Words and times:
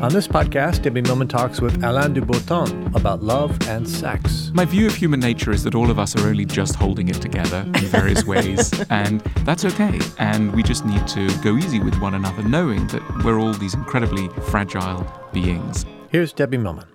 On 0.00 0.10
this 0.10 0.26
podcast, 0.26 0.80
Debbie 0.80 1.02
Millman 1.02 1.28
talks 1.28 1.60
with 1.60 1.84
Alain 1.84 2.14
de 2.14 2.22
Botton 2.22 2.90
about 2.94 3.22
love 3.22 3.54
and 3.68 3.86
sex. 3.86 4.50
My 4.54 4.64
view 4.64 4.86
of 4.86 4.94
human 4.94 5.20
nature 5.20 5.50
is 5.50 5.62
that 5.64 5.74
all 5.74 5.90
of 5.90 5.98
us 5.98 6.16
are 6.16 6.26
only 6.26 6.46
just 6.46 6.74
holding 6.74 7.08
it 7.08 7.20
together 7.20 7.64
in 7.66 7.84
various 7.84 8.24
ways, 8.24 8.72
and 8.90 9.20
that's 9.44 9.66
okay. 9.66 10.00
And 10.18 10.54
we 10.54 10.62
just 10.62 10.86
need 10.86 11.06
to 11.08 11.28
go 11.42 11.58
easy 11.58 11.80
with 11.80 12.00
one 12.00 12.14
another, 12.14 12.42
knowing 12.42 12.86
that 12.86 13.02
we're 13.26 13.38
all 13.38 13.52
these 13.52 13.74
incredibly 13.74 14.30
fragile 14.50 15.06
beings. 15.34 15.84
Here's 16.08 16.32
Debbie 16.32 16.56
Millman. 16.56 16.86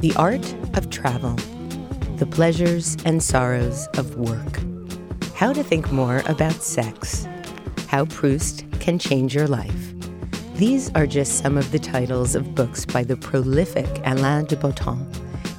The 0.00 0.12
art 0.16 0.52
of 0.76 0.90
travel, 0.90 1.36
the 2.16 2.26
pleasures 2.26 2.96
and 3.04 3.22
sorrows 3.22 3.86
of 3.96 4.16
work, 4.16 4.58
how 5.36 5.52
to 5.52 5.62
think 5.62 5.92
more 5.92 6.24
about 6.26 6.54
sex, 6.54 7.24
how 7.86 8.06
Proust 8.06 8.64
can 8.80 8.98
change 8.98 9.32
your 9.32 9.46
life. 9.46 9.91
These 10.54 10.92
are 10.94 11.06
just 11.06 11.38
some 11.38 11.56
of 11.56 11.72
the 11.72 11.78
titles 11.78 12.34
of 12.34 12.54
books 12.54 12.84
by 12.84 13.04
the 13.04 13.16
prolific 13.16 13.88
Alain 14.04 14.44
de 14.44 14.54
Botton. 14.54 15.10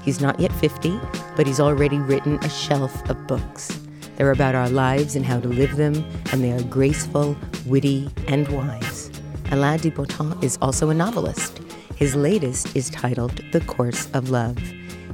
He's 0.04 0.22
not 0.22 0.40
yet 0.40 0.52
50, 0.54 1.00
but 1.36 1.48
he's 1.48 1.59
already 1.59 1.98
written 1.98 2.36
a 2.44 2.50
shelf 2.50 3.09
of 3.09 3.26
books. 3.26 3.80
They're 4.16 4.31
about 4.31 4.54
our 4.54 4.70
lives 4.70 5.16
and 5.16 5.26
how 5.26 5.40
to 5.40 5.48
live 5.48 5.78
them, 5.78 6.06
and 6.31 6.44
they 6.44 6.52
are 6.52 6.62
graceful, 6.64 7.36
witty, 7.66 8.09
and 8.28 8.48
wise. 8.50 9.09
Alain 9.52 9.80
de 9.80 9.90
Botton 9.90 10.38
is 10.44 10.59
also 10.62 10.92
a 10.92 10.94
novelist. 10.94 11.60
His 11.96 12.16
latest 12.16 12.75
is 12.75 12.92
titled 12.92 13.42
The 13.52 13.62
Course 13.62 14.10
of 14.14 14.30
Love. 14.30 14.58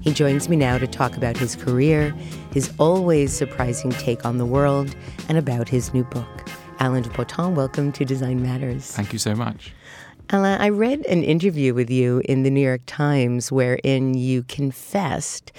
He 0.02 0.12
joins 0.12 0.50
me 0.50 0.58
now 0.58 0.78
to 0.78 0.88
talk 0.88 1.16
about 1.16 1.38
his 1.38 1.56
career, 1.56 2.12
his 2.54 2.72
always 2.80 3.32
surprising 3.32 3.92
take 3.92 4.26
on 4.26 4.38
the 4.38 4.46
world, 4.46 4.94
and 5.30 5.38
about 5.38 5.70
his 5.70 5.94
new 5.94 6.04
book. 6.04 6.49
Alain 6.82 7.04
de 7.04 7.10
Botton, 7.10 7.56
welcome 7.56 7.92
to 7.92 8.06
Design 8.06 8.42
Matters. 8.42 8.90
Thank 8.90 9.12
you 9.12 9.20
so 9.20 9.36
much. 9.36 9.74
Alain, 10.30 10.62
I 10.62 10.70
read 10.70 11.06
an 11.08 11.24
interview 11.24 11.74
with 11.74 11.90
you 11.90 12.22
in 12.24 12.44
the 12.44 12.50
New 12.50 12.62
York 12.62 12.84
Times 12.86 13.52
wherein 13.52 14.14
you 14.14 14.44
confessed 14.44 15.52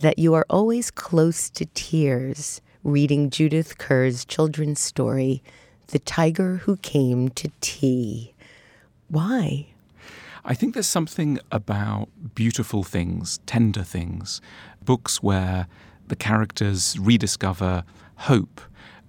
that 0.00 0.18
you 0.18 0.32
are 0.32 0.46
always 0.48 0.90
close 0.90 1.50
to 1.50 1.66
tears 1.74 2.62
reading 2.84 3.28
Judith 3.28 3.76
Kerr's 3.76 4.24
children's 4.24 4.80
story, 4.80 5.42
The 5.88 5.98
Tiger 5.98 6.56
Who 6.56 6.78
Came 6.78 7.28
to 7.30 7.50
Tea. 7.60 8.32
Why? 9.08 9.66
I 10.42 10.54
think 10.54 10.72
there's 10.72 10.86
something 10.86 11.38
about 11.50 12.08
beautiful 12.34 12.82
things, 12.82 13.40
tender 13.44 13.82
things, 13.82 14.40
books 14.82 15.22
where 15.22 15.66
the 16.08 16.16
characters 16.16 16.98
rediscover 16.98 17.84
hope. 18.16 18.62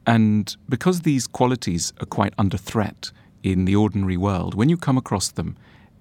And 0.06 0.56
because 0.68 1.02
these 1.02 1.28
qualities 1.28 1.94
are 2.02 2.06
quite 2.06 2.34
under 2.38 2.58
threat 2.58 3.12
in 3.42 3.66
the 3.66 3.76
ordinary 3.76 4.18
world, 4.18 4.54
when 4.56 4.70
you 4.70 4.78
come 4.78 4.98
across 4.98 5.32
them 5.32 5.56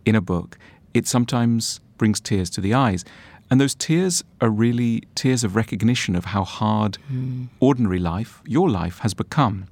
in 0.04 0.14
a 0.14 0.20
book, 0.20 0.58
it 0.94 1.06
sometimes 1.06 1.80
brings 1.98 2.20
tears 2.20 2.50
to 2.50 2.60
the 2.60 2.74
eyes. 2.74 3.04
And 3.50 3.60
those 3.60 3.74
tears 3.74 4.24
are 4.40 4.48
really 4.48 5.02
tears 5.14 5.44
of 5.44 5.54
recognition 5.54 6.16
of 6.16 6.26
how 6.26 6.44
hard 6.44 6.98
mm. 7.12 7.48
ordinary 7.60 7.98
life, 7.98 8.40
your 8.46 8.68
life, 8.68 8.98
has 9.00 9.14
become, 9.14 9.66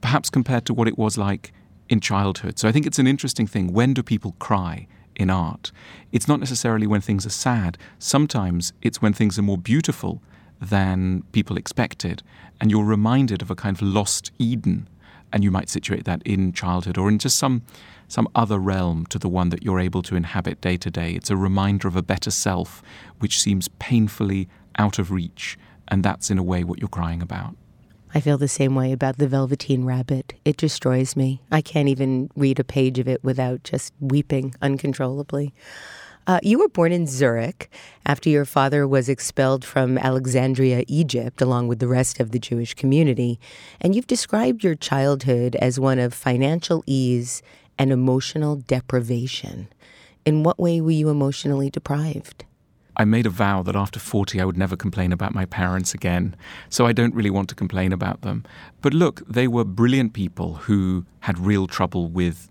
perhaps 0.00 0.30
compared 0.30 0.64
to 0.66 0.74
what 0.74 0.88
it 0.88 0.96
was 0.96 1.18
like 1.18 1.52
in 1.88 2.00
childhood. 2.00 2.58
So 2.58 2.68
I 2.68 2.72
think 2.72 2.86
it's 2.86 2.98
an 2.98 3.06
interesting 3.06 3.46
thing. 3.46 3.72
When 3.72 3.92
do 3.92 4.02
people 4.02 4.34
cry 4.38 4.86
in 5.16 5.30
art? 5.30 5.72
It's 6.12 6.28
not 6.28 6.40
necessarily 6.40 6.86
when 6.86 7.00
things 7.00 7.26
are 7.26 7.30
sad. 7.30 7.76
Sometimes 7.98 8.72
it's 8.82 9.02
when 9.02 9.12
things 9.12 9.38
are 9.38 9.42
more 9.42 9.58
beautiful 9.58 10.22
than 10.60 11.22
people 11.32 11.56
expected. 11.56 12.22
And 12.60 12.70
you're 12.70 12.84
reminded 12.84 13.42
of 13.42 13.50
a 13.50 13.54
kind 13.54 13.76
of 13.76 13.82
lost 13.82 14.32
Eden. 14.38 14.88
And 15.32 15.44
you 15.44 15.50
might 15.50 15.68
situate 15.68 16.04
that 16.04 16.22
in 16.24 16.52
childhood 16.52 16.96
or 16.96 17.08
in 17.08 17.18
just 17.18 17.38
some, 17.38 17.62
some 18.08 18.28
other 18.34 18.58
realm 18.58 19.06
to 19.06 19.18
the 19.18 19.28
one 19.28 19.50
that 19.50 19.62
you're 19.62 19.78
able 19.78 20.02
to 20.02 20.16
inhabit 20.16 20.60
day 20.60 20.76
to 20.78 20.90
day. 20.90 21.12
It's 21.12 21.30
a 21.30 21.36
reminder 21.36 21.86
of 21.86 21.96
a 21.96 22.02
better 22.02 22.30
self, 22.30 22.82
which 23.18 23.38
seems 23.38 23.68
painfully 23.78 24.48
out 24.78 24.98
of 24.98 25.10
reach. 25.10 25.58
And 25.88 26.02
that's, 26.02 26.30
in 26.30 26.38
a 26.38 26.42
way, 26.42 26.64
what 26.64 26.78
you're 26.78 26.88
crying 26.88 27.22
about. 27.22 27.56
I 28.14 28.20
feel 28.20 28.38
the 28.38 28.48
same 28.48 28.74
way 28.74 28.92
about 28.92 29.18
the 29.18 29.28
Velveteen 29.28 29.84
Rabbit. 29.84 30.32
It 30.44 30.56
destroys 30.56 31.14
me. 31.14 31.42
I 31.52 31.60
can't 31.60 31.88
even 31.88 32.30
read 32.34 32.58
a 32.58 32.64
page 32.64 32.98
of 32.98 33.06
it 33.06 33.22
without 33.22 33.64
just 33.64 33.92
weeping 34.00 34.54
uncontrollably. 34.62 35.52
Uh, 36.28 36.38
you 36.42 36.58
were 36.58 36.68
born 36.68 36.92
in 36.92 37.06
Zurich 37.06 37.70
after 38.04 38.28
your 38.28 38.44
father 38.44 38.86
was 38.86 39.08
expelled 39.08 39.64
from 39.64 39.96
Alexandria, 39.96 40.84
Egypt, 40.86 41.40
along 41.40 41.68
with 41.68 41.78
the 41.78 41.88
rest 41.88 42.20
of 42.20 42.32
the 42.32 42.38
Jewish 42.38 42.74
community. 42.74 43.40
And 43.80 43.94
you've 43.94 44.06
described 44.06 44.62
your 44.62 44.74
childhood 44.74 45.56
as 45.56 45.80
one 45.80 45.98
of 45.98 46.12
financial 46.12 46.84
ease 46.86 47.40
and 47.78 47.90
emotional 47.90 48.56
deprivation. 48.56 49.68
In 50.26 50.42
what 50.42 50.58
way 50.58 50.82
were 50.82 50.90
you 50.90 51.08
emotionally 51.08 51.70
deprived? 51.70 52.44
I 52.94 53.06
made 53.06 53.24
a 53.24 53.30
vow 53.30 53.62
that 53.62 53.76
after 53.76 53.98
40 53.98 54.38
I 54.38 54.44
would 54.44 54.58
never 54.58 54.76
complain 54.76 55.12
about 55.12 55.34
my 55.34 55.46
parents 55.46 55.94
again, 55.94 56.36
so 56.68 56.84
I 56.84 56.92
don't 56.92 57.14
really 57.14 57.30
want 57.30 57.48
to 57.48 57.54
complain 57.54 57.90
about 57.90 58.20
them. 58.20 58.44
But 58.82 58.92
look, 58.92 59.22
they 59.26 59.48
were 59.48 59.64
brilliant 59.64 60.12
people 60.12 60.54
who 60.54 61.06
had 61.20 61.38
real 61.38 61.66
trouble 61.66 62.08
with 62.08 62.50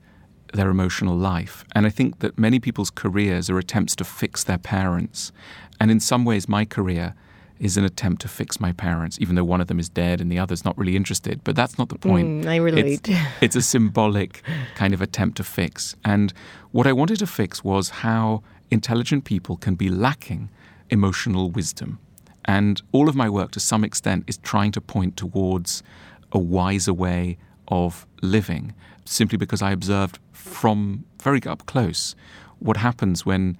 their 0.53 0.69
emotional 0.69 1.15
life. 1.15 1.65
And 1.73 1.85
I 1.85 1.89
think 1.89 2.19
that 2.19 2.37
many 2.37 2.59
people's 2.59 2.89
careers 2.89 3.49
are 3.49 3.57
attempts 3.57 3.95
to 3.97 4.03
fix 4.03 4.43
their 4.43 4.57
parents. 4.57 5.31
And 5.79 5.91
in 5.91 5.99
some 5.99 6.25
ways, 6.25 6.47
my 6.47 6.65
career 6.65 7.13
is 7.59 7.77
an 7.77 7.83
attempt 7.83 8.21
to 8.21 8.27
fix 8.27 8.59
my 8.59 8.71
parents, 8.71 9.17
even 9.19 9.35
though 9.35 9.43
one 9.43 9.61
of 9.61 9.67
them 9.67 9.79
is 9.79 9.89
dead 9.89 10.21
and 10.21 10.31
the 10.31 10.39
other's 10.39 10.63
not 10.63 10.77
really 10.77 10.95
interested. 10.95 11.43
But 11.43 11.55
that's 11.55 11.77
not 11.77 11.89
the 11.89 11.97
point. 11.97 12.45
Mm, 12.45 12.49
I 12.49 12.57
relate. 12.57 13.09
It's, 13.09 13.19
it's 13.41 13.55
a 13.55 13.61
symbolic 13.61 14.43
kind 14.75 14.93
of 14.93 15.01
attempt 15.01 15.37
to 15.37 15.43
fix. 15.43 15.95
And 16.05 16.33
what 16.71 16.85
I 16.85 16.93
wanted 16.93 17.17
to 17.19 17.27
fix 17.27 17.63
was 17.63 17.89
how 17.89 18.43
intelligent 18.69 19.25
people 19.25 19.57
can 19.57 19.75
be 19.75 19.89
lacking 19.89 20.49
emotional 20.89 21.49
wisdom. 21.49 21.99
And 22.45 22.81
all 22.91 23.09
of 23.09 23.15
my 23.15 23.29
work, 23.29 23.51
to 23.51 23.59
some 23.59 23.83
extent, 23.83 24.23
is 24.27 24.37
trying 24.37 24.71
to 24.73 24.81
point 24.81 25.17
towards 25.17 25.83
a 26.31 26.39
wiser 26.39 26.93
way 26.93 27.37
of 27.67 28.05
living, 28.21 28.73
simply 29.05 29.37
because 29.37 29.61
I 29.61 29.71
observed 29.71 30.19
from 30.31 31.05
very 31.21 31.41
up 31.45 31.65
close 31.65 32.15
what 32.59 32.77
happens 32.77 33.25
when, 33.25 33.57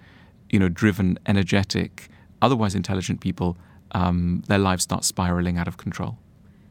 you 0.50 0.60
know, 0.60 0.70
driven, 0.70 1.20
energetic, 1.26 2.10
otherwise 2.42 2.76
intelligent 2.76 3.22
people, 3.22 3.58
um, 3.92 4.44
their 4.48 4.58
lives 4.58 4.84
start 4.84 5.04
spiraling 5.04 5.58
out 5.58 5.68
of 5.68 5.78
control. 5.78 6.18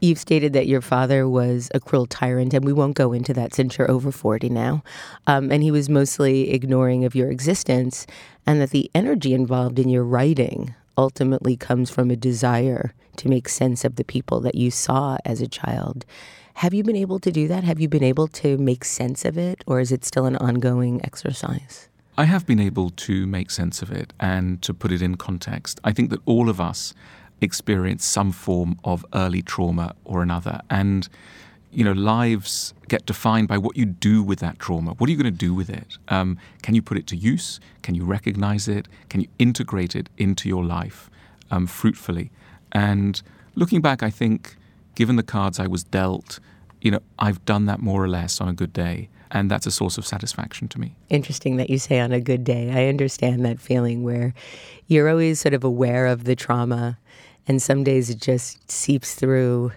You've 0.00 0.18
stated 0.18 0.52
that 0.52 0.66
your 0.66 0.82
father 0.82 1.26
was 1.26 1.70
a 1.74 1.80
cruel 1.80 2.06
tyrant, 2.06 2.52
and 2.52 2.64
we 2.64 2.72
won't 2.72 2.96
go 2.96 3.12
into 3.12 3.32
that 3.32 3.54
since 3.54 3.78
you're 3.78 3.90
over 3.90 4.12
40 4.12 4.50
now. 4.50 4.82
Um, 5.26 5.50
and 5.50 5.62
he 5.62 5.70
was 5.70 5.88
mostly 5.88 6.50
ignoring 6.52 7.04
of 7.04 7.14
your 7.14 7.30
existence, 7.30 8.06
and 8.46 8.60
that 8.60 8.70
the 8.70 8.90
energy 8.94 9.32
involved 9.32 9.78
in 9.78 9.88
your 9.88 10.04
writing 10.04 10.74
ultimately 10.98 11.56
comes 11.56 11.90
from 11.90 12.10
a 12.10 12.16
desire 12.16 12.92
to 13.16 13.28
make 13.28 13.48
sense 13.48 13.84
of 13.84 13.96
the 13.96 14.04
people 14.04 14.40
that 14.40 14.54
you 14.54 14.70
saw 14.70 15.16
as 15.24 15.40
a 15.40 15.48
child. 15.48 16.04
Have 16.60 16.72
you 16.72 16.82
been 16.82 16.96
able 16.96 17.18
to 17.18 17.30
do 17.30 17.48
that? 17.48 17.64
Have 17.64 17.80
you 17.80 17.86
been 17.86 18.02
able 18.02 18.28
to 18.28 18.56
make 18.56 18.82
sense 18.82 19.26
of 19.26 19.36
it, 19.36 19.62
or 19.66 19.78
is 19.78 19.92
it 19.92 20.06
still 20.06 20.24
an 20.24 20.36
ongoing 20.36 21.02
exercise? 21.04 21.90
I 22.16 22.24
have 22.24 22.46
been 22.46 22.58
able 22.58 22.88
to 22.88 23.26
make 23.26 23.50
sense 23.50 23.82
of 23.82 23.92
it 23.92 24.14
and 24.18 24.62
to 24.62 24.72
put 24.72 24.90
it 24.90 25.02
in 25.02 25.16
context. 25.16 25.80
I 25.84 25.92
think 25.92 26.08
that 26.08 26.20
all 26.24 26.48
of 26.48 26.58
us 26.58 26.94
experience 27.42 28.06
some 28.06 28.32
form 28.32 28.78
of 28.84 29.04
early 29.12 29.42
trauma 29.42 29.94
or 30.06 30.22
another. 30.22 30.62
And, 30.70 31.06
you 31.72 31.84
know, 31.84 31.92
lives 31.92 32.72
get 32.88 33.04
defined 33.04 33.48
by 33.48 33.58
what 33.58 33.76
you 33.76 33.84
do 33.84 34.22
with 34.22 34.38
that 34.38 34.58
trauma. 34.58 34.92
What 34.92 35.08
are 35.08 35.10
you 35.10 35.18
going 35.18 35.30
to 35.30 35.38
do 35.38 35.52
with 35.52 35.68
it? 35.68 35.98
Um, 36.08 36.38
can 36.62 36.74
you 36.74 36.80
put 36.80 36.96
it 36.96 37.06
to 37.08 37.16
use? 37.16 37.60
Can 37.82 37.94
you 37.94 38.06
recognize 38.06 38.66
it? 38.66 38.88
Can 39.10 39.20
you 39.20 39.28
integrate 39.38 39.94
it 39.94 40.08
into 40.16 40.48
your 40.48 40.64
life 40.64 41.10
um, 41.50 41.66
fruitfully? 41.66 42.30
And 42.72 43.20
looking 43.56 43.82
back, 43.82 44.02
I 44.02 44.08
think, 44.08 44.56
given 44.96 45.14
the 45.14 45.22
cards 45.22 45.60
I 45.60 45.68
was 45.68 45.84
dealt, 45.84 46.40
you 46.80 46.90
know, 46.90 47.00
I've 47.20 47.44
done 47.44 47.66
that 47.66 47.80
more 47.80 48.02
or 48.02 48.08
less 48.08 48.40
on 48.40 48.48
a 48.48 48.52
good 48.52 48.72
day. 48.72 49.08
And 49.30 49.50
that's 49.50 49.66
a 49.66 49.70
source 49.70 49.98
of 49.98 50.06
satisfaction 50.06 50.68
to 50.68 50.80
me. 50.80 50.94
Interesting 51.08 51.56
that 51.56 51.68
you 51.68 51.78
say 51.78 52.00
on 52.00 52.12
a 52.12 52.20
good 52.20 52.44
day. 52.44 52.70
I 52.72 52.88
understand 52.88 53.44
that 53.44 53.60
feeling 53.60 54.02
where 54.04 54.34
you're 54.86 55.08
always 55.08 55.40
sort 55.40 55.52
of 55.52 55.64
aware 55.64 56.06
of 56.06 56.24
the 56.24 56.36
trauma, 56.36 56.96
and 57.48 57.60
some 57.60 57.82
days 57.82 58.08
it 58.08 58.20
just 58.20 58.70
seeps 58.70 59.14
through, 59.14 59.72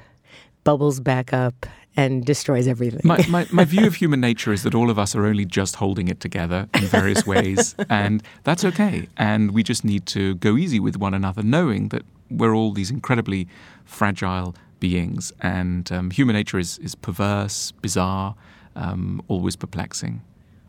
bubbles 0.63 0.99
back 0.99 1.33
up, 1.33 1.65
and 1.97 2.23
destroys 2.23 2.67
everything. 2.67 3.01
My, 3.03 3.25
my, 3.27 3.47
my, 3.51 3.65
view 3.65 3.87
of 3.87 3.95
human 4.03 4.21
nature 4.21 4.53
is 4.53 4.61
that 4.63 4.75
all 4.75 4.91
of 4.91 4.99
us 4.99 5.15
are 5.15 5.25
only 5.25 5.45
just 5.45 5.77
holding 5.77 6.07
it 6.09 6.19
together 6.19 6.69
in 6.75 6.81
various 6.81 7.25
ways, 7.25 7.75
and 7.89 8.21
that's 8.43 8.63
okay. 8.63 9.09
And 9.17 9.51
we 9.51 9.63
just 9.63 9.83
need 9.83 10.05
to 10.07 10.35
go 10.35 10.57
easy 10.57 10.79
with 10.79 10.95
one 10.95 11.15
another, 11.15 11.41
knowing 11.41 11.89
that 11.89 12.03
we're 12.29 12.53
all 12.53 12.71
these 12.71 12.91
incredibly 12.91 13.47
fragile 13.83 14.55
beings, 14.79 15.31
and 15.41 15.91
um, 15.91 16.11
human 16.11 16.35
nature 16.35 16.59
is, 16.59 16.77
is 16.79 16.95
perverse, 16.95 17.71
bizarre, 17.81 18.35
um, 18.75 19.21
always 19.27 19.55
perplexing. 19.55 20.21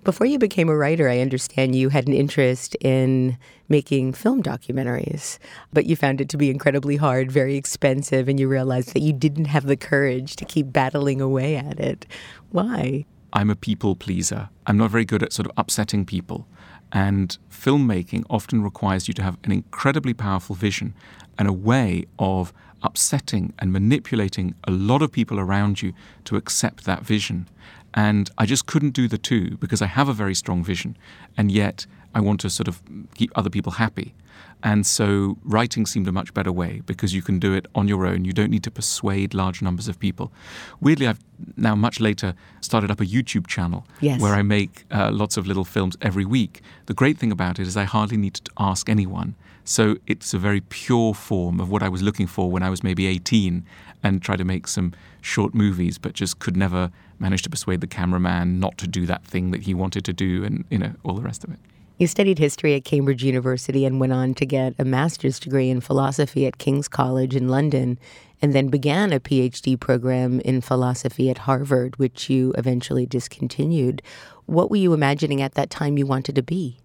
Before 0.03 0.27
you 0.27 0.39
became 0.39 0.71
a 0.71 0.77
writer, 0.77 1.11
I 1.11 1.21
understand 1.21 1.77
you 1.77 1.91
had 1.91 2.09
an 2.09 2.15
interest 2.15 2.75
in 2.81 3.37
making 3.69 4.15
film 4.15 4.43
documentaries, 4.43 5.39
but 5.75 5.85
you 5.85 5.95
found 5.95 6.23
it 6.23 6.31
to 6.31 6.39
be 6.39 6.49
incredibly 6.49 6.97
hard, 6.97 7.31
very 7.31 7.57
expensive, 7.57 8.27
and 8.27 8.41
you 8.41 8.49
realized 8.49 8.95
that 8.95 9.01
you 9.01 9.12
didn't 9.12 9.45
have 9.45 9.67
the 9.67 9.77
courage 9.77 10.37
to 10.37 10.47
keep 10.47 10.73
battling 10.73 11.21
away 11.21 11.55
at 11.57 11.79
it. 11.79 12.07
Why? 12.51 13.05
I'm 13.35 13.51
a 13.51 13.55
people 13.57 13.95
pleaser. 13.95 14.49
I'm 14.67 14.79
not 14.79 14.91
very 14.91 15.05
good 15.05 15.23
at 15.23 15.35
sort 15.35 15.47
of 15.47 15.53
upsetting 15.59 16.07
people. 16.07 16.49
And 16.93 17.37
filmmaking 17.51 18.25
often 18.31 18.62
requires 18.62 19.07
you 19.07 19.15
to 19.15 19.23
have 19.23 19.37
an 19.45 19.53
incredibly 19.53 20.15
powerful 20.15 20.57
vision 20.57 20.95
and 21.39 21.47
a 21.47 21.53
way 21.53 22.07
of 22.19 22.55
upsetting 22.82 23.53
and 23.59 23.73
manipulating 23.73 24.55
a 24.65 24.71
lot 24.71 25.03
of 25.03 25.12
people 25.12 25.38
around 25.38 25.82
you 25.82 25.93
to 26.25 26.37
accept 26.37 26.85
that 26.85 27.03
vision. 27.03 27.49
And 27.94 28.31
I 28.38 28.47
just 28.47 28.67
couldn't 28.67 28.91
do 28.91 29.09
the 29.09 29.19
two 29.19 29.56
because 29.56 29.82
I 29.82 29.87
have 29.87 30.09
a 30.09 30.12
very 30.12 30.35
strong 30.35 30.62
vision, 30.62 30.97
and 31.37 31.50
yet 31.50 31.87
I 32.15 32.21
want 32.21 32.41
to 32.41 32.50
sort 32.50 32.69
of 32.69 32.82
keep 33.15 33.31
other 33.37 33.50
people 33.50 33.73
happy. 33.73 34.15
And 34.62 34.87
so 34.87 35.38
writing 35.43 35.87
seemed 35.87 36.06
a 36.06 36.12
much 36.12 36.35
better 36.35 36.53
way 36.53 36.82
because 36.85 37.15
you 37.15 37.23
can 37.23 37.38
do 37.38 37.55
it 37.55 37.67
on 37.75 37.88
your 37.88 38.06
own. 38.06 38.25
You 38.25 38.32
don't 38.32 38.50
need 38.50 38.65
to 38.65 38.71
persuade 38.71 39.33
large 39.33 39.62
numbers 39.62 39.88
of 39.88 39.99
people. 39.99 40.33
Weirdly, 40.81 41.06
I've 41.06 41.21
now 41.56 41.75
much 41.75 41.99
later 41.99 42.35
started 42.61 42.91
up 42.91 43.00
a 43.00 43.06
YouTube 43.06 43.47
channel 43.47 43.87
yes. 44.00 44.21
where 44.21 44.35
I 44.35 44.43
make 44.43 44.85
uh, 44.91 45.11
lots 45.12 45.37
of 45.37 45.47
little 45.47 45.65
films 45.65 45.97
every 46.03 46.25
week. 46.25 46.61
The 46.87 46.94
great 46.94 47.17
thing 47.17 47.33
about 47.33 47.59
it 47.59 47.67
is 47.67 47.76
I 47.76 47.85
hardly 47.85 48.19
need 48.19 48.35
to 48.35 48.50
ask 48.59 48.88
anyone. 48.88 49.35
So 49.70 49.99
it's 50.08 50.34
a 50.34 50.38
very 50.38 50.62
pure 50.62 51.14
form 51.14 51.61
of 51.61 51.70
what 51.70 51.81
I 51.81 51.88
was 51.88 52.02
looking 52.02 52.26
for 52.26 52.50
when 52.50 52.64
I 52.64 52.69
was 52.69 52.82
maybe 52.82 53.06
18 53.06 53.64
and 54.02 54.20
tried 54.20 54.38
to 54.38 54.44
make 54.44 54.67
some 54.67 54.93
short 55.20 55.55
movies, 55.55 55.96
but 55.96 56.12
just 56.12 56.40
could 56.40 56.56
never 56.56 56.90
manage 57.20 57.43
to 57.43 57.50
persuade 57.50 57.81
the 57.81 57.87
cameraman 57.87 58.58
not 58.58 58.78
to 58.78 58.88
do 58.88 59.06
that 59.06 59.25
thing 59.25 59.52
that 59.52 59.62
he 59.62 59.72
wanted 59.72 60.05
to 60.06 60.12
do 60.12 60.43
and, 60.43 60.64
you 60.70 60.78
know, 60.78 60.94
all 61.05 61.14
the 61.14 61.22
rest 61.22 61.44
of 61.44 61.52
it. 61.52 61.61
You 61.99 62.08
studied 62.08 62.40
history 62.40 62.75
at 62.75 62.84
Cambridge 62.84 63.22
University 63.22 63.84
and 63.84 64.00
went 64.00 64.12
on 64.12 64.34
to 64.34 64.44
get 64.44 64.75
a 64.76 64.84
master's 64.84 65.38
degree 65.38 65.70
in 65.70 65.81
philosophy 65.81 66.46
at 66.46 66.58
King's 66.58 66.88
College 66.88 67.37
in 67.37 67.46
London, 67.46 67.96
and 68.43 68.52
then 68.52 68.70
began 68.70 69.12
a 69.12 69.20
PhD 69.20 69.78
program 69.78 70.40
in 70.40 70.62
philosophy 70.62 71.31
at 71.31 71.38
Harvard, 71.38 71.96
which 71.96 72.28
you 72.28 72.52
eventually 72.58 73.06
discontinued. 73.06 74.02
What 74.46 74.69
were 74.69 74.78
you 74.78 74.94
imagining 74.94 75.40
at 75.40 75.55
that 75.55 75.70
time 75.70 75.96
you 75.96 76.06
wanted 76.06 76.34
to 76.34 76.43
be? 76.43 76.81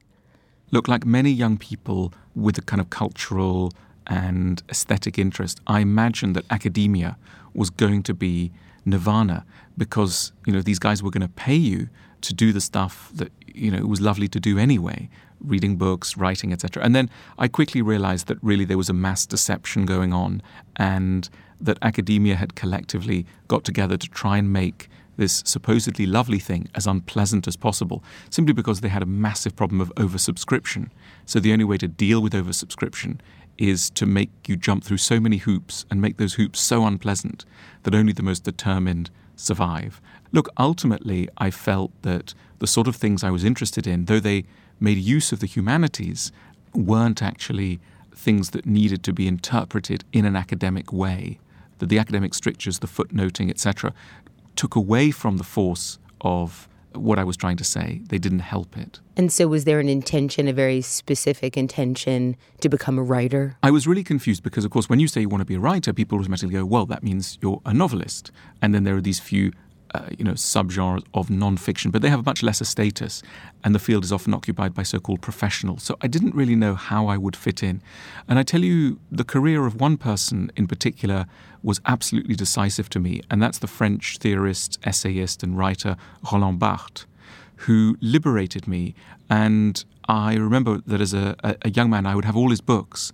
Look, 0.75 0.89
like 0.89 1.06
many 1.06 1.31
young 1.31 1.57
people 1.57 2.12
with 2.36 2.57
a 2.57 2.62
kind 2.62 2.81
of 2.81 2.89
cultural 2.89 3.72
and 4.07 4.62
aesthetic 4.69 5.18
interest, 5.18 5.62
I 5.68 5.80
imagined 5.80 6.36
that 6.36 6.44
academia 6.50 7.16
was 7.54 7.69
going 7.69 8.04
to 8.04 8.13
be 8.13 8.51
nirvana 8.83 9.45
because 9.77 10.33
you 10.45 10.51
know 10.51 10.62
these 10.62 10.77
guys 10.77 11.01
were 11.01 11.12
going 11.12 11.22
to 11.22 11.36
pay 11.48 11.56
you 11.56 11.88
to 12.19 12.33
do 12.33 12.51
the 12.51 12.60
stuff 12.60 13.10
that 13.16 13.31
you 13.48 13.72
know 13.72 13.77
it 13.77 13.88
was 13.88 14.01
lovely 14.01 14.27
to 14.27 14.39
do 14.39 14.60
anyway 14.60 15.10
reading 15.39 15.77
books 15.77 16.18
writing 16.18 16.51
etc 16.54 16.83
and 16.83 16.94
then 16.94 17.10
i 17.39 17.48
quickly 17.48 17.81
realized 17.81 18.27
that 18.27 18.38
really 18.44 18.66
there 18.66 18.77
was 18.77 18.89
a 18.89 18.94
mass 18.94 19.25
deception 19.25 19.86
going 19.86 20.13
on 20.13 20.42
and 20.75 21.30
that 21.60 21.80
academia 21.81 22.36
had 22.36 22.54
collectively 22.54 23.25
got 23.48 23.63
together 23.63 23.98
to 23.98 24.07
try 24.10 24.38
and 24.38 24.54
make 24.54 24.88
this 25.17 25.44
supposedly 25.45 26.06
lovely 26.06 26.39
thing 26.39 26.67
as 26.75 26.88
unpleasant 26.88 27.47
as 27.47 27.56
possible 27.56 28.03
simply 28.29 28.53
because 28.53 28.81
they 28.81 28.89
had 28.89 29.03
a 29.03 29.07
massive 29.07 29.56
problem 29.56 29.81
of 29.81 29.94
oversubscription 29.95 30.89
so 31.25 31.39
the 31.39 31.53
only 31.53 31.65
way 31.65 31.77
to 31.77 31.88
deal 31.88 32.21
with 32.21 32.33
oversubscription 32.33 33.19
is 33.57 33.89
to 33.91 34.06
make 34.06 34.29
you 34.47 34.56
jump 34.56 34.83
through 34.83 34.97
so 34.97 35.19
many 35.19 35.38
hoops 35.38 35.85
and 35.89 36.01
make 36.01 36.17
those 36.17 36.33
hoops 36.35 36.59
so 36.59 36.85
unpleasant 36.85 37.45
that 37.83 37.95
only 37.95 38.13
the 38.13 38.23
most 38.23 38.44
determined 38.44 39.09
survive. 39.35 40.01
Look, 40.31 40.50
ultimately, 40.57 41.29
I 41.38 41.51
felt 41.51 41.91
that 42.01 42.33
the 42.59 42.67
sort 42.67 42.88
of 42.88 42.95
things 42.95 43.23
I 43.23 43.31
was 43.31 43.44
interested 43.44 43.88
in, 43.88 44.06
though 44.06 44.19
they 44.19 44.45
made 44.79 44.97
use 44.97 45.31
of 45.31 45.39
the 45.39 45.47
humanities, 45.47 46.31
weren't 46.73 47.21
actually 47.21 47.79
things 48.13 48.51
that 48.51 48.65
needed 48.65 49.03
to 49.03 49.13
be 49.13 49.27
interpreted 49.27 50.03
in 50.12 50.25
an 50.25 50.35
academic 50.35 50.91
way. 50.91 51.39
That 51.79 51.89
the 51.89 52.00
academic 52.00 52.34
strictures, 52.34 52.79
the 52.79 52.88
footnoting, 52.88 53.50
etc., 53.50 53.93
took 54.55 54.75
away 54.75 55.12
from 55.12 55.38
the 55.38 55.43
force 55.43 56.00
of 56.21 56.67
what 56.93 57.19
I 57.19 57.24
was 57.24 57.38
trying 57.38 57.57
to 57.57 57.63
say. 57.63 58.01
They 58.07 58.17
didn't 58.17 58.39
help 58.39 58.77
it. 58.77 59.00
And 59.17 59.31
so, 59.31 59.47
was 59.47 59.65
there 59.65 59.79
an 59.79 59.89
intention, 59.89 60.47
a 60.47 60.53
very 60.53 60.81
specific 60.81 61.57
intention, 61.57 62.35
to 62.62 62.69
become 62.69 62.97
a 62.97 63.03
writer? 63.03 63.57
I 63.63 63.71
was 63.71 63.88
really 63.88 64.03
confused 64.03 64.43
because, 64.43 64.65
of 64.65 64.71
course, 64.71 64.89
when 64.89 65.00
you 65.00 65.07
say 65.07 65.21
you 65.21 65.29
want 65.29 65.41
to 65.41 65.45
be 65.45 65.55
a 65.55 65.59
writer, 65.59 65.93
people 65.93 66.17
automatically 66.17 66.53
go, 66.53 66.65
well, 66.65 66.85
that 66.85 67.03
means 67.03 67.38
you're 67.41 67.62
a 67.65 67.74
novelist. 67.74 68.31
And 68.62 68.74
then 68.74 68.83
there 68.83 68.95
are 68.95 69.01
these 69.01 69.19
few 69.19 69.51
uh, 69.95 70.09
you 70.17 70.25
know, 70.27 70.35
subgenres 70.53 71.03
of 71.13 71.29
nonfiction, 71.29 71.91
but 71.91 72.01
they 72.01 72.09
have 72.09 72.23
a 72.25 72.29
much 72.31 72.41
lesser 72.47 72.65
status, 72.65 73.13
and 73.63 73.73
the 73.75 73.83
field 73.87 74.03
is 74.03 74.11
often 74.11 74.33
occupied 74.33 74.73
by 74.73 74.83
so-called 74.83 75.21
professionals. 75.21 75.83
So 75.83 75.93
I 76.05 76.07
didn't 76.15 76.35
really 76.35 76.57
know 76.63 76.75
how 76.75 77.01
I 77.13 77.17
would 77.23 77.35
fit 77.45 77.59
in, 77.69 77.81
and 78.27 78.39
I 78.39 78.43
tell 78.43 78.63
you, 78.63 78.99
the 79.11 79.23
career 79.23 79.65
of 79.65 79.73
one 79.87 79.97
person 79.97 80.51
in 80.55 80.67
particular 80.67 81.25
was 81.63 81.81
absolutely 81.85 82.35
decisive 82.35 82.87
to 82.89 82.99
me, 82.99 83.21
and 83.29 83.41
that's 83.41 83.59
the 83.59 83.67
French 83.79 84.17
theorist, 84.17 84.79
essayist, 84.83 85.43
and 85.43 85.57
writer 85.57 85.95
Roland 86.31 86.59
Barthes, 86.59 87.05
who 87.65 87.97
liberated 88.01 88.67
me. 88.67 88.93
And 89.29 89.83
I 90.07 90.35
remember 90.35 90.81
that 90.85 91.01
as 91.01 91.13
a, 91.13 91.35
a 91.67 91.69
young 91.69 91.89
man, 91.89 92.05
I 92.05 92.13
would 92.15 92.25
have 92.25 92.37
all 92.37 92.51
his 92.51 92.61
books 92.61 93.11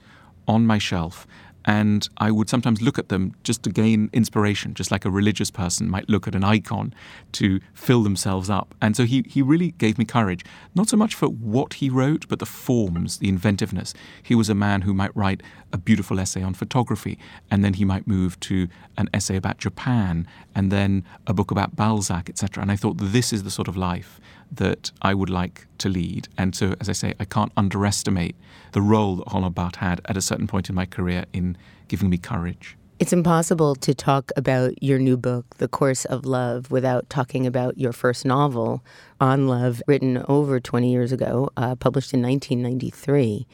on 0.48 0.66
my 0.66 0.80
shelf 0.80 1.26
and 1.66 2.08
I 2.18 2.32
would 2.32 2.50
sometimes 2.50 2.82
look 2.82 2.98
at 2.98 3.10
them 3.10 3.36
just 3.44 3.64
to 3.64 3.70
gain 3.70 4.10
inspiration, 4.14 4.74
just 4.74 4.92
like 4.92 5.06
a 5.06 5.10
religious 5.10 5.52
person 5.52 5.90
might 5.90 6.10
look 6.10 6.28
at 6.28 6.36
an 6.36 6.44
icon 6.44 6.94
to 7.34 7.60
fill 7.74 8.04
themselves 8.04 8.50
up. 8.50 8.74
And 8.82 8.96
so 8.96 9.06
he, 9.06 9.24
he 9.28 9.42
really 9.42 9.72
gave 9.72 9.98
me 9.98 10.06
courage, 10.06 10.44
not 10.76 10.90
so 10.90 10.98
much 10.98 11.14
for 11.14 11.28
what 11.28 11.76
he 11.76 11.90
wrote, 11.90 12.28
but 12.28 12.40
the 12.40 12.46
forms, 12.46 13.18
the 13.18 13.30
inventiveness. 13.30 13.94
He 14.24 14.36
was 14.36 14.50
a 14.50 14.56
man 14.56 14.82
who 14.82 14.94
might 14.94 15.16
write 15.16 15.42
a 15.72 15.78
beautiful 15.78 16.20
essay 16.20 16.42
on 16.42 16.54
photography, 16.54 17.20
and 17.50 17.64
then 17.64 17.76
he 17.76 17.86
might 17.86 18.08
move 18.08 18.40
to 18.42 18.68
an 18.98 19.10
essay 19.14 19.36
about 19.36 19.58
Japan, 19.58 20.28
and 20.56 20.72
then 20.72 21.04
a 21.28 21.34
book 21.34 21.52
about 21.52 21.76
Balzac, 21.76 22.30
etc. 22.30 22.62
And 22.62 22.72
I 22.72 22.76
thought, 22.76 22.98
this 22.98 23.32
is 23.32 23.44
the 23.44 23.52
sort 23.52 23.68
of 23.68 23.78
life 23.78 24.20
that 24.52 24.92
I 25.02 25.14
would 25.14 25.30
like 25.30 25.68
to 25.80 25.90
lead. 25.90 26.28
And 26.38 26.56
so, 26.56 26.76
as 26.80 26.90
I 26.90 26.94
say, 26.94 27.14
I 27.20 27.26
can't 27.26 27.52
underestimate 27.56 28.36
the 28.74 28.82
role 28.82 29.18
that 29.18 29.50
Barthes 29.56 29.78
had 29.78 30.02
at 30.06 30.18
a 30.18 30.22
certain 30.22 30.48
point 30.48 30.70
in 30.70 30.76
my 30.76 30.86
career 30.86 31.26
in 31.34 31.58
giving 31.88 32.10
me 32.10 32.18
courage. 32.18 32.78
It's 33.00 33.14
impossible 33.14 33.74
to 33.78 33.96
talk 33.96 34.32
about 34.38 34.84
your 34.84 35.00
new 35.00 35.18
book, 35.18 35.58
The 35.58 35.68
Course 35.68 36.06
of 36.06 36.24
Love, 36.24 36.70
without 36.70 37.10
talking 37.10 37.48
about 37.48 37.76
your 37.80 37.94
first 37.94 38.26
novel, 38.26 38.84
On 39.20 39.48
Love, 39.48 39.82
written 39.88 40.24
over 40.28 40.60
20 40.60 40.92
years 40.92 41.12
ago, 41.12 41.50
uh, 41.58 41.74
published 41.76 42.14
in 42.14 42.22
1993. 42.22 43.48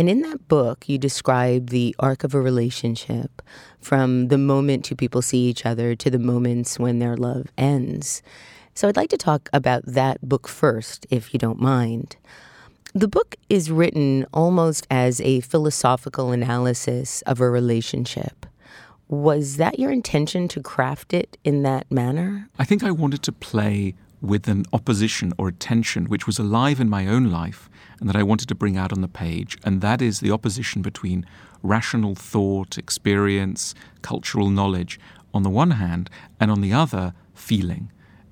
And 0.00 0.10
in 0.10 0.22
that 0.22 0.48
book, 0.48 0.88
you 0.88 0.98
describe 0.98 1.70
the 1.70 1.94
arc 2.00 2.24
of 2.24 2.34
a 2.34 2.40
relationship 2.40 3.40
from 3.80 4.28
the 4.28 4.38
moment 4.38 4.84
two 4.84 4.96
people 4.96 5.22
see 5.22 5.48
each 5.48 5.64
other 5.64 5.94
to 5.94 6.10
the 6.10 6.18
moments 6.18 6.78
when 6.78 6.98
their 6.98 7.16
love 7.16 7.46
ends. 7.56 8.22
So 8.78 8.86
I'd 8.86 8.96
like 8.96 9.10
to 9.10 9.16
talk 9.16 9.48
about 9.52 9.84
that 9.86 10.20
book 10.22 10.46
first, 10.46 11.04
if 11.10 11.34
you 11.34 11.38
don't 11.40 11.60
mind. 11.60 12.14
The 12.94 13.08
book 13.08 13.34
is 13.48 13.72
written 13.72 14.24
almost 14.32 14.86
as 14.88 15.20
a 15.20 15.40
philosophical 15.40 16.30
analysis 16.30 17.20
of 17.22 17.40
a 17.40 17.50
relationship. 17.50 18.46
Was 19.08 19.56
that 19.56 19.80
your 19.80 19.90
intention 19.90 20.46
to 20.46 20.62
craft 20.62 21.12
it 21.12 21.36
in 21.42 21.64
that 21.64 21.90
manner? 21.90 22.48
I 22.56 22.64
think 22.64 22.84
I 22.84 22.92
wanted 22.92 23.24
to 23.24 23.32
play 23.32 23.96
with 24.20 24.46
an 24.46 24.64
opposition 24.72 25.32
or 25.38 25.48
a 25.48 25.52
tension 25.52 26.04
which 26.04 26.28
was 26.28 26.38
alive 26.38 26.78
in 26.78 26.88
my 26.88 27.08
own 27.08 27.32
life 27.32 27.68
and 27.98 28.08
that 28.08 28.14
I 28.14 28.22
wanted 28.22 28.46
to 28.46 28.54
bring 28.54 28.76
out 28.76 28.92
on 28.92 29.00
the 29.00 29.08
page, 29.08 29.58
and 29.64 29.80
that 29.80 30.00
is 30.00 30.20
the 30.20 30.30
opposition 30.30 30.82
between 30.82 31.26
rational 31.64 32.14
thought, 32.14 32.78
experience, 32.78 33.74
cultural 34.02 34.50
knowledge 34.50 35.00
on 35.34 35.42
the 35.42 35.50
one 35.50 35.72
hand, 35.72 36.08
and 36.38 36.48
on 36.48 36.60
the 36.60 36.72
other, 36.72 37.12
feeling, 37.34 37.90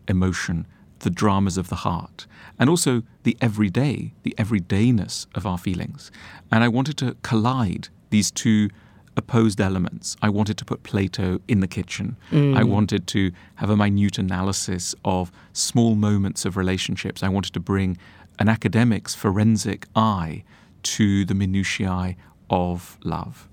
emotion, 0.08 0.66
the 1.00 1.10
dramas 1.10 1.56
of 1.58 1.68
the 1.68 1.76
heart, 1.76 2.26
and 2.58 2.70
also 2.70 3.02
the 3.24 3.36
everyday, 3.40 4.12
the 4.22 4.34
everydayness 4.38 5.26
of 5.34 5.46
our 5.46 5.58
feelings. 5.58 6.10
And 6.50 6.64
I 6.64 6.68
wanted 6.68 6.96
to 6.98 7.16
collide 7.22 7.88
these 8.10 8.30
two 8.30 8.70
opposed 9.16 9.60
elements. 9.60 10.16
I 10.22 10.28
wanted 10.28 10.58
to 10.58 10.64
put 10.64 10.82
Plato 10.82 11.40
in 11.48 11.60
the 11.60 11.66
kitchen. 11.66 12.16
Mm. 12.30 12.56
I 12.56 12.64
wanted 12.64 13.06
to 13.08 13.32
have 13.56 13.70
a 13.70 13.76
minute 13.76 14.18
analysis 14.18 14.94
of 15.04 15.32
small 15.52 15.94
moments 15.94 16.44
of 16.44 16.56
relationships. 16.56 17.22
I 17.22 17.28
wanted 17.28 17.54
to 17.54 17.60
bring 17.60 17.96
an 18.38 18.48
academic's 18.48 19.14
forensic 19.14 19.86
eye 19.94 20.44
to 20.82 21.24
the 21.24 21.34
minutiae 21.34 22.16
of 22.50 22.98
love. 23.02 23.48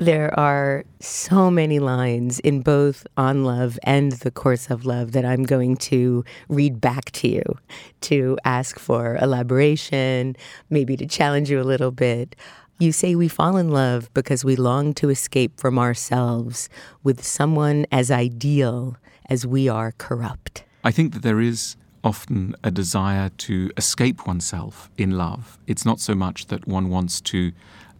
There 0.00 0.32
are 0.40 0.84
so 1.00 1.50
many 1.50 1.78
lines 1.78 2.40
in 2.40 2.62
both 2.62 3.06
On 3.18 3.44
Love 3.44 3.78
and 3.82 4.12
The 4.12 4.30
Course 4.30 4.70
of 4.70 4.86
Love 4.86 5.12
that 5.12 5.26
I'm 5.26 5.42
going 5.42 5.76
to 5.92 6.24
read 6.48 6.80
back 6.80 7.10
to 7.10 7.28
you 7.28 7.42
to 8.00 8.38
ask 8.46 8.78
for 8.78 9.16
elaboration, 9.20 10.36
maybe 10.70 10.96
to 10.96 11.04
challenge 11.04 11.50
you 11.50 11.60
a 11.60 11.68
little 11.68 11.90
bit. 11.90 12.34
You 12.78 12.92
say 12.92 13.14
we 13.14 13.28
fall 13.28 13.58
in 13.58 13.68
love 13.68 14.08
because 14.14 14.42
we 14.42 14.56
long 14.56 14.94
to 14.94 15.10
escape 15.10 15.60
from 15.60 15.78
ourselves 15.78 16.70
with 17.02 17.22
someone 17.22 17.84
as 17.92 18.10
ideal 18.10 18.96
as 19.28 19.46
we 19.46 19.68
are 19.68 19.92
corrupt. 19.98 20.64
I 20.82 20.92
think 20.92 21.12
that 21.12 21.22
there 21.22 21.42
is 21.42 21.76
often 22.02 22.54
a 22.64 22.70
desire 22.70 23.28
to 23.28 23.70
escape 23.76 24.26
oneself 24.26 24.90
in 24.96 25.10
love. 25.18 25.58
It's 25.66 25.84
not 25.84 26.00
so 26.00 26.14
much 26.14 26.46
that 26.46 26.66
one 26.66 26.88
wants 26.88 27.20
to 27.20 27.52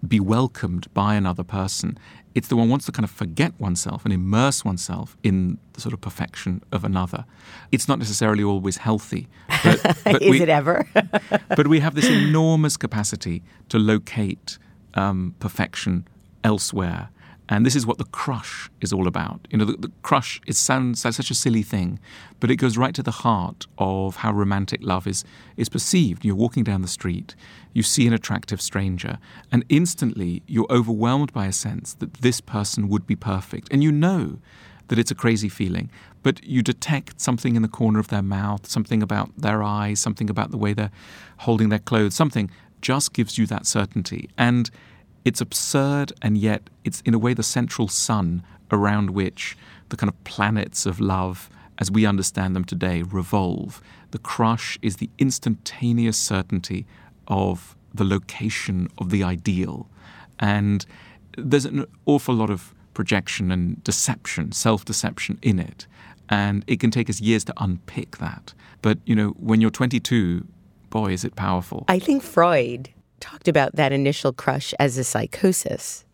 be 0.07 0.21
welcomed 0.21 0.93
by 0.95 1.15
another 1.15 1.45
person. 1.45 1.99
It's 2.35 2.49
that 2.49 2.57
one 2.57 2.69
wants 2.69 2.87
to 2.87 2.93
kind 2.93 3.05
of 3.05 3.11
forget 3.11 3.53
oneself 3.59 4.05
and 4.05 4.15
immerse 4.15 4.65
oneself 4.65 5.17
in 5.23 5.59
the 5.73 5.81
sort 5.81 5.93
of 5.93 6.01
perfection 6.01 6.63
of 6.71 6.85
another. 6.85 7.25
It's 7.73 7.89
not 7.89 7.99
necessarily 7.99 8.45
always 8.45 8.79
healthy. 8.79 9.29
But, 9.65 9.99
but 10.05 10.23
Is 10.23 10.31
we, 10.31 10.43
it 10.43 10.49
ever? 10.49 10.87
but 11.57 11.67
we 11.67 11.81
have 11.81 11.95
this 11.95 12.09
enormous 12.09 12.77
capacity 12.77 13.43
to 13.69 13.79
locate 13.79 14.59
um, 14.95 15.35
perfection 15.41 16.07
elsewhere. 16.45 17.11
And 17.51 17.67
this 17.67 17.75
is 17.75 17.85
what 17.85 17.99
the 17.99 18.05
crush 18.05 18.71
is 18.81 18.93
all 18.93 19.09
about. 19.09 19.49
You 19.51 19.59
know, 19.59 19.65
the, 19.65 19.77
the 19.77 19.93
crush, 20.03 20.41
it 20.47 20.55
sounds 20.55 21.05
like 21.05 21.15
such 21.15 21.33
a 21.33 21.35
silly 21.35 21.63
thing, 21.63 21.99
but 22.39 22.51
it 22.51 22.57
goes 22.57 22.79
right 22.79 22.95
to 22.95 23.03
the 23.03 23.11
heart 23.11 23.67
of 23.77 24.17
how 24.17 24.33
romantic 24.33 24.81
love 24.83 25.07
is, 25.09 25.25
is 25.57 25.69
perceived. 25.69 26.25
You're 26.25 26.37
walking 26.37 26.63
down 26.63 26.83
the 26.83 26.89
street, 26.89 27.35
you 27.73 27.83
see 27.83 28.07
an 28.07 28.13
attractive 28.13 28.63
stranger, 28.63 29.19
and 29.51 29.65
instantly 29.69 30.43
you're 30.47 30.71
overwhelmed 30.71 31.33
by 31.33 31.47
a 31.47 31.53
sense 31.53 31.95
that 31.95 32.15
this 32.15 32.41
person 32.41 32.89
would 32.89 33.05
be 33.05 33.17
perfect. 33.17 33.69
And 33.73 33.83
you 33.83 33.91
know 33.91 34.39
that 34.87 34.99
it's 34.99 35.11
a 35.11 35.17
crazy 35.17 35.49
feeling, 35.49 35.91
but 36.23 36.43
you 36.45 36.63
detect 36.63 37.21
something 37.21 37.57
in 37.57 37.63
the 37.63 37.69
corner 37.69 37.99
of 37.99 38.09
their 38.09 38.23
mouth, 38.23 38.69
something 38.69 39.03
about 39.03 39.31
their 39.37 39.63
eyes, 39.63 39.99
something 39.99 40.31
about 40.31 40.53
the 40.53 40.57
way 40.57 40.73
they're 40.73 40.91
holding 41.39 41.69
their 41.69 41.79
clothes, 41.81 42.15
something 42.15 42.49
just 42.81 43.13
gives 43.13 43.39
you 43.39 43.47
that 43.47 43.67
certainty. 43.67 44.31
And 44.39 44.71
it's 45.25 45.41
absurd, 45.41 46.13
and 46.23 46.39
yet 46.39 46.71
it's 46.85 47.01
in 47.03 47.15
a 47.15 47.19
way 47.19 47.35
the 47.35 47.43
central 47.43 47.89
sun 47.89 48.43
around 48.71 49.11
which 49.11 49.57
the 49.89 49.97
kind 49.97 50.09
of 50.09 50.25
planets 50.25 50.87
of 50.87 51.01
love, 51.01 51.51
as 51.79 51.91
we 51.91 52.07
understand 52.07 52.57
them 52.57 52.65
today, 52.65 53.03
revolve. 53.03 53.83
The 54.13 54.19
crush 54.19 54.79
is 54.83 54.97
the 54.97 55.11
instantaneous 55.19 56.17
certainty 56.17 56.87
of 57.29 57.77
the 57.93 58.05
location 58.05 58.89
of 58.99 59.11
the 59.11 59.23
ideal. 59.23 59.89
And 60.39 60.87
there's 61.37 61.65
an 61.65 61.87
awful 62.07 62.35
lot 62.35 62.51
of 62.51 62.75
projection 62.95 63.51
and 63.51 63.83
deception, 63.85 64.53
self 64.53 64.85
deception 64.85 65.39
in 65.43 65.59
it. 65.59 65.87
And 66.29 66.65
it 66.67 66.79
can 66.81 66.91
take 66.91 67.11
us 67.11 67.21
years 67.21 67.45
to 67.45 67.55
unpick 67.59 68.19
that. 68.19 68.55
But, 68.83 68.99
you 69.05 69.17
know, 69.17 69.31
when 69.31 69.61
you're 69.61 69.71
22, 69.71 70.47
boy, 70.89 71.13
is 71.13 71.25
it 71.25 71.35
powerful. 71.35 71.85
I 71.89 71.99
think 71.99 72.23
Freud 72.23 72.89
talked 73.21 73.49
about 73.49 73.77
that 73.77 73.93
initial 73.93 74.33
crush 74.33 74.75
as 74.79 74.99
a 74.99 75.05
psychosis. 75.05 76.05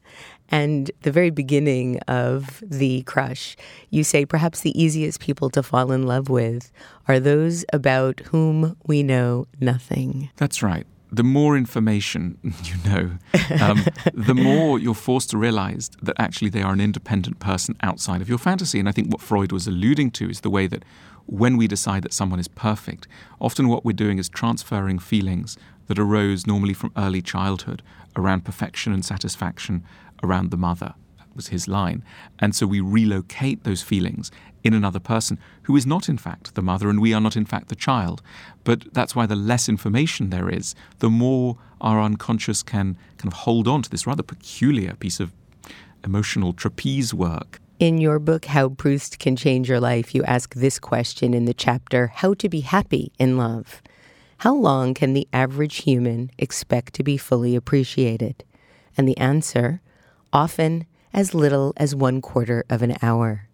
And 0.48 0.90
the 1.02 1.10
very 1.10 1.30
beginning 1.30 1.98
of 2.06 2.62
the 2.64 3.02
crush, 3.02 3.56
you 3.90 4.04
say 4.04 4.24
perhaps 4.24 4.60
the 4.60 4.80
easiest 4.80 5.20
people 5.20 5.50
to 5.50 5.62
fall 5.62 5.90
in 5.92 6.04
love 6.04 6.28
with 6.28 6.70
are 7.08 7.18
those 7.18 7.64
about 7.72 8.20
whom 8.20 8.76
we 8.86 9.02
know 9.02 9.46
nothing. 9.60 10.30
That's 10.36 10.62
right. 10.62 10.86
The 11.10 11.24
more 11.24 11.56
information 11.56 12.38
you 12.42 12.74
know, 12.84 13.10
um, 13.60 13.84
the 14.12 14.34
more 14.34 14.78
you're 14.78 14.94
forced 14.94 15.30
to 15.30 15.38
realize 15.38 15.90
that 16.02 16.16
actually 16.18 16.50
they 16.50 16.62
are 16.62 16.72
an 16.72 16.80
independent 16.80 17.38
person 17.38 17.76
outside 17.82 18.20
of 18.20 18.28
your 18.28 18.38
fantasy. 18.38 18.78
And 18.78 18.88
I 18.88 18.92
think 18.92 19.10
what 19.10 19.20
Freud 19.20 19.52
was 19.52 19.66
alluding 19.66 20.10
to 20.12 20.28
is 20.28 20.40
the 20.40 20.50
way 20.50 20.66
that 20.66 20.84
when 21.26 21.56
we 21.56 21.66
decide 21.66 22.02
that 22.02 22.12
someone 22.12 22.38
is 22.38 22.48
perfect, 22.48 23.08
often 23.40 23.68
what 23.68 23.84
we're 23.84 23.92
doing 23.92 24.18
is 24.18 24.28
transferring 24.28 24.98
feelings 24.98 25.56
that 25.86 25.98
arose 25.98 26.46
normally 26.46 26.74
from 26.74 26.92
early 26.96 27.22
childhood 27.22 27.82
around 28.16 28.44
perfection 28.44 28.92
and 28.92 29.04
satisfaction 29.04 29.84
around 30.22 30.50
the 30.50 30.56
mother. 30.56 30.94
That 31.18 31.34
was 31.34 31.48
his 31.48 31.68
line. 31.68 32.02
And 32.38 32.54
so 32.54 32.66
we 32.66 32.80
relocate 32.80 33.64
those 33.64 33.82
feelings 33.82 34.30
in 34.64 34.74
another 34.74 34.98
person 34.98 35.38
who 35.62 35.76
is 35.76 35.86
not, 35.86 36.08
in 36.08 36.18
fact, 36.18 36.54
the 36.54 36.62
mother 36.62 36.90
and 36.90 37.00
we 37.00 37.14
are 37.14 37.20
not, 37.20 37.36
in 37.36 37.44
fact, 37.44 37.68
the 37.68 37.76
child. 37.76 38.22
But 38.64 38.92
that's 38.92 39.14
why 39.14 39.26
the 39.26 39.36
less 39.36 39.68
information 39.68 40.30
there 40.30 40.48
is, 40.48 40.74
the 40.98 41.10
more 41.10 41.58
our 41.80 42.00
unconscious 42.00 42.62
can 42.62 42.96
kind 43.18 43.32
of 43.32 43.40
hold 43.40 43.68
on 43.68 43.82
to 43.82 43.90
this 43.90 44.06
rather 44.06 44.22
peculiar 44.22 44.94
piece 44.94 45.20
of 45.20 45.32
emotional 46.04 46.52
trapeze 46.52 47.12
work 47.12 47.60
in 47.78 47.98
your 47.98 48.18
book, 48.18 48.46
How 48.46 48.70
Proust 48.70 49.18
Can 49.18 49.36
Change 49.36 49.68
Your 49.68 49.80
Life, 49.80 50.14
you 50.14 50.24
ask 50.24 50.54
this 50.54 50.78
question 50.78 51.34
in 51.34 51.44
the 51.44 51.52
chapter, 51.52 52.06
How 52.06 52.32
to 52.34 52.48
Be 52.48 52.60
Happy 52.60 53.12
in 53.18 53.36
Love. 53.36 53.82
How 54.38 54.54
long 54.54 54.92
can 54.92 55.14
the 55.14 55.26
average 55.32 55.76
human 55.76 56.30
expect 56.38 56.92
to 56.94 57.02
be 57.02 57.16
fully 57.16 57.56
appreciated? 57.56 58.44
And 58.96 59.08
the 59.08 59.16
answer, 59.16 59.80
often 60.32 60.86
as 61.14 61.34
little 61.34 61.72
as 61.78 61.94
one 61.94 62.20
quarter 62.20 62.64
of 62.68 62.82
an 62.82 62.96
hour. 63.00 63.48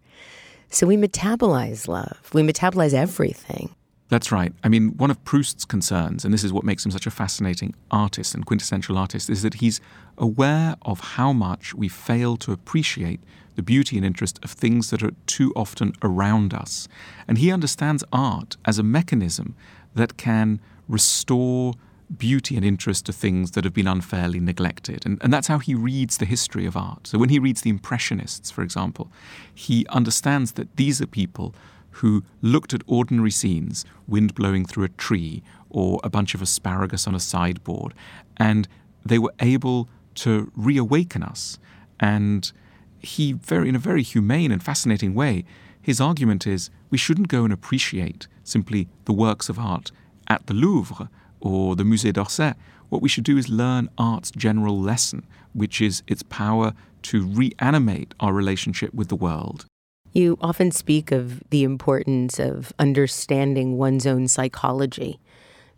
So 0.69 0.85
we 0.85 0.97
metabolize 0.97 1.87
love, 1.87 2.29
we 2.33 2.41
metabolize 2.41 2.93
everything. 2.93 3.75
That's 4.09 4.31
right. 4.31 4.53
I 4.63 4.69
mean, 4.69 4.89
one 4.97 5.09
of 5.09 5.23
Proust's 5.23 5.65
concerns, 5.65 6.25
and 6.25 6.33
this 6.33 6.43
is 6.43 6.51
what 6.53 6.65
makes 6.65 6.85
him 6.85 6.91
such 6.91 7.07
a 7.07 7.11
fascinating 7.11 7.73
artist 7.89 8.35
and 8.35 8.45
quintessential 8.45 8.97
artist, 8.97 9.29
is 9.29 9.41
that 9.41 9.55
he's 9.55 9.79
aware 10.17 10.75
of 10.83 10.99
how 10.99 11.31
much 11.33 11.73
we 11.73 11.87
fail 11.87 12.35
to 12.37 12.51
appreciate 12.51 13.21
the 13.55 13.63
beauty 13.63 13.97
and 13.97 14.05
interest 14.05 14.39
of 14.43 14.51
things 14.51 14.89
that 14.89 15.01
are 15.01 15.13
too 15.25 15.53
often 15.55 15.93
around 16.03 16.53
us. 16.53 16.87
And 17.27 17.37
he 17.37 17.51
understands 17.51 18.03
art 18.11 18.57
as 18.65 18.77
a 18.77 18.83
mechanism 18.83 19.55
that 19.95 20.17
can 20.17 20.59
restore 20.87 21.73
beauty 22.17 22.55
and 22.55 22.65
interest 22.65 23.05
to 23.05 23.13
things 23.13 23.51
that 23.51 23.63
have 23.63 23.73
been 23.73 23.87
unfairly 23.87 24.39
neglected. 24.39 25.05
And, 25.05 25.19
and 25.23 25.33
that's 25.33 25.47
how 25.47 25.59
he 25.59 25.73
reads 25.73 26.17
the 26.17 26.25
history 26.25 26.65
of 26.65 26.77
art. 26.77 27.07
So 27.07 27.17
when 27.17 27.29
he 27.29 27.39
reads 27.39 27.61
the 27.61 27.69
Impressionists, 27.69 28.51
for 28.51 28.61
example, 28.61 29.11
he 29.53 29.85
understands 29.89 30.53
that 30.53 30.75
these 30.75 31.01
are 31.01 31.07
people 31.07 31.55
who 31.97 32.23
looked 32.41 32.73
at 32.73 32.81
ordinary 32.87 33.31
scenes, 33.31 33.85
wind 34.07 34.35
blowing 34.35 34.65
through 34.65 34.83
a 34.83 34.89
tree 34.89 35.43
or 35.69 35.99
a 36.03 36.09
bunch 36.09 36.35
of 36.35 36.41
asparagus 36.41 37.07
on 37.07 37.15
a 37.15 37.19
sideboard, 37.19 37.93
and 38.37 38.67
they 39.05 39.19
were 39.19 39.33
able 39.39 39.87
to 40.15 40.51
reawaken 40.55 41.23
us 41.23 41.57
and 41.99 42.51
he 42.99 43.33
very 43.33 43.67
in 43.67 43.75
a 43.75 43.79
very 43.79 44.03
humane 44.03 44.51
and 44.51 44.63
fascinating 44.63 45.13
way 45.13 45.43
his 45.81 45.99
argument 45.99 46.47
is 46.47 46.69
we 46.89 46.97
shouldn't 46.97 47.27
go 47.27 47.43
and 47.43 47.51
appreciate 47.51 48.27
simply 48.43 48.87
the 49.05 49.13
works 49.13 49.49
of 49.49 49.59
art 49.59 49.91
at 50.33 50.47
the 50.47 50.53
Louvre 50.53 51.09
or 51.39 51.75
the 51.75 51.83
Musée 51.83 52.11
d'Orsay. 52.11 52.53
What 52.89 53.01
we 53.01 53.09
should 53.09 53.23
do 53.23 53.37
is 53.37 53.47
learn 53.49 53.89
art's 53.97 54.31
general 54.31 54.79
lesson, 54.79 55.25
which 55.53 55.79
is 55.81 56.03
its 56.07 56.23
power 56.23 56.73
to 57.03 57.25
reanimate 57.25 58.13
our 58.19 58.33
relationship 58.33 58.93
with 58.93 59.09
the 59.09 59.15
world. 59.15 59.65
You 60.11 60.37
often 60.41 60.71
speak 60.71 61.11
of 61.11 61.41
the 61.49 61.63
importance 61.63 62.39
of 62.39 62.73
understanding 62.77 63.77
one's 63.77 64.05
own 64.05 64.27
psychology 64.27 65.19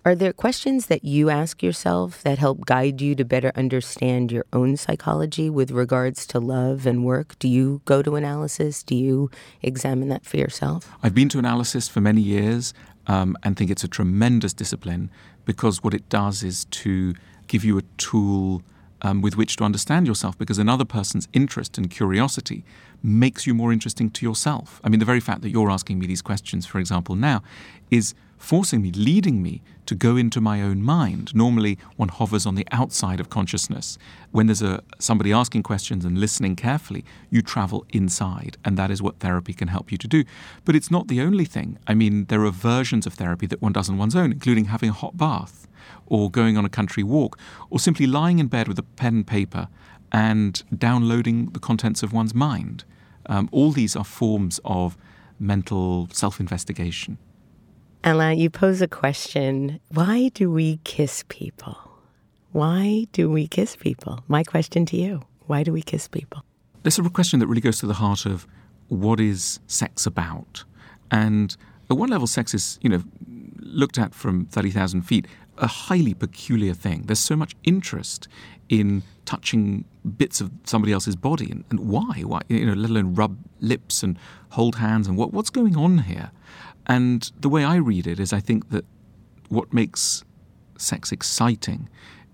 Are 0.05 0.13
there 0.13 0.33
questions 0.33 0.85
that 0.85 1.03
you 1.03 1.31
ask 1.31 1.63
yourself 1.63 2.21
that 2.21 2.37
help 2.37 2.63
guide 2.67 3.01
you 3.01 3.15
to 3.15 3.25
better 3.25 3.51
understand 3.55 4.31
your 4.31 4.45
own 4.53 4.77
psychology 4.77 5.49
with 5.49 5.71
regards 5.71 6.27
to 6.27 6.39
love 6.39 6.85
and 6.85 7.03
work? 7.03 7.39
Do 7.39 7.47
you 7.47 7.81
go 7.85 8.03
to 8.03 8.15
analysis? 8.15 8.83
Do 8.83 8.93
you 8.93 9.31
examine 9.63 10.09
that 10.09 10.23
for 10.23 10.37
yourself? 10.37 10.91
I've 11.01 11.15
been 11.15 11.29
to 11.29 11.39
analysis 11.39 11.87
for 11.87 12.01
many 12.01 12.21
years 12.21 12.71
um, 13.07 13.37
and 13.43 13.55
think 13.55 13.71
it's 13.71 13.83
a 13.83 13.87
tremendous 13.87 14.53
discipline 14.53 15.09
because 15.45 15.83
what 15.83 15.93
it 15.93 16.07
does 16.09 16.43
is 16.43 16.65
to 16.65 17.13
give 17.47 17.63
you 17.63 17.77
a 17.77 17.83
tool 17.97 18.61
um, 19.01 19.21
with 19.21 19.37
which 19.37 19.55
to 19.57 19.63
understand 19.63 20.07
yourself 20.07 20.37
because 20.37 20.57
another 20.57 20.85
person's 20.85 21.27
interest 21.33 21.77
and 21.77 21.89
curiosity 21.89 22.63
makes 23.03 23.45
you 23.45 23.53
more 23.53 23.71
interesting 23.71 24.09
to 24.09 24.25
yourself. 24.25 24.81
I 24.83 24.89
mean, 24.89 24.99
the 24.99 25.05
very 25.05 25.19
fact 25.19 25.41
that 25.41 25.49
you're 25.49 25.69
asking 25.69 25.99
me 25.99 26.07
these 26.07 26.21
questions, 26.21 26.65
for 26.65 26.79
example, 26.79 27.15
now, 27.15 27.43
is 27.91 28.15
forcing 28.45 28.81
me, 28.81 28.91
leading 28.91 29.41
me 29.41 29.61
to 29.87 29.95
go 29.95 30.15
into 30.15 30.39
my 30.39 30.61
own 30.61 30.81
mind. 30.81 31.33
Normally, 31.33 31.79
one 31.95 32.09
hovers 32.09 32.45
on 32.45 32.53
the 32.53 32.67
outside 32.71 33.19
of 33.19 33.29
consciousness. 33.29 33.97
When 34.31 34.45
there's 34.45 34.61
a 34.61 34.83
somebody 34.99 35.33
asking 35.33 35.63
questions 35.63 36.05
and 36.05 36.19
listening 36.19 36.55
carefully, 36.55 37.03
you 37.31 37.41
travel 37.41 37.85
inside, 37.89 38.57
and 38.63 38.77
that 38.77 38.91
is 38.91 39.01
what 39.01 39.19
therapy 39.19 39.53
can 39.53 39.67
help 39.69 39.91
you 39.91 39.97
to 39.97 40.07
do. 40.07 40.23
But 40.63 40.75
it's 40.75 40.91
not 40.91 41.07
the 41.07 41.21
only 41.21 41.45
thing. 41.45 41.79
I 41.87 41.95
mean, 41.95 42.25
there 42.25 42.45
are 42.45 42.51
versions 42.51 43.07
of 43.07 43.15
therapy 43.15 43.47
that 43.47 43.61
one 43.63 43.73
does 43.73 43.89
on 43.89 43.97
one's 43.97 44.15
own, 44.15 44.31
including 44.31 44.65
having 44.65 44.89
a 44.89 44.93
hot 44.93 45.17
bath, 45.17 45.67
or 46.05 46.29
going 46.29 46.55
on 46.55 46.65
a 46.65 46.69
country 46.69 47.03
walk, 47.03 47.39
or 47.71 47.79
simply 47.79 48.05
lying 48.05 48.37
in 48.37 48.47
bed 48.47 48.67
with 48.67 48.77
a 48.77 48.83
pen 48.83 49.15
and 49.15 49.27
paper 49.27 49.67
and 50.11 50.63
downloading 50.77 51.47
the 51.47 51.59
contents 51.59 52.03
of 52.03 52.13
one's 52.13 52.35
mind. 52.35 52.83
Um, 53.25 53.49
all 53.51 53.71
these 53.71 53.95
are 53.95 54.05
forms 54.05 54.59
of 54.63 54.97
mental 55.39 56.07
self 56.11 56.39
investigation. 56.39 57.17
Alain, 58.07 58.37
you 58.37 58.51
pose 58.51 58.83
a 58.83 58.87
question 58.87 59.79
why 59.89 60.29
do 60.35 60.51
we 60.51 60.77
kiss 60.83 61.23
people? 61.27 61.75
Why 62.51 63.07
do 63.11 63.31
we 63.31 63.47
kiss 63.47 63.75
people? 63.75 64.23
My 64.27 64.43
question 64.43 64.85
to 64.85 64.95
you 64.95 65.23
why 65.47 65.63
do 65.63 65.73
we 65.73 65.81
kiss 65.81 66.07
people? 66.07 66.43
This 66.83 66.99
is 66.99 67.05
a 67.05 67.09
question 67.09 67.39
that 67.39 67.47
really 67.47 67.61
goes 67.61 67.79
to 67.79 67.87
the 67.87 67.95
heart 67.95 68.27
of 68.27 68.45
what 68.89 69.19
is 69.19 69.59
sex 69.65 70.05
about? 70.05 70.65
And 71.09 71.57
at 71.89 71.97
one 71.97 72.09
level, 72.09 72.27
sex 72.27 72.53
is, 72.53 72.77
you 72.83 72.89
know, 72.89 73.03
looked 73.57 73.97
at 73.97 74.13
from 74.13 74.45
30,000 74.45 75.01
feet, 75.01 75.27
a 75.57 75.67
highly 75.67 76.13
peculiar 76.13 76.75
thing. 76.75 77.03
There's 77.03 77.19
so 77.19 77.35
much 77.35 77.55
interest 77.63 78.27
in 78.69 79.01
touching 79.25 79.85
bits 80.17 80.41
of 80.41 80.51
somebody 80.63 80.93
else's 80.93 81.15
body 81.15 81.49
and, 81.49 81.63
and 81.71 81.79
why? 81.79 82.21
Why, 82.21 82.41
you 82.49 82.65
know, 82.65 82.73
let 82.73 82.91
alone 82.91 83.15
rub 83.15 83.37
lips 83.61 84.03
and 84.03 84.17
hold 84.49 84.75
hands 84.75 85.07
and 85.07 85.17
what, 85.17 85.33
what's 85.33 85.49
going 85.49 85.75
on 85.75 85.99
here? 85.99 86.31
And 86.87 87.31
the 87.39 87.49
way 87.49 87.63
I 87.63 87.75
read 87.75 88.07
it 88.07 88.19
is 88.19 88.33
I 88.33 88.39
think 88.39 88.69
that 88.69 88.85
what 89.49 89.73
makes 89.73 90.23
sex 90.77 91.11
exciting 91.11 91.89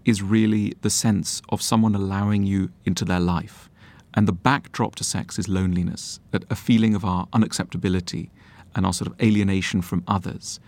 is 0.05 0.21
really 0.21 0.73
the 0.81 0.89
sense 0.89 1.41
of 1.49 1.61
someone 1.61 1.95
allowing 1.95 2.43
you 2.43 2.71
into 2.85 3.05
their 3.05 3.19
life. 3.19 3.69
And 4.13 4.27
the 4.27 4.33
backdrop 4.33 4.95
to 4.95 5.03
sex 5.03 5.39
is 5.39 5.47
loneliness, 5.47 6.19
a 6.49 6.55
feeling 6.55 6.95
of 6.95 7.05
our 7.05 7.27
unacceptability 7.27 8.29
and 8.75 8.85
our 8.85 8.93
sort 8.93 9.09
of 9.09 9.21
alienation 9.21 9.81
from 9.81 10.03
others. 10.07 10.59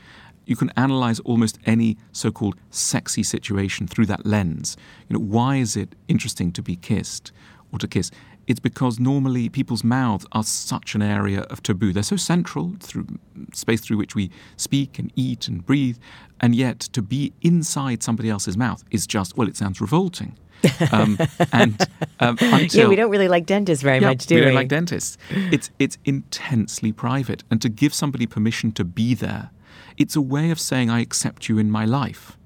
You 0.46 0.56
can 0.56 0.72
analyze 0.76 1.20
almost 1.22 1.58
any 1.66 1.98
so 2.12 2.32
called 2.32 2.56
sexy 2.70 3.24
situation 3.24 3.88
through 3.88 4.06
that 4.08 4.26
lens. 4.26 4.78
You 5.08 5.18
know, 5.18 5.24
why 5.24 5.58
is 5.58 5.76
it 5.76 5.96
interesting 6.08 6.52
to 6.54 6.62
be 6.62 6.76
kissed 6.76 7.32
or 7.72 7.80
to 7.80 7.88
kiss? 7.88 8.12
It's 8.48 8.60
because 8.60 9.00
normally 9.00 9.50
people's 9.50 9.84
mouths 9.84 10.26
are 10.32 10.44
such 10.44 10.96
an 10.96 11.02
area 11.02 11.42
of 11.42 11.64
taboo. 11.64 11.94
They're 11.94 12.04
so 12.04 12.18
central 12.18 12.74
through 12.80 13.08
space 13.54 13.82
through 13.82 13.98
which 13.98 14.16
we 14.16 14.32
speak 14.58 15.00
and 15.00 15.12
eat 15.16 15.48
and 15.48 15.66
breathe, 15.66 15.98
and 16.40 16.56
yet 16.56 16.80
to 16.80 17.02
be 17.02 17.34
inside 17.42 18.04
somebody 18.04 18.30
else's 18.30 18.58
mouth 18.58 18.84
is 18.92 19.08
just 19.08 19.38
well, 19.38 19.48
it 19.48 19.56
sounds 19.56 19.80
revolting. 19.80 20.38
um, 20.92 21.18
and 21.52 21.82
um, 22.22 22.38
until, 22.40 22.84
yeah, 22.84 22.88
we 22.88 22.96
don't 22.96 23.10
really 23.10 23.28
like 23.28 23.46
dentists 23.46 23.84
very 23.84 24.00
yeah, 24.00 24.10
much, 24.10 24.26
do 24.26 24.36
we? 24.36 24.42
We 24.42 24.46
don't 24.46 24.56
like 24.56 24.70
dentists. 24.70 25.18
It's 25.30 25.70
it's 25.80 25.98
intensely 26.06 26.92
private, 26.92 27.44
and 27.52 27.62
to 27.62 27.70
give 27.70 27.94
somebody 27.94 28.26
permission 28.26 28.72
to 28.74 28.84
be 28.84 29.14
there, 29.14 29.52
it's 29.98 30.16
a 30.16 30.22
way 30.22 30.52
of 30.52 30.60
saying 30.60 30.90
I 30.90 31.02
accept 31.02 31.50
you 31.50 31.58
in 31.58 31.70
my 31.70 31.86
life, 31.86 32.38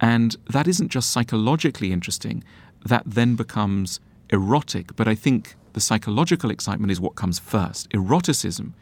and 0.00 0.36
that 0.48 0.66
isn't 0.66 0.88
just 0.88 1.10
psychologically 1.10 1.92
interesting. 1.92 2.42
That 2.84 3.02
then 3.06 3.36
becomes 3.36 4.00
erotic, 4.30 4.96
but 4.96 5.06
I 5.06 5.14
think 5.14 5.54
the 5.72 5.80
psychological 5.80 6.50
excitement 6.50 6.90
is 6.90 7.00
what 7.00 7.14
comes 7.14 7.38
first. 7.38 7.88
Eroticism 7.92 8.74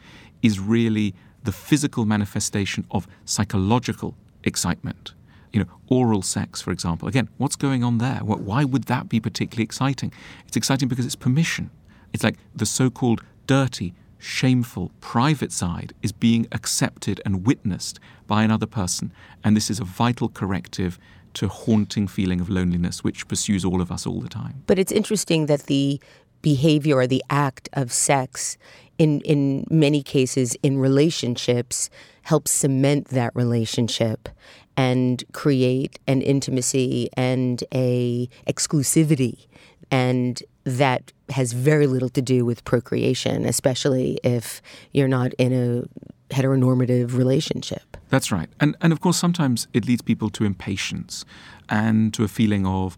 is 0.42 0.60
really 0.60 1.14
the 1.44 1.52
physical 1.52 2.04
manifestation 2.04 2.86
of 2.90 3.06
psychological 3.24 4.14
excitement. 4.44 5.14
You 5.52 5.60
know, 5.60 5.70
oral 5.88 6.22
sex, 6.22 6.60
for 6.60 6.72
example. 6.72 7.08
Again, 7.08 7.28
what's 7.38 7.56
going 7.56 7.82
on 7.82 7.98
there? 7.98 8.18
Why 8.18 8.64
would 8.64 8.84
that 8.84 9.08
be 9.08 9.18
particularly 9.18 9.64
exciting? 9.64 10.12
It's 10.46 10.56
exciting 10.56 10.88
because 10.88 11.06
it's 11.06 11.16
permission. 11.16 11.70
It's 12.12 12.22
like 12.22 12.36
the 12.54 12.66
so 12.66 12.90
called 12.90 13.22
dirty, 13.46 13.94
shameful, 14.18 14.90
private 15.00 15.52
side 15.52 15.94
is 16.02 16.12
being 16.12 16.46
accepted 16.52 17.20
and 17.24 17.46
witnessed 17.46 17.98
by 18.26 18.42
another 18.42 18.66
person. 18.66 19.12
And 19.42 19.56
this 19.56 19.70
is 19.70 19.80
a 19.80 19.84
vital 19.84 20.28
corrective 20.28 20.98
to 21.38 21.48
haunting 21.48 22.08
feeling 22.08 22.40
of 22.40 22.50
loneliness 22.50 23.04
which 23.04 23.28
pursues 23.28 23.64
all 23.64 23.80
of 23.80 23.92
us 23.92 24.06
all 24.06 24.20
the 24.20 24.28
time. 24.28 24.62
But 24.66 24.78
it's 24.78 24.92
interesting 24.92 25.46
that 25.46 25.62
the 25.62 26.00
behavior 26.42 26.96
or 26.96 27.06
the 27.06 27.22
act 27.30 27.68
of 27.72 27.92
sex 27.92 28.56
in 28.98 29.20
in 29.20 29.64
many 29.70 30.02
cases 30.02 30.56
in 30.62 30.78
relationships 30.78 31.90
helps 32.22 32.50
cement 32.50 33.08
that 33.08 33.34
relationship 33.34 34.28
and 34.76 35.24
create 35.32 35.98
an 36.06 36.22
intimacy 36.22 37.08
and 37.16 37.64
a 37.74 38.28
exclusivity 38.46 39.46
and 39.90 40.42
that 40.64 41.12
has 41.30 41.52
very 41.52 41.86
little 41.86 42.08
to 42.08 42.22
do 42.22 42.44
with 42.44 42.64
procreation 42.64 43.44
especially 43.44 44.18
if 44.22 44.60
you're 44.92 45.08
not 45.08 45.32
in 45.34 45.52
a 45.52 45.84
heteronormative 46.30 47.16
relationship. 47.16 47.96
That's 48.08 48.30
right. 48.32 48.48
And 48.60 48.76
and 48.80 48.92
of 48.92 49.00
course 49.00 49.16
sometimes 49.16 49.68
it 49.72 49.86
leads 49.86 50.02
people 50.02 50.30
to 50.30 50.44
impatience 50.44 51.24
and 51.68 52.12
to 52.14 52.24
a 52.24 52.28
feeling 52.28 52.66
of 52.66 52.96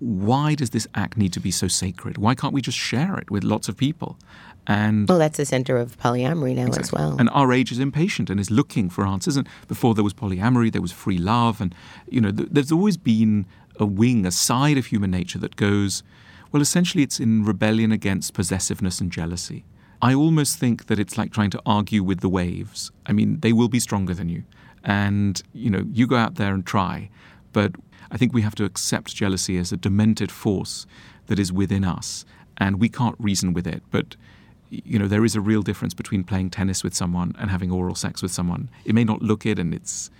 why 0.00 0.54
does 0.54 0.70
this 0.70 0.88
act 0.94 1.16
need 1.18 1.32
to 1.34 1.40
be 1.40 1.50
so 1.50 1.68
sacred? 1.68 2.16
Why 2.16 2.34
can't 2.34 2.54
we 2.54 2.62
just 2.62 2.78
share 2.78 3.18
it 3.18 3.30
with 3.30 3.44
lots 3.44 3.68
of 3.68 3.76
people? 3.76 4.18
And 4.66 5.08
well, 5.08 5.18
that's 5.18 5.36
the 5.36 5.44
center 5.44 5.76
of 5.76 5.98
polyamory 5.98 6.54
now 6.54 6.66
exactly. 6.66 6.82
as 6.82 6.92
well. 6.92 7.16
And 7.18 7.28
our 7.30 7.52
age 7.52 7.70
is 7.72 7.78
impatient 7.78 8.30
and 8.30 8.38
is 8.40 8.50
looking 8.50 8.88
for 8.88 9.06
answers. 9.06 9.36
And 9.36 9.48
before 9.68 9.94
there 9.94 10.04
was 10.04 10.14
polyamory, 10.14 10.72
there 10.72 10.82
was 10.82 10.92
free 10.92 11.18
love, 11.18 11.60
and 11.60 11.74
you 12.08 12.20
know, 12.20 12.30
th- 12.30 12.48
there's 12.50 12.72
always 12.72 12.96
been 12.96 13.46
a 13.78 13.86
wing, 13.86 14.26
a 14.26 14.30
side 14.30 14.78
of 14.78 14.86
human 14.86 15.10
nature 15.10 15.38
that 15.38 15.56
goes, 15.56 16.02
well, 16.52 16.62
essentially, 16.62 17.02
it's 17.02 17.20
in 17.20 17.44
rebellion 17.44 17.92
against 17.92 18.34
possessiveness 18.34 19.00
and 19.00 19.10
jealousy. 19.10 19.64
I 20.02 20.14
almost 20.14 20.58
think 20.58 20.86
that 20.86 20.98
it's 20.98 21.18
like 21.18 21.30
trying 21.32 21.50
to 21.50 21.62
argue 21.66 22.02
with 22.02 22.20
the 22.20 22.28
waves. 22.28 22.90
I 23.06 23.12
mean, 23.12 23.40
they 23.40 23.52
will 23.52 23.68
be 23.68 23.80
stronger 23.80 24.14
than 24.14 24.28
you. 24.28 24.44
And, 24.82 25.42
you 25.52 25.68
know, 25.68 25.84
you 25.92 26.06
go 26.06 26.16
out 26.16 26.36
there 26.36 26.54
and 26.54 26.64
try. 26.64 27.10
But 27.52 27.72
I 28.10 28.16
think 28.16 28.32
we 28.32 28.42
have 28.42 28.54
to 28.56 28.64
accept 28.64 29.14
jealousy 29.14 29.58
as 29.58 29.72
a 29.72 29.76
demented 29.76 30.32
force 30.32 30.86
that 31.26 31.38
is 31.38 31.52
within 31.52 31.84
us. 31.84 32.24
And 32.56 32.80
we 32.80 32.88
can't 32.88 33.16
reason 33.18 33.52
with 33.52 33.66
it. 33.66 33.82
But, 33.90 34.16
you 34.70 34.98
know, 34.98 35.06
there 35.06 35.24
is 35.24 35.36
a 35.36 35.40
real 35.40 35.62
difference 35.62 35.92
between 35.92 36.24
playing 36.24 36.50
tennis 36.50 36.82
with 36.82 36.94
someone 36.94 37.34
and 37.38 37.50
having 37.50 37.70
oral 37.70 37.94
sex 37.94 38.22
with 38.22 38.32
someone. 38.32 38.70
It 38.86 38.94
may 38.94 39.04
not 39.04 39.20
look 39.20 39.44
it 39.44 39.58
and 39.58 39.74
it's, 39.74 40.10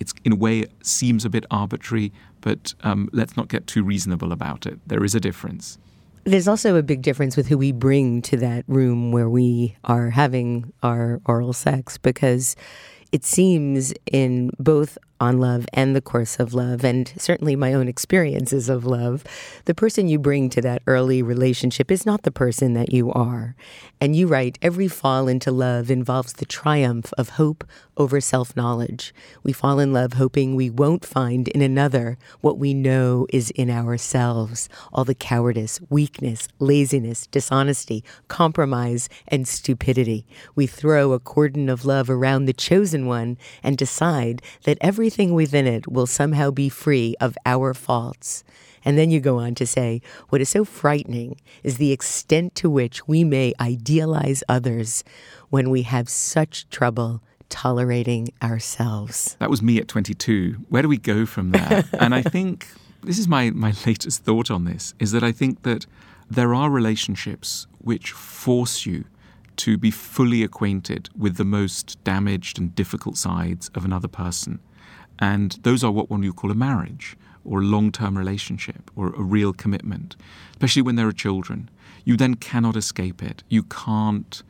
it's 0.00 0.14
in 0.24 0.32
a 0.32 0.36
way 0.36 0.66
seems 0.82 1.24
a 1.26 1.30
bit 1.30 1.44
arbitrary, 1.50 2.10
but 2.40 2.74
um, 2.82 3.10
let's 3.12 3.36
not 3.36 3.48
get 3.48 3.66
too 3.66 3.82
reasonable 3.82 4.32
about 4.32 4.64
it. 4.64 4.78
There 4.86 5.04
is 5.04 5.14
a 5.14 5.20
difference. 5.20 5.78
There's 6.26 6.48
also 6.48 6.74
a 6.74 6.82
big 6.82 7.02
difference 7.02 7.36
with 7.36 7.46
who 7.46 7.56
we 7.56 7.70
bring 7.70 8.20
to 8.22 8.36
that 8.38 8.64
room 8.66 9.12
where 9.12 9.30
we 9.30 9.76
are 9.84 10.10
having 10.10 10.72
our 10.82 11.20
oral 11.24 11.52
sex 11.52 11.98
because 11.98 12.56
it 13.12 13.24
seems 13.24 13.94
in 14.10 14.50
both 14.58 14.98
on 15.20 15.38
love 15.38 15.66
and 15.72 15.94
the 15.94 16.00
course 16.00 16.38
of 16.38 16.54
love, 16.54 16.84
and 16.84 17.12
certainly 17.16 17.56
my 17.56 17.72
own 17.72 17.88
experiences 17.88 18.68
of 18.68 18.84
love, 18.84 19.24
the 19.64 19.74
person 19.74 20.08
you 20.08 20.18
bring 20.18 20.48
to 20.50 20.60
that 20.62 20.82
early 20.86 21.22
relationship 21.22 21.90
is 21.90 22.06
not 22.06 22.22
the 22.22 22.30
person 22.30 22.74
that 22.74 22.92
you 22.92 23.12
are. 23.12 23.54
And 24.00 24.14
you 24.14 24.26
write, 24.26 24.58
every 24.60 24.88
fall 24.88 25.28
into 25.28 25.50
love 25.50 25.90
involves 25.90 26.34
the 26.34 26.44
triumph 26.44 27.12
of 27.16 27.30
hope 27.30 27.64
over 27.96 28.20
self 28.20 28.54
knowledge. 28.56 29.14
We 29.42 29.52
fall 29.52 29.78
in 29.78 29.92
love 29.92 30.14
hoping 30.14 30.54
we 30.54 30.68
won't 30.70 31.04
find 31.04 31.48
in 31.48 31.62
another 31.62 32.18
what 32.40 32.58
we 32.58 32.74
know 32.74 33.26
is 33.30 33.50
in 33.52 33.70
ourselves 33.70 34.68
all 34.92 35.04
the 35.04 35.14
cowardice, 35.14 35.80
weakness, 35.88 36.48
laziness, 36.58 37.26
dishonesty, 37.26 38.04
compromise, 38.28 39.08
and 39.28 39.48
stupidity. 39.48 40.26
We 40.54 40.66
throw 40.66 41.12
a 41.12 41.20
cordon 41.20 41.68
of 41.68 41.84
love 41.84 42.10
around 42.10 42.44
the 42.44 42.52
chosen 42.52 43.06
one 43.06 43.38
and 43.62 43.78
decide 43.78 44.42
that 44.64 44.78
every 44.80 45.05
everything 45.06 45.34
within 45.34 45.68
it 45.68 45.86
will 45.86 46.04
somehow 46.04 46.50
be 46.50 46.68
free 46.68 47.14
of 47.20 47.38
our 47.46 47.72
faults. 47.72 48.42
And 48.84 48.98
then 48.98 49.08
you 49.08 49.20
go 49.20 49.38
on 49.38 49.54
to 49.54 49.64
say, 49.64 50.02
what 50.30 50.40
is 50.40 50.48
so 50.48 50.64
frightening 50.64 51.40
is 51.62 51.76
the 51.76 51.92
extent 51.92 52.56
to 52.56 52.68
which 52.68 53.06
we 53.06 53.22
may 53.22 53.54
idealize 53.60 54.42
others 54.48 55.04
when 55.48 55.70
we 55.70 55.82
have 55.82 56.08
such 56.08 56.68
trouble 56.70 57.22
tolerating 57.48 58.30
ourselves. 58.42 59.36
That 59.38 59.48
was 59.48 59.62
me 59.62 59.78
at 59.78 59.86
22. 59.86 60.56
Where 60.70 60.82
do 60.82 60.88
we 60.88 60.98
go 60.98 61.24
from 61.24 61.52
there? 61.52 61.84
and 62.00 62.12
I 62.12 62.22
think 62.22 62.66
this 63.04 63.20
is 63.20 63.28
my, 63.28 63.50
my 63.50 63.74
latest 63.86 64.24
thought 64.24 64.50
on 64.50 64.64
this 64.64 64.92
is 64.98 65.12
that 65.12 65.22
I 65.22 65.30
think 65.30 65.62
that 65.62 65.86
there 66.28 66.52
are 66.52 66.68
relationships 66.68 67.68
which 67.78 68.10
force 68.10 68.84
you 68.84 69.04
to 69.58 69.78
be 69.78 69.92
fully 69.92 70.42
acquainted 70.42 71.10
with 71.16 71.36
the 71.36 71.44
most 71.44 72.02
damaged 72.02 72.58
and 72.58 72.74
difficult 72.74 73.16
sides 73.16 73.70
of 73.76 73.84
another 73.84 74.08
person. 74.08 74.58
And 75.18 75.52
those 75.62 75.82
are 75.82 75.90
what 75.90 76.10
one 76.10 76.20
would 76.20 76.36
call 76.36 76.50
a 76.50 76.54
marriage 76.54 77.16
or 77.44 77.60
a 77.60 77.64
long 77.64 77.92
term 77.92 78.18
relationship 78.18 78.90
or 78.96 79.08
a 79.08 79.22
real 79.22 79.52
commitment, 79.52 80.16
especially 80.50 80.82
when 80.82 80.96
there 80.96 81.08
are 81.08 81.12
children. 81.12 81.70
You 82.04 82.16
then 82.16 82.34
cannot 82.34 82.76
escape 82.76 83.22
it. 83.22 83.42
You 83.48 83.62
can't 83.64 84.42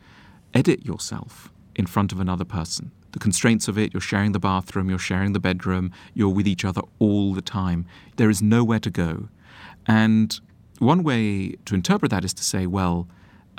edit 0.54 0.84
yourself 0.84 1.50
in 1.74 1.86
front 1.86 2.12
of 2.12 2.20
another 2.20 2.44
person. 2.44 2.90
The 3.12 3.18
constraints 3.18 3.68
of 3.68 3.78
it, 3.78 3.94
you're 3.94 4.00
sharing 4.00 4.32
the 4.32 4.38
bathroom, 4.38 4.90
you're 4.90 4.98
sharing 4.98 5.32
the 5.32 5.40
bedroom, 5.40 5.90
you're 6.12 6.28
with 6.34 6.46
each 6.46 6.64
other 6.64 6.82
all 6.98 7.32
the 7.32 7.42
time. 7.42 7.86
There 8.16 8.28
is 8.28 8.42
nowhere 8.42 8.80
to 8.80 8.90
go. 8.90 9.28
And 9.86 10.38
one 10.78 11.02
way 11.02 11.56
to 11.64 11.74
interpret 11.74 12.10
that 12.10 12.24
is 12.24 12.34
to 12.34 12.44
say, 12.44 12.66
well, 12.66 13.08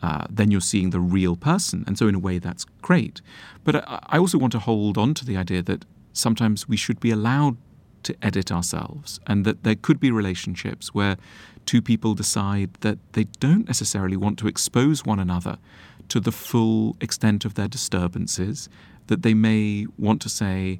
uh, 0.03 0.25
then 0.29 0.51
you're 0.51 0.61
seeing 0.61 0.91
the 0.91 0.99
real 0.99 1.35
person. 1.35 1.83
And 1.87 1.97
so, 1.97 2.07
in 2.07 2.13
a 2.15 2.19
way, 2.19 2.37
that's 2.37 2.65
great. 2.83 3.21
But 3.63 3.77
I, 3.77 3.99
I 4.09 4.17
also 4.19 4.37
want 4.37 4.51
to 4.51 4.59
hold 4.59 4.97
on 4.97 5.15
to 5.15 5.25
the 5.25 5.37
idea 5.37 5.63
that 5.63 5.85
sometimes 6.17 6.67
we 6.67 6.77
should 6.77 6.99
be 6.99 7.11
allowed 7.11 7.57
to 8.03 8.15
edit 8.21 8.51
ourselves 8.51 9.19
and 9.27 9.45
that 9.45 9.63
there 9.63 9.75
could 9.75 9.99
be 9.99 10.11
relationships 10.11 10.93
where 10.93 11.17
two 11.65 11.81
people 11.81 12.13
decide 12.13 12.73
that 12.81 12.97
they 13.13 13.25
don't 13.39 13.67
necessarily 13.67 14.17
want 14.17 14.39
to 14.39 14.47
expose 14.47 15.05
one 15.05 15.19
another 15.19 15.57
to 16.09 16.19
the 16.19 16.31
full 16.31 16.95
extent 17.01 17.43
of 17.43 17.55
their 17.55 17.67
disturbances, 17.67 18.69
that 19.07 19.21
they 19.23 19.33
may 19.33 19.85
want 19.97 20.21
to 20.21 20.29
say, 20.29 20.79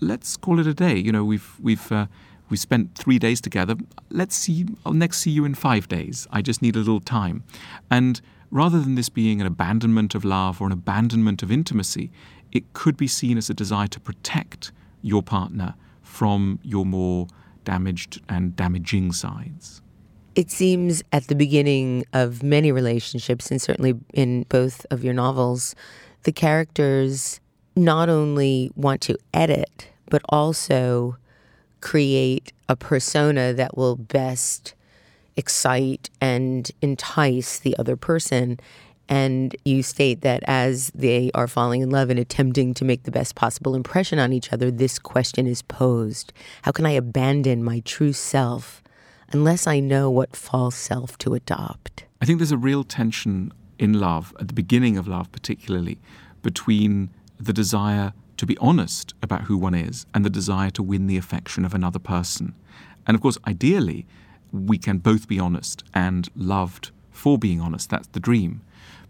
let's 0.00 0.36
call 0.36 0.60
it 0.60 0.66
a 0.66 0.74
day. 0.74 0.96
You 0.96 1.10
know, 1.10 1.24
we've, 1.24 1.54
we've, 1.60 1.90
uh, 1.90 2.06
we 2.50 2.56
spent 2.56 2.94
three 2.94 3.18
days 3.18 3.40
together. 3.40 3.76
Let's 4.10 4.36
see, 4.36 4.66
I'll 4.84 4.92
next 4.92 5.18
see 5.18 5.30
you 5.30 5.44
in 5.44 5.54
five 5.54 5.88
days. 5.88 6.26
I 6.30 6.42
just 6.42 6.60
need 6.60 6.76
a 6.76 6.80
little 6.80 7.00
time. 7.00 7.44
And 7.90 8.20
rather 8.50 8.80
than 8.80 8.94
this 8.94 9.08
being 9.08 9.40
an 9.40 9.46
abandonment 9.46 10.14
of 10.14 10.24
love 10.24 10.60
or 10.60 10.66
an 10.66 10.72
abandonment 10.72 11.42
of 11.42 11.50
intimacy, 11.50 12.10
it 12.52 12.72
could 12.72 12.96
be 12.96 13.06
seen 13.06 13.38
as 13.38 13.50
a 13.50 13.54
desire 13.54 13.88
to 13.88 14.00
protect 14.00 14.72
your 15.02 15.22
partner 15.22 15.74
from 16.02 16.58
your 16.62 16.84
more 16.84 17.26
damaged 17.64 18.20
and 18.28 18.56
damaging 18.56 19.12
sides. 19.12 19.82
It 20.34 20.50
seems 20.50 21.02
at 21.12 21.26
the 21.26 21.34
beginning 21.34 22.04
of 22.12 22.42
many 22.42 22.72
relationships, 22.72 23.50
and 23.50 23.60
certainly 23.60 23.94
in 24.14 24.44
both 24.48 24.86
of 24.90 25.02
your 25.04 25.14
novels, 25.14 25.74
the 26.22 26.32
characters 26.32 27.40
not 27.76 28.08
only 28.08 28.70
want 28.74 29.00
to 29.02 29.16
edit, 29.34 29.88
but 30.06 30.22
also 30.28 31.16
create 31.80 32.52
a 32.68 32.76
persona 32.76 33.52
that 33.52 33.76
will 33.76 33.96
best 33.96 34.74
excite 35.36 36.10
and 36.20 36.70
entice 36.82 37.58
the 37.58 37.76
other 37.78 37.96
person. 37.96 38.58
And 39.08 39.56
you 39.64 39.82
state 39.82 40.20
that 40.20 40.42
as 40.46 40.90
they 40.94 41.30
are 41.34 41.46
falling 41.46 41.80
in 41.80 41.90
love 41.90 42.10
and 42.10 42.18
attempting 42.18 42.74
to 42.74 42.84
make 42.84 43.04
the 43.04 43.10
best 43.10 43.34
possible 43.34 43.74
impression 43.74 44.18
on 44.18 44.32
each 44.32 44.52
other, 44.52 44.70
this 44.70 44.98
question 44.98 45.46
is 45.46 45.62
posed 45.62 46.32
How 46.62 46.72
can 46.72 46.86
I 46.86 46.90
abandon 46.90 47.64
my 47.64 47.80
true 47.80 48.12
self 48.12 48.82
unless 49.30 49.66
I 49.66 49.80
know 49.80 50.10
what 50.10 50.36
false 50.36 50.76
self 50.76 51.16
to 51.18 51.34
adopt? 51.34 52.04
I 52.20 52.24
think 52.24 52.38
there's 52.38 52.52
a 52.52 52.58
real 52.58 52.84
tension 52.84 53.52
in 53.78 53.94
love, 53.94 54.34
at 54.40 54.48
the 54.48 54.54
beginning 54.54 54.98
of 54.98 55.06
love 55.06 55.30
particularly, 55.32 55.98
between 56.42 57.10
the 57.38 57.52
desire 57.52 58.12
to 58.38 58.46
be 58.46 58.56
honest 58.58 59.14
about 59.22 59.42
who 59.42 59.56
one 59.56 59.74
is 59.74 60.06
and 60.14 60.24
the 60.24 60.30
desire 60.30 60.70
to 60.70 60.82
win 60.82 61.06
the 61.06 61.16
affection 61.16 61.64
of 61.64 61.74
another 61.74 61.98
person. 61.98 62.54
And 63.06 63.14
of 63.14 63.20
course, 63.20 63.36
ideally, 63.46 64.06
we 64.52 64.78
can 64.78 64.98
both 64.98 65.28
be 65.28 65.38
honest 65.38 65.82
and 65.92 66.28
loved 66.34 66.90
for 67.10 67.36
being 67.36 67.60
honest. 67.60 67.90
That's 67.90 68.06
the 68.08 68.20
dream. 68.20 68.62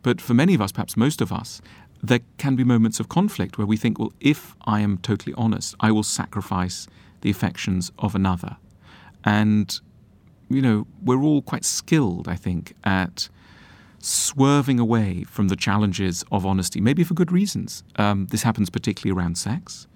But 0.03 0.21
for 0.21 0.35
many 0.35 0.55
of 0.55 0.61
us, 0.61 0.73
perhaps 0.73 0.97
most 0.97 1.21
of 1.21 1.33
us, 1.33 1.61
there 2.03 2.21
can 2.39 2.57
be 2.57 2.65
moments 2.65 3.01
of 3.01 3.09
conflict 3.09 3.59
where 3.59 3.67
we 3.67 3.77
think, 3.77 3.99
well, 3.99 4.13
if 4.21 4.55
I 4.65 4.81
am 4.81 4.99
totally 4.99 5.35
honest, 5.37 5.75
I 5.81 5.91
will 5.91 6.03
sacrifice 6.03 6.87
the 7.23 7.31
affections 7.31 7.91
of 7.99 8.15
another. 8.15 8.57
And, 9.25 9.79
you 10.49 10.63
know, 10.63 10.87
we're 11.03 11.23
all 11.23 11.43
quite 11.43 11.65
skilled, 11.65 12.29
I 12.29 12.37
think, 12.37 12.75
at 12.85 13.29
swerving 13.99 14.79
away 14.79 15.25
from 15.25 15.49
the 15.49 15.57
challenges 15.57 16.25
of 16.31 16.47
honesty, 16.47 16.81
maybe 16.81 17.03
for 17.03 17.15
good 17.15 17.33
reasons. 17.33 17.83
Um, 17.97 18.27
this 18.27 18.45
happens 18.45 18.71
particularly 18.71 19.19
around 19.19 19.37
sex, 19.37 19.89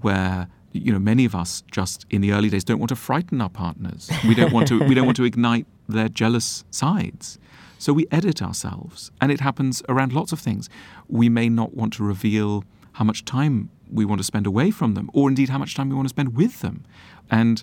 where 0.00 0.48
you 0.74 0.92
know, 0.92 0.98
many 0.98 1.24
of 1.24 1.34
us 1.36 1.62
just 1.70 2.04
in 2.10 2.20
the 2.20 2.32
early 2.32 2.50
days 2.50 2.64
don't 2.64 2.80
want 2.80 2.88
to 2.88 2.96
frighten 2.96 3.40
our 3.40 3.48
partners. 3.48 4.10
We 4.26 4.34
don't 4.34 4.52
want 4.52 4.66
to. 4.68 4.80
we 4.80 4.94
don't 4.94 5.06
want 5.06 5.16
to 5.18 5.24
ignite 5.32 5.66
their 5.88 6.08
jealous 6.08 6.64
sides. 6.70 7.38
So 7.78 7.92
we 7.92 8.06
edit 8.10 8.42
ourselves, 8.42 9.10
and 9.20 9.30
it 9.30 9.40
happens 9.40 9.82
around 9.88 10.12
lots 10.12 10.32
of 10.32 10.40
things. 10.40 10.70
We 11.08 11.28
may 11.28 11.48
not 11.48 11.74
want 11.74 11.92
to 11.94 12.04
reveal 12.04 12.64
how 12.92 13.04
much 13.04 13.24
time 13.24 13.70
we 13.90 14.04
want 14.04 14.20
to 14.20 14.24
spend 14.24 14.46
away 14.46 14.70
from 14.70 14.94
them, 14.94 15.10
or 15.12 15.28
indeed 15.28 15.48
how 15.50 15.58
much 15.58 15.74
time 15.74 15.88
we 15.88 15.94
want 15.94 16.06
to 16.06 16.10
spend 16.10 16.34
with 16.36 16.60
them. 16.60 16.84
And 17.30 17.62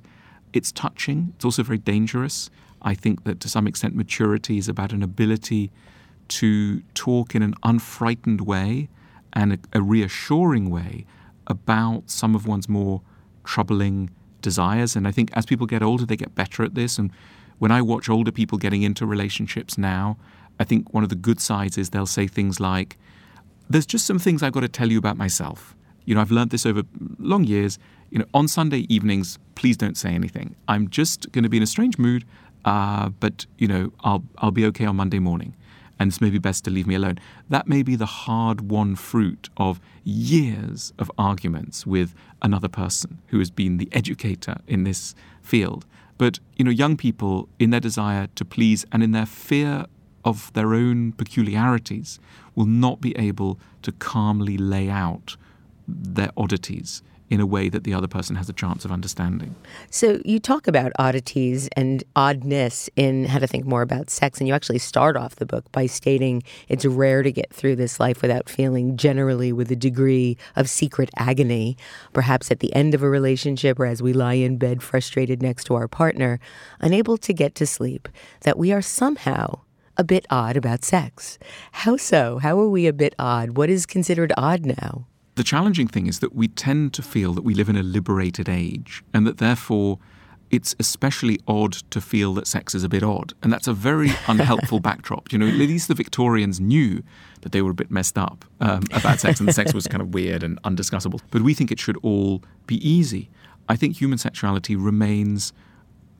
it's 0.53 0.71
touching. 0.71 1.33
It's 1.35 1.45
also 1.45 1.63
very 1.63 1.77
dangerous. 1.77 2.49
I 2.81 2.93
think 2.93 3.23
that 3.23 3.39
to 3.41 3.49
some 3.49 3.67
extent, 3.67 3.95
maturity 3.95 4.57
is 4.57 4.67
about 4.67 4.91
an 4.91 5.03
ability 5.03 5.71
to 6.27 6.81
talk 6.93 7.35
in 7.35 7.41
an 7.41 7.53
unfrightened 7.63 8.41
way 8.41 8.89
and 9.33 9.53
a, 9.53 9.59
a 9.73 9.81
reassuring 9.81 10.69
way 10.69 11.05
about 11.47 12.09
some 12.09 12.35
of 12.35 12.47
one's 12.47 12.69
more 12.69 13.01
troubling 13.43 14.09
desires. 14.41 14.95
And 14.95 15.07
I 15.07 15.11
think 15.11 15.29
as 15.33 15.45
people 15.45 15.67
get 15.67 15.83
older, 15.83 16.05
they 16.05 16.15
get 16.15 16.35
better 16.35 16.63
at 16.63 16.75
this. 16.75 16.97
And 16.97 17.11
when 17.61 17.71
I 17.71 17.79
watch 17.79 18.09
older 18.09 18.31
people 18.31 18.57
getting 18.57 18.81
into 18.81 19.05
relationships 19.05 19.77
now, 19.77 20.17
I 20.59 20.63
think 20.63 20.95
one 20.95 21.03
of 21.03 21.09
the 21.09 21.15
good 21.15 21.39
sides 21.39 21.77
is 21.77 21.91
they'll 21.91 22.07
say 22.07 22.25
things 22.25 22.59
like, 22.59 22.97
There's 23.69 23.85
just 23.85 24.07
some 24.07 24.17
things 24.17 24.41
I've 24.41 24.51
got 24.51 24.61
to 24.61 24.67
tell 24.67 24.89
you 24.91 24.97
about 24.97 25.15
myself. 25.15 25.75
You 26.05 26.15
know, 26.15 26.21
I've 26.21 26.31
learned 26.31 26.49
this 26.49 26.65
over 26.65 26.81
long 27.19 27.43
years. 27.43 27.77
You 28.09 28.17
know, 28.17 28.25
on 28.33 28.47
Sunday 28.47 28.87
evenings, 28.89 29.37
please 29.53 29.77
don't 29.77 29.95
say 29.95 30.09
anything. 30.09 30.55
I'm 30.67 30.89
just 30.89 31.31
going 31.33 31.43
to 31.43 31.49
be 31.49 31.57
in 31.57 31.61
a 31.61 31.67
strange 31.67 31.99
mood, 31.99 32.25
uh, 32.65 33.09
but 33.09 33.45
you 33.59 33.67
know, 33.67 33.93
I'll 34.03 34.23
I'll 34.39 34.49
be 34.49 34.65
okay 34.65 34.85
on 34.85 34.95
Monday 34.95 35.19
morning 35.19 35.53
and 35.99 36.09
it's 36.09 36.19
maybe 36.19 36.39
best 36.39 36.63
to 36.63 36.71
leave 36.71 36.87
me 36.87 36.95
alone. 36.95 37.19
That 37.49 37.67
may 37.67 37.83
be 37.83 37.95
the 37.95 38.07
hard 38.07 38.71
won 38.71 38.95
fruit 38.95 39.49
of 39.55 39.79
years 40.03 40.93
of 40.97 41.11
arguments 41.15 41.85
with 41.85 42.15
another 42.41 42.67
person 42.67 43.19
who 43.27 43.37
has 43.37 43.51
been 43.51 43.77
the 43.77 43.87
educator 43.91 44.57
in 44.65 44.83
this 44.83 45.13
field. 45.43 45.85
But 46.21 46.39
you 46.55 46.63
know, 46.63 46.69
young 46.69 46.97
people, 46.97 47.49
in 47.57 47.71
their 47.71 47.79
desire 47.79 48.27
to 48.35 48.45
please 48.45 48.85
and 48.91 49.01
in 49.01 49.11
their 49.11 49.25
fear 49.25 49.87
of 50.23 50.53
their 50.53 50.75
own 50.75 51.13
peculiarities, 51.13 52.19
will 52.53 52.67
not 52.67 53.01
be 53.01 53.17
able 53.17 53.59
to 53.81 53.91
calmly 53.91 54.55
lay 54.55 54.87
out 54.87 55.35
their 55.87 56.29
oddities 56.37 57.01
in 57.31 57.39
a 57.39 57.45
way 57.45 57.69
that 57.69 57.85
the 57.85 57.93
other 57.93 58.09
person 58.09 58.35
has 58.35 58.49
a 58.49 58.53
chance 58.53 58.83
of 58.83 58.91
understanding. 58.91 59.55
So 59.89 60.21
you 60.25 60.37
talk 60.37 60.67
about 60.67 60.91
oddities 60.99 61.69
and 61.77 62.03
oddness 62.13 62.89
in 62.97 63.23
How 63.23 63.39
to 63.39 63.47
Think 63.47 63.65
More 63.65 63.81
About 63.81 64.09
Sex, 64.09 64.39
and 64.39 64.49
you 64.49 64.53
actually 64.53 64.79
start 64.79 65.15
off 65.15 65.37
the 65.37 65.45
book 65.45 65.71
by 65.71 65.85
stating 65.85 66.43
it's 66.67 66.85
rare 66.85 67.23
to 67.23 67.31
get 67.31 67.53
through 67.53 67.77
this 67.77 68.01
life 68.01 68.21
without 68.21 68.49
feeling 68.49 68.97
generally 68.97 69.53
with 69.53 69.71
a 69.71 69.77
degree 69.77 70.37
of 70.57 70.69
secret 70.69 71.09
agony, 71.15 71.77
perhaps 72.11 72.51
at 72.51 72.59
the 72.59 72.75
end 72.75 72.93
of 72.93 73.01
a 73.01 73.09
relationship 73.09 73.79
or 73.79 73.85
as 73.85 74.03
we 74.03 74.11
lie 74.11 74.33
in 74.33 74.57
bed 74.57 74.83
frustrated 74.83 75.41
next 75.41 75.63
to 75.63 75.75
our 75.75 75.87
partner, 75.87 76.37
unable 76.81 77.17
to 77.17 77.33
get 77.33 77.55
to 77.55 77.65
sleep, 77.65 78.09
that 78.41 78.57
we 78.57 78.73
are 78.73 78.81
somehow 78.81 79.61
a 79.95 80.03
bit 80.03 80.25
odd 80.29 80.57
about 80.57 80.83
sex. 80.83 81.39
How 81.71 81.95
so? 81.95 82.39
How 82.39 82.59
are 82.59 82.69
we 82.69 82.87
a 82.87 82.93
bit 82.93 83.15
odd? 83.17 83.51
What 83.51 83.69
is 83.69 83.85
considered 83.85 84.33
odd 84.35 84.65
now? 84.65 85.05
The 85.41 85.45
challenging 85.45 85.87
thing 85.87 86.05
is 86.05 86.19
that 86.19 86.35
we 86.35 86.49
tend 86.49 86.93
to 86.93 87.01
feel 87.01 87.33
that 87.33 87.41
we 87.43 87.55
live 87.55 87.67
in 87.67 87.75
a 87.75 87.81
liberated 87.81 88.47
age 88.47 89.03
and 89.11 89.25
that 89.25 89.39
therefore 89.39 89.97
it's 90.51 90.75
especially 90.79 91.39
odd 91.47 91.73
to 91.89 91.99
feel 91.99 92.35
that 92.35 92.45
sex 92.45 92.75
is 92.75 92.83
a 92.83 92.89
bit 92.89 93.01
odd. 93.01 93.33
And 93.41 93.51
that's 93.51 93.67
a 93.67 93.73
very 93.73 94.11
unhelpful 94.27 94.81
backdrop. 94.81 95.31
You 95.31 95.39
know, 95.39 95.47
at 95.47 95.55
least 95.55 95.87
the 95.87 95.95
Victorians 95.95 96.59
knew 96.59 97.01
that 97.41 97.53
they 97.53 97.63
were 97.63 97.71
a 97.71 97.73
bit 97.73 97.89
messed 97.89 98.19
up 98.19 98.45
um, 98.59 98.83
about 98.93 99.19
sex 99.19 99.39
and 99.39 99.49
the 99.49 99.53
sex 99.53 99.73
was 99.73 99.87
kind 99.87 100.03
of 100.03 100.13
weird 100.13 100.43
and 100.43 100.61
undiscussable. 100.61 101.19
But 101.31 101.41
we 101.41 101.55
think 101.55 101.71
it 101.71 101.79
should 101.79 101.97
all 102.03 102.43
be 102.67 102.75
easy. 102.87 103.31
I 103.67 103.75
think 103.75 103.99
human 103.99 104.19
sexuality 104.19 104.75
remains 104.75 105.53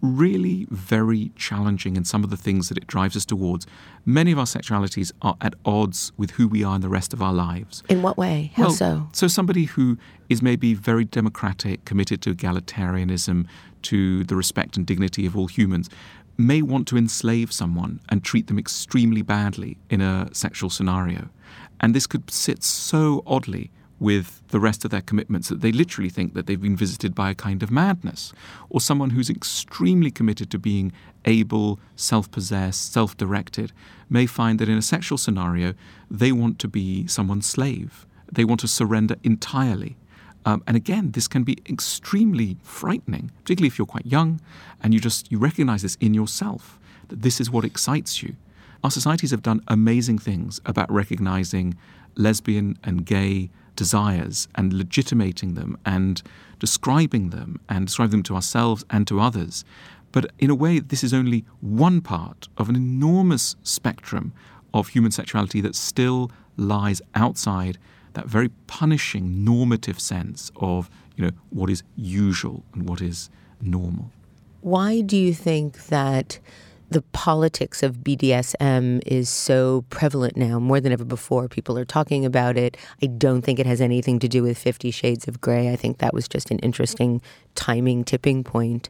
really 0.02 0.68
very 0.70 1.32
challenging 1.36 1.96
in 1.96 2.04
some 2.04 2.24
of 2.24 2.30
the 2.30 2.38
things 2.38 2.70
that 2.70 2.78
it 2.78 2.88
drives 2.88 3.16
us 3.16 3.26
towards. 3.26 3.68
Many 4.06 4.32
of 4.32 4.40
our 4.40 4.46
sexualities 4.46 5.12
are 5.22 5.36
at 5.42 5.54
odds 5.64 6.12
with 6.18 6.32
who 6.32 6.48
we 6.48 6.64
are 6.64 6.76
in 6.76 6.82
the 6.82 6.90
rest 6.90 7.14
of 7.14 7.22
our 7.22 7.34
lives. 7.34 7.84
In 7.90 8.02
what 8.02 8.18
way? 8.18 8.52
How 8.56 8.64
well, 8.64 8.72
so? 8.72 9.10
So, 9.14 9.28
somebody 9.28 9.66
who 9.66 9.98
is 10.30 10.42
maybe 10.42 10.74
very 10.74 11.06
democratic, 11.06 11.86
committed 11.86 12.22
to 12.24 12.34
egalitarianism, 12.34 13.48
to 13.84 14.24
the 14.24 14.36
respect 14.36 14.78
and 14.78 14.86
dignity 14.86 15.26
of 15.26 15.38
all 15.38 15.48
humans, 15.48 15.90
may 16.38 16.62
want 16.62 16.88
to 16.88 16.98
enslave 16.98 17.52
someone 17.52 18.00
and 18.10 18.24
treat 18.24 18.48
them 18.48 18.58
extremely 18.58 19.22
badly 19.22 19.78
in 19.90 20.02
a 20.02 20.30
sexual 20.34 20.70
scenario. 20.70 21.30
And 21.80 21.94
this 21.94 22.08
could 22.08 22.30
sit 22.32 22.64
so 22.64 23.24
oddly 23.26 23.72
with 24.02 24.42
the 24.48 24.60
rest 24.60 24.84
of 24.84 24.90
their 24.90 25.00
commitments 25.00 25.48
that 25.48 25.62
they 25.62 25.72
literally 25.72 26.10
think 26.10 26.34
that 26.34 26.48
they've 26.48 26.64
been 26.64 26.76
visited 26.76 27.14
by 27.14 27.30
a 27.30 27.36
kind 27.36 27.62
of 27.62 27.70
madness, 27.70 28.34
or 28.68 28.82
someone 28.82 29.12
who's 29.12 29.30
extremely 29.30 30.10
committed 30.10 30.50
to 30.50 30.58
being 30.58 30.92
able, 31.26 31.80
self 31.96 32.30
possessed, 32.32 32.92
self 32.92 33.16
directed, 33.16 33.72
may 34.10 34.26
find 34.26 34.58
that 34.58 34.68
in 34.68 34.76
a 34.76 34.82
sexual 34.82 35.20
scenario, 35.20 35.76
they 36.10 36.32
want 36.32 36.58
to 36.58 36.68
be 36.68 37.06
someone's 37.06 37.46
slave. 37.46 38.08
They 38.32 38.44
want 38.44 38.62
to 38.62 38.68
surrender 38.68 39.18
entirely. 39.24 39.98
Um, 40.48 40.64
and 40.66 40.76
again, 40.76 41.12
this 41.12 41.28
can 41.28 41.44
be 41.44 41.60
extremely 41.70 42.58
frightening, 42.64 43.30
particularly 43.44 43.68
if 43.68 43.78
you're 43.78 43.86
quite 43.86 44.08
young 44.08 44.42
and 44.82 44.96
you 44.96 45.00
just 45.00 45.32
you 45.32 45.38
recognize 45.38 45.84
this 45.84 45.96
in 46.02 46.16
yourself 46.16 46.80
that 47.10 47.22
this 47.22 47.40
is 47.40 47.52
what 47.52 47.64
excites 47.64 48.24
you. 48.24 48.36
Our 48.84 48.90
societies 48.90 49.30
have 49.30 49.44
done 49.44 49.62
amazing 49.68 50.18
things 50.18 50.60
about 50.66 50.92
recognizing 50.92 51.78
lesbian 52.16 52.80
and 52.84 53.06
gay 53.06 53.52
desires 53.76 54.48
and 54.56 54.74
legitimating 54.74 55.56
them 55.56 55.78
and 55.86 56.22
describing 56.60 57.30
them 57.30 57.60
and 57.70 57.88
describing 57.88 58.12
them 58.12 58.24
to 58.24 58.36
ourselves 58.36 58.86
and 58.90 59.08
to 59.08 59.20
others. 59.20 59.66
But 60.12 60.32
in 60.40 60.50
a 60.50 60.56
way, 60.56 60.80
this 60.80 61.04
is 61.04 61.14
only 61.14 61.46
one 61.62 62.02
part 62.02 62.48
of 62.58 62.70
an 62.70 62.76
enormous 62.76 63.56
spectrum 63.64 64.34
of 64.74 64.90
human 64.90 65.12
sexuality 65.12 65.62
that 65.62 65.76
still 65.76 66.32
lies 66.58 67.02
outside 67.16 67.78
that 68.14 68.28
very 68.28 68.50
punishing 68.68 69.44
normative 69.44 70.00
sense 70.00 70.52
of 70.58 70.90
you 71.16 71.26
know 71.26 71.32
what 71.50 71.70
is 71.70 71.84
usual 71.96 72.64
and 72.74 72.88
what 72.88 73.02
is 73.02 73.30
normal. 73.62 74.12
Why 74.62 75.02
do 75.02 75.18
you 75.18 75.34
think 75.34 75.88
that 75.88 76.40
the 76.92 77.02
politics 77.02 77.84
of 77.84 78.00
BDSM 78.00 79.02
is 79.06 79.30
so 79.30 79.86
prevalent 79.90 80.36
now, 80.36 80.60
more 80.60 80.82
than 80.82 80.92
ever 80.92 81.06
before. 81.06 81.48
People 81.48 81.78
are 81.78 81.86
talking 81.86 82.26
about 82.26 82.58
it. 82.58 82.76
I 83.02 83.06
don't 83.06 83.44
think 83.44 83.60
it 83.60 83.66
has 83.66 83.80
anything 83.80 84.20
to 84.20 84.28
do 84.28 84.44
with 84.44 84.58
Fifty 84.58 84.92
Shades 84.92 85.26
of 85.26 85.40
Grey. 85.40 85.72
I 85.72 85.78
think 85.78 86.00
that 86.00 86.14
was 86.14 86.28
just 86.28 86.52
an 86.52 86.60
interesting 86.60 87.22
timing 87.56 88.04
tipping 88.04 88.44
point. 88.44 88.90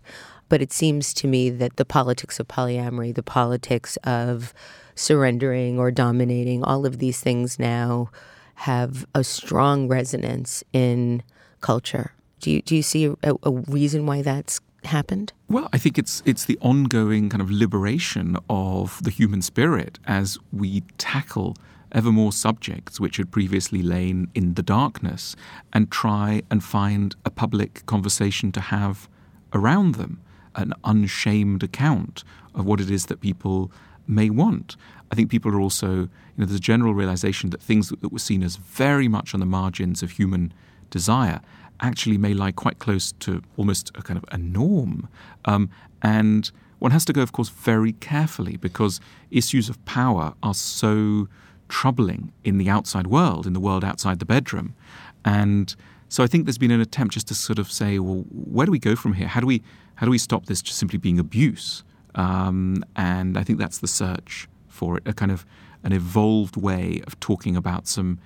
But 0.49 0.63
it 0.63 0.73
seems 0.73 1.13
to 1.13 1.27
me 1.27 1.51
that 1.51 1.77
the 1.77 1.85
politics 1.85 2.39
of 2.39 2.47
polyamory, 2.47 3.13
the 3.13 3.21
politics 3.21 3.97
of 4.03 4.51
surrendering 4.95 5.77
or 5.77 5.91
dominating, 5.91 6.63
all 6.63 6.87
of 6.87 6.97
these 6.97 7.21
things 7.21 7.59
now 7.59 8.09
have 8.55 9.05
a 9.13 9.23
strong 9.23 9.87
resonance 9.87 10.63
in 10.73 11.21
culture. 11.61 12.13
Do 12.39 12.49
you, 12.49 12.63
do 12.63 12.75
you 12.75 12.81
see 12.81 13.05
a, 13.05 13.35
a 13.43 13.51
reason 13.51 14.07
why 14.07 14.23
that's 14.23 14.59
happened? 14.85 15.33
Well, 15.47 15.69
I 15.73 15.77
think 15.77 15.97
it's 15.97 16.21
it's 16.25 16.45
the 16.45 16.57
ongoing 16.61 17.29
kind 17.29 17.41
of 17.41 17.51
liberation 17.51 18.37
of 18.49 19.01
the 19.03 19.11
human 19.11 19.41
spirit 19.41 19.99
as 20.05 20.37
we 20.51 20.81
tackle 20.97 21.55
ever 21.91 22.11
more 22.11 22.31
subjects 22.31 22.99
which 22.99 23.17
had 23.17 23.31
previously 23.31 23.81
lain 23.81 24.29
in 24.33 24.53
the 24.53 24.63
darkness 24.63 25.35
and 25.73 25.91
try 25.91 26.41
and 26.49 26.63
find 26.63 27.15
a 27.25 27.29
public 27.29 27.85
conversation 27.85 28.51
to 28.53 28.61
have 28.61 29.09
around 29.53 29.95
them, 29.95 30.21
an 30.55 30.73
unshamed 30.85 31.63
account 31.63 32.23
of 32.55 32.65
what 32.65 32.79
it 32.79 32.89
is 32.89 33.07
that 33.07 33.19
people 33.19 33.71
may 34.07 34.29
want. 34.29 34.77
I 35.11 35.15
think 35.15 35.29
people 35.29 35.53
are 35.53 35.59
also, 35.59 35.91
you 35.91 36.09
know, 36.37 36.45
there's 36.45 36.55
a 36.59 36.59
general 36.59 36.93
realization 36.93 37.49
that 37.49 37.61
things 37.61 37.89
that 37.89 38.11
were 38.11 38.19
seen 38.19 38.43
as 38.43 38.55
very 38.55 39.07
much 39.09 39.33
on 39.33 39.39
the 39.41 39.45
margins 39.45 40.01
of 40.01 40.11
human 40.11 40.53
desire 40.89 41.41
actually 41.81 42.17
may 42.17 42.33
lie 42.33 42.51
quite 42.51 42.79
close 42.79 43.11
to 43.19 43.41
almost 43.57 43.91
a 43.95 44.01
kind 44.01 44.17
of 44.17 44.25
a 44.31 44.37
norm. 44.37 45.07
Um, 45.45 45.69
and 46.01 46.51
one 46.79 46.91
has 46.91 47.05
to 47.05 47.13
go, 47.13 47.21
of 47.21 47.31
course, 47.31 47.49
very 47.49 47.93
carefully 47.93 48.57
because 48.57 48.99
issues 49.29 49.69
of 49.69 49.83
power 49.85 50.33
are 50.41 50.53
so 50.53 51.27
troubling 51.69 52.31
in 52.43 52.57
the 52.57 52.69
outside 52.69 53.07
world, 53.07 53.47
in 53.47 53.53
the 53.53 53.59
world 53.59 53.83
outside 53.83 54.19
the 54.19 54.25
bedroom. 54.25 54.75
And 55.23 55.75
so 56.09 56.23
I 56.23 56.27
think 56.27 56.45
there's 56.45 56.57
been 56.57 56.71
an 56.71 56.81
attempt 56.81 57.13
just 57.13 57.27
to 57.29 57.35
sort 57.35 57.59
of 57.59 57.71
say, 57.71 57.99
well, 57.99 58.25
where 58.29 58.65
do 58.65 58.71
we 58.71 58.79
go 58.79 58.95
from 58.95 59.13
here? 59.13 59.27
How 59.27 59.39
do 59.39 59.47
we 59.47 59.61
how 59.95 60.05
do 60.05 60.11
we 60.11 60.17
stop 60.17 60.47
this 60.47 60.61
just 60.61 60.79
simply 60.79 60.97
being 60.97 61.19
abuse? 61.19 61.83
Um, 62.15 62.83
and 62.95 63.37
I 63.37 63.43
think 63.43 63.59
that's 63.59 63.77
the 63.77 63.87
search 63.87 64.47
for 64.67 64.97
it, 64.97 65.03
a 65.05 65.13
kind 65.13 65.31
of 65.31 65.45
an 65.83 65.93
evolved 65.93 66.57
way 66.57 67.01
of 67.05 67.19
talking 67.19 67.55
about 67.55 67.87
some 67.87 68.19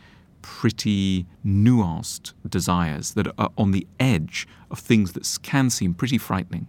pretty 0.45 1.25
nuanced 1.43 2.33
desires 2.47 3.15
that 3.15 3.25
are 3.39 3.49
on 3.57 3.71
the 3.71 3.87
edge 3.99 4.47
of 4.69 4.77
things 4.77 5.13
that 5.13 5.27
can 5.41 5.71
seem 5.71 5.95
pretty 5.95 6.19
frightening. 6.19 6.67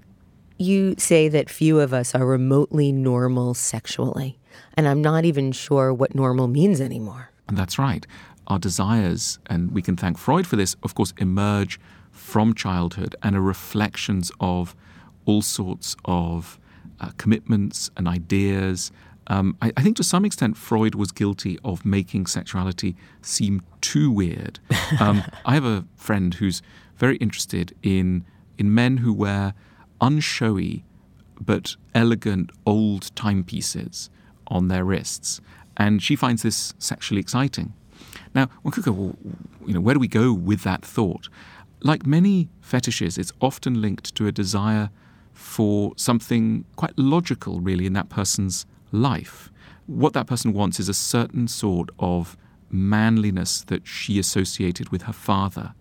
You 0.57 0.95
say 0.97 1.29
that 1.29 1.51
few 1.51 1.79
of 1.79 1.93
us 1.93 2.15
are 2.15 2.25
remotely 2.25 2.91
normal 2.91 3.53
sexually, 3.53 4.39
and 4.79 4.89
I'm 4.89 5.03
not 5.03 5.27
even 5.27 5.53
sure 5.53 5.93
what 5.93 6.15
normal 6.15 6.49
means 6.49 6.81
anymore. 6.81 7.29
And 7.47 7.59
that's 7.59 7.79
right. 7.79 8.07
Our 8.47 8.59
desires, 8.59 9.39
and 9.45 9.73
we 9.73 9.83
can 9.83 9.95
thank 9.95 10.17
Freud 10.17 10.47
for 10.47 10.57
this, 10.57 10.75
of 10.83 10.95
course, 10.95 11.13
emerge 11.19 11.79
from 12.11 12.55
childhood 12.55 13.15
and 13.23 13.37
are 13.37 13.43
reflections 13.43 14.33
of 14.41 14.75
all 15.27 15.43
sorts 15.43 15.97
of 16.07 16.59
uh, 16.99 17.11
commitments 17.19 17.91
and 17.95 18.09
ideas 18.09 18.91
um, 19.29 19.57
I, 19.61 19.73
I, 19.77 19.83
think 19.83 19.97
to 19.97 20.05
some 20.05 20.25
extent 20.25 20.57
Freud 20.57 20.95
was 20.95 21.11
guilty 21.11 21.59
of 21.65 21.85
making 21.85 22.27
sexuality 22.27 22.97
seem 23.23 23.63
too 23.81 24.11
weird. 24.11 24.61
Um, 25.01 25.25
I 25.45 25.55
have 25.55 25.65
a 25.65 25.85
friend 25.97 26.35
who's 26.35 26.63
very 26.97 27.17
interested 27.17 27.75
in 27.83 28.25
in 28.57 28.73
men 28.73 28.99
who 28.99 29.13
wear 29.13 29.53
unshowy 30.01 30.85
but 31.41 31.75
elegant 31.93 32.51
old 32.65 33.15
timepieces 33.17 34.09
on 34.47 34.69
their 34.69 34.85
wrists, 34.85 35.41
and 35.77 36.01
she 36.01 36.15
finds 36.15 36.43
this 36.43 36.73
sexually 36.79 37.21
exciting. 37.21 37.75
Now, 38.33 38.49
one 38.63 38.71
could 38.73 38.85
go, 38.85 38.93
well, 38.93 39.17
you 39.67 39.75
know, 39.75 39.81
where 39.81 39.95
do 39.95 40.01
we 40.01 40.09
go 40.09 40.33
with 40.33 40.63
that 40.63 40.85
thought? 40.85 41.29
Like 41.83 42.07
many 42.07 42.49
fetishes, 42.61 43.19
it's 43.19 43.33
often 43.41 43.83
linked 43.83 44.15
to 44.15 44.27
a 44.29 44.33
desire 44.33 44.91
for 45.33 45.95
something 45.97 46.65
quite 46.77 46.97
logical, 46.97 47.61
really, 47.61 47.87
in 47.87 47.93
that 47.95 48.09
person's 48.09 48.67
life. 48.93 49.51
What 49.87 50.13
that 50.15 50.27
person 50.27 50.53
wants 50.53 50.81
is 50.81 50.89
a 50.89 50.95
certain 50.95 51.49
sort 51.49 51.91
of 51.99 52.37
manliness 52.71 53.63
that 53.65 53.87
she 53.87 54.19
associated 54.19 54.91
with 54.91 55.03
her 55.03 55.13
father 55.13 55.75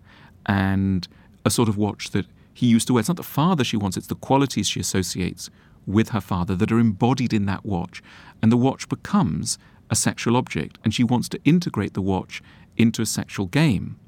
and 0.46 1.08
a 1.44 1.50
sort 1.50 1.68
of 1.68 1.76
watch 1.76 2.10
that 2.10 2.26
he 2.54 2.66
used 2.66 2.86
to 2.86 2.94
wear. 2.94 3.00
It's 3.00 3.08
not 3.08 3.16
the 3.16 3.22
father 3.22 3.64
she 3.64 3.76
wants, 3.76 3.96
it's 3.96 4.06
the 4.06 4.14
qualities 4.14 4.68
she 4.68 4.80
associates 4.80 5.50
with 5.86 6.10
her 6.10 6.20
father 6.20 6.54
that 6.56 6.72
are 6.72 6.78
embodied 6.78 7.32
in 7.32 7.46
that 7.46 7.64
watch. 7.64 8.02
And 8.42 8.50
the 8.50 8.56
watch 8.56 8.88
becomes 8.88 9.58
a 9.90 9.94
sexual 9.94 10.36
object, 10.36 10.78
and 10.82 10.92
she 10.92 11.04
wants 11.04 11.28
to 11.30 11.40
integrate 11.44 11.94
the 11.94 12.02
watch 12.02 12.42
into 12.76 13.02
a 13.02 13.06
sexual 13.06 13.46
game. 13.46 13.98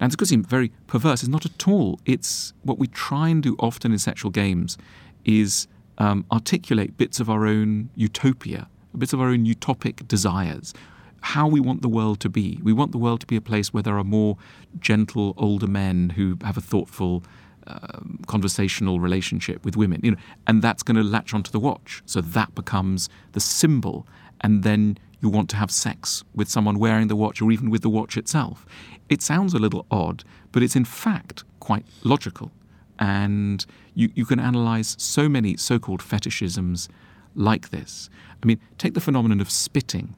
And 0.00 0.10
going 0.16 0.26
to 0.26 0.26
seem 0.26 0.42
very 0.42 0.72
perverse. 0.86 1.22
It's 1.22 1.28
not 1.28 1.46
at 1.46 1.68
all. 1.68 2.00
It's 2.04 2.52
what 2.62 2.78
we 2.78 2.88
try 2.88 3.28
and 3.28 3.42
do 3.42 3.56
often 3.58 3.92
in 3.92 3.98
sexual 3.98 4.30
games 4.30 4.76
is 5.24 5.66
um, 5.98 6.24
articulate 6.30 6.96
bits 6.96 7.20
of 7.20 7.28
our 7.30 7.46
own 7.46 7.90
utopia, 7.94 8.68
bits 8.96 9.12
of 9.12 9.20
our 9.20 9.28
own 9.28 9.44
utopic 9.44 10.06
desires, 10.08 10.74
how 11.20 11.48
we 11.48 11.60
want 11.60 11.82
the 11.82 11.88
world 11.88 12.20
to 12.20 12.28
be. 12.28 12.60
We 12.62 12.72
want 12.72 12.92
the 12.92 12.98
world 12.98 13.20
to 13.20 13.26
be 13.26 13.36
a 13.36 13.40
place 13.40 13.72
where 13.72 13.82
there 13.82 13.98
are 13.98 14.04
more 14.04 14.36
gentle 14.78 15.34
older 15.36 15.66
men 15.66 16.10
who 16.10 16.38
have 16.42 16.56
a 16.56 16.60
thoughtful, 16.60 17.24
um, 17.66 18.20
conversational 18.26 19.00
relationship 19.00 19.64
with 19.64 19.76
women, 19.76 20.00
you 20.02 20.10
know, 20.12 20.16
and 20.46 20.60
that's 20.60 20.82
going 20.82 20.96
to 20.96 21.02
latch 21.02 21.32
onto 21.32 21.50
the 21.50 21.60
watch. 21.60 22.02
So 22.04 22.20
that 22.20 22.54
becomes 22.54 23.08
the 23.32 23.40
symbol, 23.40 24.06
and 24.42 24.62
then 24.62 24.98
you 25.22 25.30
want 25.30 25.48
to 25.50 25.56
have 25.56 25.70
sex 25.70 26.22
with 26.34 26.50
someone 26.50 26.78
wearing 26.78 27.08
the 27.08 27.16
watch 27.16 27.40
or 27.40 27.50
even 27.50 27.70
with 27.70 27.80
the 27.80 27.88
watch 27.88 28.18
itself. 28.18 28.66
It 29.08 29.22
sounds 29.22 29.54
a 29.54 29.58
little 29.58 29.86
odd, 29.90 30.24
but 30.52 30.62
it's 30.62 30.76
in 30.76 30.84
fact 30.84 31.44
quite 31.60 31.86
logical. 32.02 32.52
And 32.98 33.64
you, 33.94 34.10
you 34.14 34.24
can 34.24 34.38
analyze 34.38 34.96
so 34.98 35.28
many 35.28 35.56
so 35.56 35.78
called 35.78 36.00
fetishisms 36.00 36.88
like 37.34 37.70
this. 37.70 38.08
I 38.42 38.46
mean, 38.46 38.60
take 38.78 38.94
the 38.94 39.00
phenomenon 39.00 39.40
of 39.40 39.50
spitting, 39.50 40.14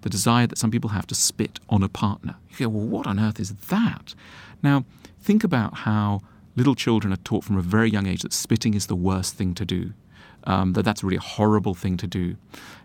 the 0.00 0.10
desire 0.10 0.46
that 0.46 0.58
some 0.58 0.70
people 0.70 0.90
have 0.90 1.06
to 1.08 1.14
spit 1.14 1.60
on 1.68 1.82
a 1.82 1.88
partner. 1.88 2.36
You 2.50 2.66
go, 2.66 2.68
well, 2.70 2.86
what 2.86 3.06
on 3.06 3.20
earth 3.20 3.40
is 3.40 3.54
that? 3.68 4.14
Now, 4.62 4.84
think 5.20 5.44
about 5.44 5.78
how 5.78 6.20
little 6.56 6.74
children 6.74 7.12
are 7.12 7.18
taught 7.18 7.44
from 7.44 7.58
a 7.58 7.62
very 7.62 7.90
young 7.90 8.06
age 8.06 8.22
that 8.22 8.32
spitting 8.32 8.74
is 8.74 8.86
the 8.86 8.96
worst 8.96 9.34
thing 9.34 9.54
to 9.54 9.64
do, 9.64 9.92
um, 10.44 10.72
that 10.74 10.84
that's 10.84 11.02
really 11.02 11.16
a 11.16 11.20
horrible 11.20 11.74
thing 11.74 11.96
to 11.96 12.06
do. 12.06 12.36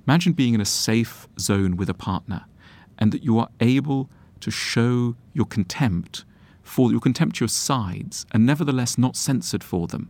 Imagine 0.07 0.33
being 0.33 0.53
in 0.53 0.61
a 0.61 0.65
safe 0.65 1.27
zone 1.39 1.77
with 1.77 1.89
a 1.89 1.93
partner 1.93 2.45
and 2.97 3.11
that 3.11 3.23
you 3.23 3.37
are 3.39 3.49
able 3.59 4.09
to 4.41 4.51
show 4.51 5.15
your 5.33 5.45
contempt 5.45 6.25
for 6.69 6.91
your 6.91 6.99
contemptuous 6.99 7.51
sides 7.51 8.27
and 8.31 8.45
nevertheless 8.45 8.97
not 8.97 9.15
censored 9.15 9.63
for 9.63 9.87
them. 9.87 10.07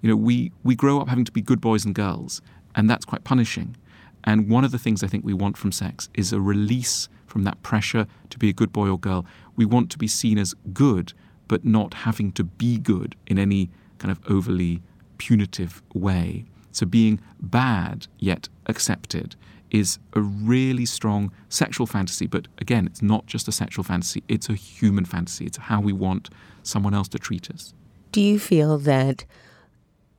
You 0.00 0.08
know, 0.08 0.16
we, 0.16 0.52
we 0.62 0.76
grow 0.76 1.00
up 1.00 1.08
having 1.08 1.24
to 1.24 1.32
be 1.32 1.42
good 1.42 1.60
boys 1.60 1.84
and 1.84 1.94
girls, 1.94 2.40
and 2.76 2.88
that's 2.88 3.04
quite 3.04 3.24
punishing. 3.24 3.76
And 4.22 4.48
one 4.48 4.64
of 4.64 4.70
the 4.70 4.78
things 4.78 5.02
I 5.02 5.08
think 5.08 5.24
we 5.24 5.34
want 5.34 5.56
from 5.56 5.72
sex 5.72 6.08
is 6.14 6.32
a 6.32 6.40
release 6.40 7.08
from 7.26 7.42
that 7.42 7.60
pressure 7.62 8.06
to 8.30 8.38
be 8.38 8.48
a 8.48 8.52
good 8.52 8.72
boy 8.72 8.88
or 8.88 8.98
girl. 8.98 9.26
We 9.56 9.64
want 9.64 9.90
to 9.90 9.98
be 9.98 10.06
seen 10.06 10.38
as 10.38 10.54
good, 10.72 11.12
but 11.48 11.64
not 11.64 11.92
having 11.94 12.30
to 12.32 12.44
be 12.44 12.78
good 12.78 13.16
in 13.26 13.36
any 13.36 13.70
kind 13.98 14.12
of 14.12 14.20
overly 14.30 14.82
punitive 15.18 15.82
way. 15.92 16.44
So 16.70 16.86
being 16.86 17.20
bad 17.40 18.06
yet 18.18 18.48
accepted 18.66 19.34
is 19.70 19.98
a 20.14 20.20
really 20.20 20.86
strong 20.86 21.32
sexual 21.48 21.86
fantasy. 21.86 22.26
But 22.26 22.48
again, 22.58 22.86
it's 22.86 23.02
not 23.02 23.26
just 23.26 23.48
a 23.48 23.52
sexual 23.52 23.84
fantasy, 23.84 24.22
it's 24.28 24.48
a 24.48 24.54
human 24.54 25.04
fantasy. 25.04 25.46
It's 25.46 25.58
how 25.58 25.80
we 25.80 25.92
want 25.92 26.30
someone 26.62 26.94
else 26.94 27.08
to 27.08 27.18
treat 27.18 27.50
us. 27.50 27.74
Do 28.12 28.20
you 28.20 28.38
feel 28.38 28.78
that 28.78 29.24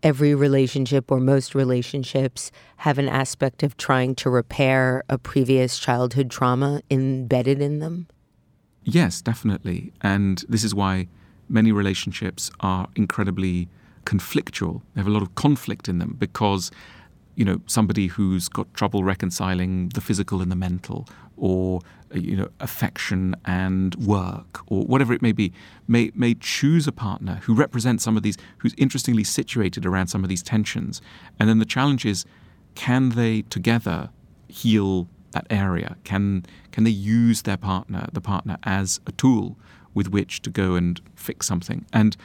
every 0.03 0.35
relationship 0.35 1.11
or 1.11 1.19
most 1.19 1.55
relationships 1.55 2.51
have 2.77 2.97
an 2.97 3.09
aspect 3.09 3.63
of 3.63 3.75
trying 3.77 4.15
to 4.15 4.29
repair 4.29 5.03
a 5.09 5.17
previous 5.17 5.79
childhood 5.79 6.29
trauma 6.29 6.81
embedded 6.91 7.61
in 7.61 7.79
them? 7.79 8.07
Yes, 8.83 9.21
definitely. 9.21 9.91
And 10.01 10.43
this 10.47 10.63
is 10.63 10.73
why 10.73 11.07
many 11.49 11.71
relationships 11.71 12.51
are 12.59 12.87
incredibly 12.95 13.67
conflictual. 14.05 14.81
They 14.93 15.01
have 15.01 15.07
a 15.07 15.11
lot 15.11 15.23
of 15.23 15.35
conflict 15.35 15.89
in 15.89 15.99
them 15.99 16.15
because, 16.17 16.71
you 17.37 17.45
know, 17.45 17.61
somebody 17.67 18.07
who's 18.07 18.49
got 18.49 18.73
trouble 18.73 19.03
reconciling 19.03 19.89
the 19.89 20.01
physical 20.01 20.41
and 20.41 20.51
the 20.51 20.55
mental, 20.55 21.07
or 21.37 21.81
uh, 22.13 22.17
you 22.17 22.35
know, 22.35 22.49
affection 22.59 23.35
and 23.45 23.93
work, 23.95 24.61
or 24.65 24.85
whatever 24.85 25.13
it 25.13 25.21
may 25.21 25.31
be, 25.31 25.53
may 25.87 26.11
may 26.15 26.33
choose 26.33 26.87
a 26.87 26.91
partner 26.91 27.35
who 27.43 27.53
represents 27.53 28.03
some 28.03 28.17
of 28.17 28.23
these, 28.23 28.37
who's 28.57 28.73
interestingly 28.75 29.23
situated 29.23 29.85
around 29.85 30.07
some 30.07 30.23
of 30.23 30.29
these 30.29 30.41
tensions. 30.41 30.99
And 31.39 31.47
then 31.47 31.59
the 31.59 31.65
challenge 31.65 32.05
is, 32.05 32.25
can 32.73 33.09
they 33.09 33.43
together 33.43 34.09
heal 34.47 35.07
that 35.31 35.45
area? 35.51 35.95
Can 36.03 36.43
can 36.71 36.85
they 36.85 36.89
use 36.89 37.43
their 37.43 37.57
partner, 37.57 38.07
the 38.13 38.21
partner, 38.21 38.57
as 38.63 38.99
a 39.05 39.11
tool 39.11 39.59
with 39.93 40.07
which 40.09 40.41
to 40.41 40.49
go 40.49 40.73
and 40.73 40.99
fix 41.15 41.45
something? 41.45 41.85
And 41.93 42.17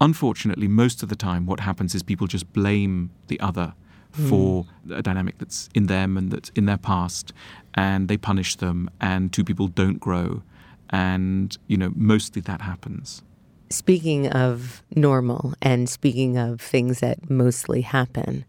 unfortunately, 0.00 0.66
most 0.66 1.02
of 1.02 1.10
the 1.10 1.16
time, 1.16 1.44
what 1.44 1.60
happens 1.60 1.94
is 1.94 2.02
people 2.02 2.26
just 2.26 2.50
blame 2.54 3.10
the 3.26 3.38
other 3.40 3.74
for 4.12 4.66
mm. 4.86 4.98
a 4.98 5.02
dynamic 5.02 5.38
that's 5.38 5.68
in 5.74 5.86
them 5.86 6.16
and 6.16 6.30
that's 6.30 6.50
in 6.50 6.66
their 6.66 6.78
past, 6.78 7.32
and 7.74 8.08
they 8.08 8.16
punish 8.16 8.56
them, 8.56 8.90
and 9.00 9.32
two 9.32 9.44
people 9.44 9.68
don't 9.68 9.98
grow, 9.98 10.42
and 10.90 11.56
you 11.66 11.76
know 11.76 11.92
mostly 11.94 12.42
that 12.42 12.60
happens. 12.60 13.22
Speaking 13.70 14.26
of 14.28 14.82
normal 14.96 15.54
and 15.62 15.88
speaking 15.88 16.36
of 16.36 16.60
things 16.60 16.98
that 17.00 17.30
mostly 17.30 17.82
happen, 17.82 18.44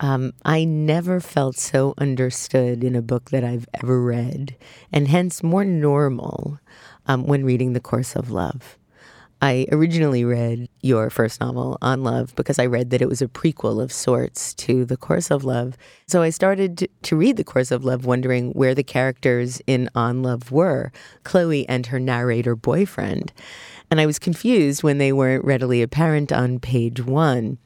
um, 0.00 0.32
I 0.44 0.64
never 0.64 1.20
felt 1.20 1.56
so 1.56 1.94
understood 1.98 2.84
in 2.84 2.94
a 2.94 3.02
book 3.02 3.30
that 3.30 3.44
I've 3.44 3.68
ever 3.82 4.00
read, 4.02 4.56
and 4.92 5.08
hence 5.08 5.42
more 5.42 5.64
normal 5.64 6.58
um, 7.06 7.26
when 7.26 7.44
reading 7.44 7.72
The 7.72 7.80
Course 7.80 8.16
of 8.16 8.30
Love. 8.30 8.78
I 9.42 9.66
originally 9.72 10.22
read 10.24 10.68
your 10.82 11.08
first 11.08 11.40
novel, 11.40 11.78
On 11.80 12.02
Love, 12.02 12.34
because 12.36 12.58
I 12.58 12.66
read 12.66 12.90
that 12.90 13.00
it 13.00 13.08
was 13.08 13.22
a 13.22 13.26
prequel 13.26 13.82
of 13.82 13.90
sorts 13.90 14.52
to 14.54 14.84
The 14.84 14.98
Course 14.98 15.30
of 15.30 15.44
Love. 15.44 15.78
So 16.06 16.20
I 16.20 16.28
started 16.28 16.88
to 17.02 17.16
read 17.16 17.38
The 17.38 17.44
Course 17.44 17.70
of 17.70 17.82
Love, 17.82 18.04
wondering 18.04 18.52
where 18.52 18.74
the 18.74 18.82
characters 18.82 19.62
in 19.66 19.88
On 19.94 20.22
Love 20.22 20.52
were 20.52 20.92
Chloe 21.24 21.66
and 21.68 21.86
her 21.86 21.98
narrator 21.98 22.54
boyfriend. 22.54 23.32
And 23.90 23.98
I 23.98 24.06
was 24.06 24.18
confused 24.18 24.82
when 24.82 24.98
they 24.98 25.12
weren't 25.12 25.44
readily 25.44 25.80
apparent 25.80 26.32
on 26.32 26.60
page 26.60 27.00
one. 27.02 27.56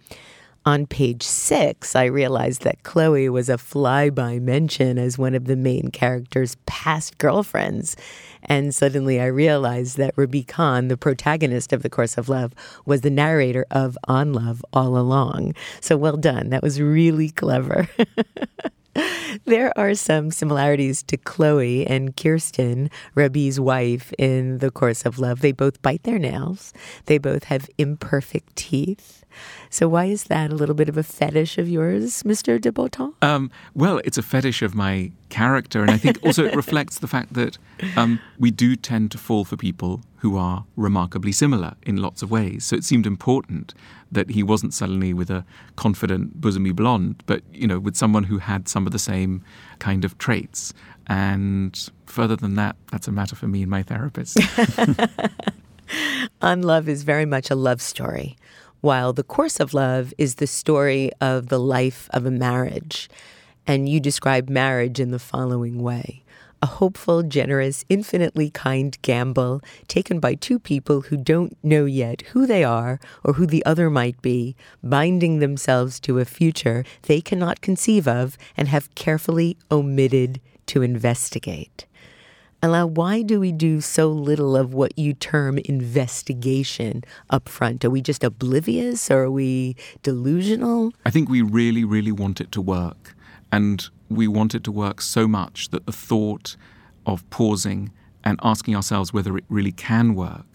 On 0.67 0.87
page 0.87 1.23
six, 1.23 1.95
I 1.95 2.05
realized 2.05 2.63
that 2.63 2.83
Chloe 2.85 3.29
was 3.29 3.51
a 3.51 3.59
flyby 3.59 4.41
mention 4.41 4.99
as 4.99 5.19
one 5.19 5.35
of 5.35 5.45
the 5.45 5.57
main 5.57 5.91
character's 5.91 6.57
past 6.65 7.19
girlfriends. 7.19 7.97
And 8.43 8.75
suddenly 8.75 9.21
I 9.21 9.27
realized 9.27 9.99
that 9.99 10.17
Rabih 10.17 10.49
Khan, 10.49 10.89
the 10.89 10.97
protagonist 10.97 11.75
of 11.75 11.83
The 11.83 11.91
Course 11.91 12.17
of 12.17 12.31
Love, 12.31 12.55
was 12.87 13.03
the 13.03 13.11
narrator 13.11 13.67
of 13.71 13.99
On 14.09 14.33
Love 14.33 14.65
all 14.73 14.97
along. 14.97 15.55
So 15.83 15.99
well 15.99 16.17
done. 16.17 16.49
That 16.49 16.63
was 16.63 16.81
really 16.81 17.29
clever. 17.29 17.87
there 19.45 19.77
are 19.79 19.95
some 19.95 20.31
similarities 20.31 21.03
to 21.05 21.19
Chloe 21.19 21.87
and 21.87 22.17
Kirsten, 22.17 22.91
Rabih's 23.15 23.61
wife, 23.61 24.15
in 24.19 24.59
The 24.59 24.71
Course 24.71 25.05
of 25.05 25.19
Love. 25.19 25.41
They 25.41 25.53
both 25.53 25.83
bite 25.83 26.05
their 26.05 26.19
nails, 26.19 26.73
they 27.05 27.19
both 27.19 27.45
have 27.45 27.69
imperfect 27.77 28.57
teeth. 28.57 29.24
So 29.71 29.89
why 29.89 30.07
is 30.07 30.25
that 30.25 30.51
a 30.51 30.55
little 30.55 30.75
bit 30.75 30.89
of 30.89 30.97
a 30.97 31.03
fetish 31.03 31.59
of 31.59 31.69
yours, 31.69 32.23
Mr. 32.23 32.61
de 32.61 32.71
Botton? 32.71 33.13
Um, 33.23 33.51
well, 33.75 34.01
it's 34.05 34.19
a 34.19 34.23
fetish 34.23 34.63
of 34.63 34.75
my 34.75 35.11
character, 35.29 35.83
and 35.83 35.91
I 35.91 35.99
think 35.99 36.19
also 36.23 36.45
it 36.45 36.55
reflects 36.63 36.99
the 36.99 37.09
fact 37.09 37.35
that 37.35 37.59
um, 37.97 38.21
we 38.39 38.51
do 38.51 38.77
tend 38.77 39.11
to 39.13 39.19
fall 39.19 39.45
for 39.45 39.57
people 39.57 40.01
who 40.19 40.37
are 40.37 40.65
remarkably 40.77 41.33
similar 41.33 41.75
in 41.83 41.97
lots 41.97 42.23
of 42.23 42.31
ways. 42.31 42.65
So 42.65 42.77
it 42.77 42.85
seemed 42.85 43.07
important 43.07 43.75
that 44.11 44.31
he 44.31 44.43
wasn't 44.43 44.73
suddenly 44.73 45.13
with 45.13 45.31
a 45.31 45.45
confident 45.77 46.41
bosomy 46.41 46.75
blonde, 46.75 47.23
but 47.27 47.43
you 47.53 47.67
know, 47.67 47.79
with 47.79 47.97
someone 47.97 48.25
who 48.25 48.39
had 48.39 48.69
some 48.69 48.87
of 48.87 48.93
the 48.93 48.99
same 48.99 49.43
kind 49.81 50.05
of 50.05 50.17
traits. 50.19 50.73
And 51.07 51.91
further 52.07 52.37
than 52.37 52.55
that, 52.55 52.77
that's 52.91 53.09
a 53.09 53.13
matter 53.13 53.37
for 53.37 53.49
me 53.49 53.63
and 53.63 53.71
my 53.71 53.83
therapist. 53.83 54.39
On 56.43 56.63
Love 56.63 56.89
is 56.89 57.03
very 57.03 57.27
much 57.27 57.51
a 57.51 57.55
love 57.55 57.83
story 57.83 58.37
while 58.85 59.15
The 59.15 59.23
Course 59.23 59.61
of 59.61 59.73
Love 59.73 60.13
is 60.19 60.35
the 60.35 60.47
story 60.47 61.11
of 61.19 61.49
the 61.49 61.59
life 61.59 62.07
of 62.13 62.27
a 62.27 62.31
marriage. 62.31 63.09
And 63.67 63.89
you 63.89 63.99
describe 63.99 64.51
marriage 64.51 65.01
in 65.01 65.11
the 65.11 65.19
following 65.19 65.83
way 65.83 66.23
a 66.61 66.67
hopeful, 66.67 67.23
generous, 67.23 67.87
infinitely 67.89 68.51
kind 68.51 68.99
gamble 69.01 69.63
taken 69.89 70.21
by 70.21 70.35
two 70.35 70.59
people 70.59 71.01
who 71.03 71.17
don't 71.17 71.57
know 71.63 71.87
yet 71.87 72.23
who 72.33 72.47
they 72.47 72.63
are 72.63 73.01
or 73.23 73.33
who 73.35 73.47
the 73.47 73.65
other 73.65 73.89
might 73.89 74.21
be, 74.21 74.55
binding 74.83 75.39
themselves 75.39 75.99
to 76.01 76.19
a 76.19 76.27
future 76.27 76.85
they 77.03 77.23
cannot 77.23 77.63
conceive 77.63 78.07
of 78.07 78.37
and 78.55 78.69
have 78.69 78.95
carefully 78.95 79.57
omitted 79.71 80.43
to 80.67 80.83
investigate. 80.83 81.87
Alain, 82.65 82.95
why 82.95 83.21
do 83.21 83.39
we 83.41 83.53
do 83.53 83.83
so 83.83 84.09
little 84.09 84.57
of 84.57 84.73
what 84.73 84.99
you 84.99 85.13
term 85.13 85.59
investigation 85.67 87.05
up 87.29 87.47
front? 87.47 87.85
Are 87.85 87.91
we 87.91 88.01
just 88.01 88.25
oblivious 88.25 89.11
or 89.11 89.25
are 89.25 89.31
we 89.31 89.77
delusional? 90.03 90.95
I 91.05 91.11
think 91.11 91.29
we 91.29 91.43
really, 91.43 91.85
really 91.85 92.11
want 92.11 92.41
it 92.41 92.51
to 92.53 92.63
work. 92.63 93.15
And 93.53 93.87
we 94.09 94.27
want 94.29 94.55
it 94.55 94.65
to 94.65 94.73
work 94.73 95.03
so 95.03 95.29
much 95.29 95.69
that 95.73 95.85
the 95.85 95.93
thought 95.93 96.57
of 97.05 97.29
pausing 97.29 97.93
and 98.25 98.41
asking 98.43 98.75
ourselves 98.75 99.13
whether 99.13 99.37
it 99.37 99.45
really 99.51 99.73
can 99.73 100.15
work 100.15 100.47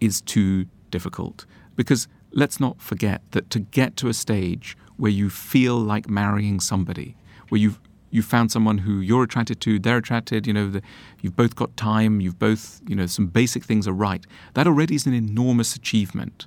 is 0.00 0.20
too 0.20 0.66
difficult. 0.92 1.46
Because 1.74 2.06
let's 2.30 2.60
not 2.60 2.80
forget 2.80 3.22
that 3.32 3.50
to 3.50 3.58
get 3.58 3.96
to 3.96 4.08
a 4.08 4.14
stage 4.14 4.76
where 4.98 5.10
you 5.10 5.28
feel 5.28 5.76
like 5.76 6.08
marrying 6.08 6.60
somebody, 6.60 7.16
where 7.48 7.60
you've 7.60 7.80
you 8.10 8.22
found 8.22 8.52
someone 8.52 8.78
who 8.78 9.00
you're 9.00 9.24
attracted 9.24 9.60
to, 9.62 9.78
they're 9.78 9.98
attracted, 9.98 10.46
you 10.46 10.52
know, 10.52 10.70
the, 10.70 10.82
you've 11.20 11.36
both 11.36 11.56
got 11.56 11.76
time, 11.76 12.20
you've 12.20 12.38
both, 12.38 12.80
you 12.86 12.94
know, 12.94 13.06
some 13.06 13.26
basic 13.26 13.64
things 13.64 13.86
are 13.86 13.92
right. 13.92 14.24
That 14.54 14.66
already 14.66 14.94
is 14.94 15.06
an 15.06 15.14
enormous 15.14 15.74
achievement. 15.74 16.46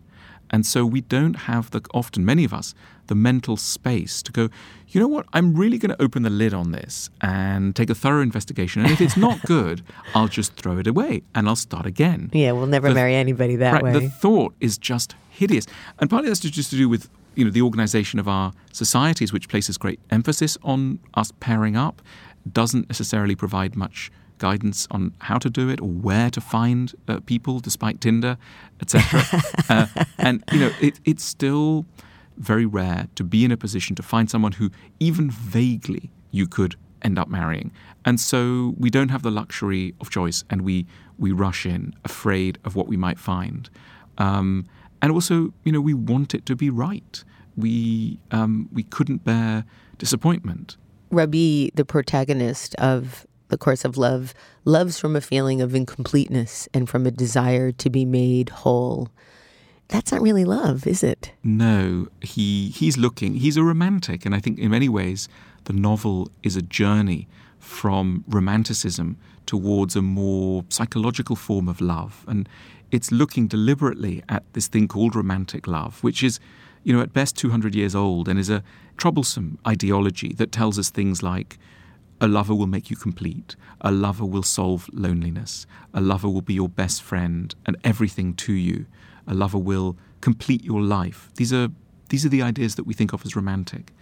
And 0.52 0.66
so 0.66 0.86
we 0.86 1.02
don't 1.02 1.36
have 1.36 1.72
the, 1.72 1.82
often, 1.94 2.26
many 2.26 2.44
of 2.44 2.54
us, 2.54 2.74
the 3.08 3.16
mental 3.16 3.58
space 3.58 4.24
to 4.24 4.32
go, 4.32 4.50
you 4.88 5.00
know 5.00 5.08
what, 5.08 5.26
I'm 5.34 5.56
really 5.56 5.78
going 5.78 5.96
to 5.96 6.02
open 6.02 6.24
the 6.24 6.30
lid 6.30 6.54
on 6.54 6.72
this 6.72 7.10
and 7.22 7.76
take 7.76 7.90
a 7.90 7.96
thorough 7.96 8.22
investigation. 8.22 8.82
And 8.82 8.92
if 8.92 9.02
it's 9.02 9.18
not 9.18 9.42
good, 9.46 9.84
I'll 10.16 10.28
just 10.28 10.54
throw 10.54 10.78
it 10.78 10.88
away 10.88 11.22
and 11.36 11.48
I'll 11.48 11.56
start 11.56 11.86
again. 11.86 12.30
Yeah, 12.34 12.54
we'll 12.54 12.68
never 12.68 12.90
the, 12.90 12.96
marry 12.96 13.14
anybody 13.16 13.58
that 13.58 13.74
right, 13.74 13.84
way. 13.84 13.94
The 13.94 14.10
thought 14.10 14.56
is 14.60 14.78
just 14.78 15.16
hideous. 15.30 15.68
And 16.00 16.10
partly 16.10 16.30
that's 16.30 16.40
just 16.40 16.72
to 16.72 16.76
do 16.76 16.90
with 16.90 17.10
you 17.40 17.46
know, 17.46 17.52
the 17.52 17.62
organization 17.62 18.20
of 18.20 18.28
our 18.28 18.52
societies, 18.74 19.32
which 19.32 19.48
places 19.48 19.78
great 19.78 19.98
emphasis 20.12 20.58
on 20.62 21.00
us 21.14 21.32
pairing 21.40 21.78
up, 21.78 22.02
doesn't 22.52 22.90
necessarily 22.90 23.34
provide 23.34 23.78
much 23.78 24.12
guidance 24.40 24.88
on 24.92 25.14
how 25.20 25.38
to 25.38 25.50
do 25.50 25.70
it 25.70 25.80
or 25.80 25.88
where 25.88 26.30
to 26.30 26.42
find 26.42 26.94
uh, 27.08 27.22
people, 27.22 27.62
despite 27.62 28.02
Tinder, 28.02 28.38
etc. 28.82 29.24
uh, 29.70 29.88
and 30.18 30.44
you 30.52 30.60
know, 30.60 30.72
it, 30.82 31.00
it's 31.06 31.24
still 31.24 31.86
very 32.36 32.66
rare 32.66 33.08
to 33.16 33.24
be 33.24 33.46
in 33.46 33.54
a 33.54 33.58
position 33.58 33.96
to 33.96 34.04
find 34.04 34.30
someone 34.30 34.54
who 34.54 34.70
even 35.00 35.32
vaguely 35.32 36.12
you 36.32 36.46
could 36.46 36.76
end 37.04 37.18
up 37.18 37.30
marrying. 37.30 37.72
And 38.04 38.20
so 38.20 38.76
we 38.78 38.90
don't 38.90 39.10
have 39.10 39.24
the 39.24 39.32
luxury 39.32 39.94
of 40.02 40.10
choice, 40.10 40.44
and 40.50 40.64
we 40.64 40.86
we 41.18 41.32
rush 41.32 41.66
in, 41.66 41.96
afraid 42.04 42.58
of 42.66 42.76
what 42.76 42.88
we 42.88 42.98
might 42.98 43.18
find. 43.18 43.70
Um, 44.18 44.66
and 45.02 45.12
also, 45.14 45.54
you 45.64 45.72
know, 45.72 45.80
we 45.80 45.94
want 45.94 46.34
it 46.34 46.46
to 46.48 46.56
be 46.56 46.70
right 46.70 47.24
we 47.60 48.20
um, 48.32 48.70
we 48.72 48.84
couldn't 48.84 49.24
bear 49.24 49.66
disappointment. 49.98 50.78
Rabih, 51.12 51.74
the 51.76 51.86
protagonist 51.86 52.76
of 52.76 53.26
the 53.50 53.58
course 53.58 53.84
of 53.84 53.98
love, 53.98 54.34
loves 54.64 55.00
from 55.00 55.16
a 55.16 55.22
feeling 55.22 55.60
of 55.60 55.74
incompleteness 55.74 56.70
and 56.74 56.88
from 56.88 57.06
a 57.06 57.12
desire 57.12 57.72
to 57.72 57.90
be 57.90 58.06
made 58.06 58.50
whole. 58.50 59.10
That's 59.88 60.12
not 60.12 60.22
really 60.22 60.46
love, 60.46 60.86
is 60.86 61.04
it? 61.04 61.32
No, 61.44 62.08
he 62.22 62.70
he's 62.70 62.98
looking. 62.98 63.36
He's 63.36 63.58
a 63.58 63.64
romantic, 63.64 64.26
and 64.26 64.36
I 64.36 64.40
think 64.40 64.60
in 64.60 64.70
many 64.70 64.88
ways 64.88 65.28
the 65.66 65.74
novel 65.74 66.30
is 66.44 66.56
a 66.56 66.62
journey 66.62 67.28
from 67.58 68.24
romanticism 68.28 69.18
towards 69.48 69.96
a 69.96 70.02
more 70.02 70.64
psychological 70.70 71.36
form 71.36 71.68
of 71.68 71.82
love, 71.82 72.24
and 72.28 72.48
it's 72.92 73.12
looking 73.12 73.48
deliberately 73.48 74.24
at 74.30 74.44
this 74.54 74.68
thing 74.68 74.88
called 74.88 75.16
romantic 75.16 75.68
love, 75.68 76.04
which 76.04 76.24
is 76.24 76.40
you 76.90 76.96
know, 76.96 77.04
at 77.04 77.14
best 77.14 77.38
200 77.38 77.76
years 77.76 77.94
old 77.94 78.28
and 78.28 78.40
is 78.40 78.50
a 78.50 78.64
troublesome 78.98 79.60
ideology 79.68 80.34
that 80.34 80.52
tells 80.52 80.80
us 80.80 80.90
things 80.90 81.22
like 81.22 81.60
a 82.20 82.28
lover 82.28 82.56
will 82.56 82.66
make 82.66 82.90
you 82.90 82.96
complete. 82.96 83.56
A 83.82 83.92
lover 83.92 84.26
will 84.26 84.42
solve 84.42 84.90
loneliness. 84.92 85.68
A 85.94 86.02
lover 86.02 86.28
will 86.28 86.42
be 86.42 86.56
your 86.56 86.68
best 86.68 87.04
friend 87.04 87.54
and 87.68 87.78
everything 87.84 88.34
to 88.38 88.54
you. 88.54 88.88
A 89.28 89.36
lover 89.36 89.60
will 89.60 89.98
complete 90.22 90.64
your 90.64 90.82
life. 90.82 91.30
These 91.36 91.54
are 91.54 91.70
these 92.10 92.26
are 92.26 92.30
the 92.30 92.42
ideas 92.42 92.74
that 92.74 92.86
we 92.86 92.96
think 92.96 93.14
of 93.14 93.24
as 93.24 93.36
romantic. 93.36 93.94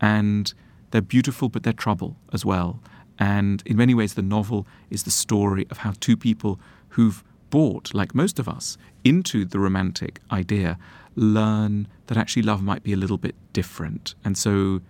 And 0.00 0.54
they're 0.92 1.00
beautiful, 1.00 1.48
but 1.48 1.64
they're 1.64 1.72
trouble 1.72 2.16
as 2.32 2.44
well. 2.44 2.78
And 3.18 3.60
in 3.66 3.76
many 3.76 3.92
ways, 3.92 4.14
the 4.14 4.22
novel 4.22 4.68
is 4.88 5.02
the 5.02 5.10
story 5.10 5.66
of 5.68 5.78
how 5.78 5.94
two 5.98 6.16
people 6.16 6.60
who've 6.90 7.24
bought, 7.50 7.92
like 7.92 8.14
most 8.14 8.38
of 8.38 8.48
us, 8.48 8.78
into 9.02 9.44
the 9.44 9.58
romantic 9.58 10.20
idea 10.30 10.78
learn 11.16 11.88
that 12.06 12.16
actually 12.16 12.42
love 12.42 12.62
might 12.62 12.82
be 12.82 12.92
a 12.92 12.96
little 12.96 13.18
bit 13.18 13.34
different. 13.52 14.14
And 14.24 14.38
so 14.38 14.80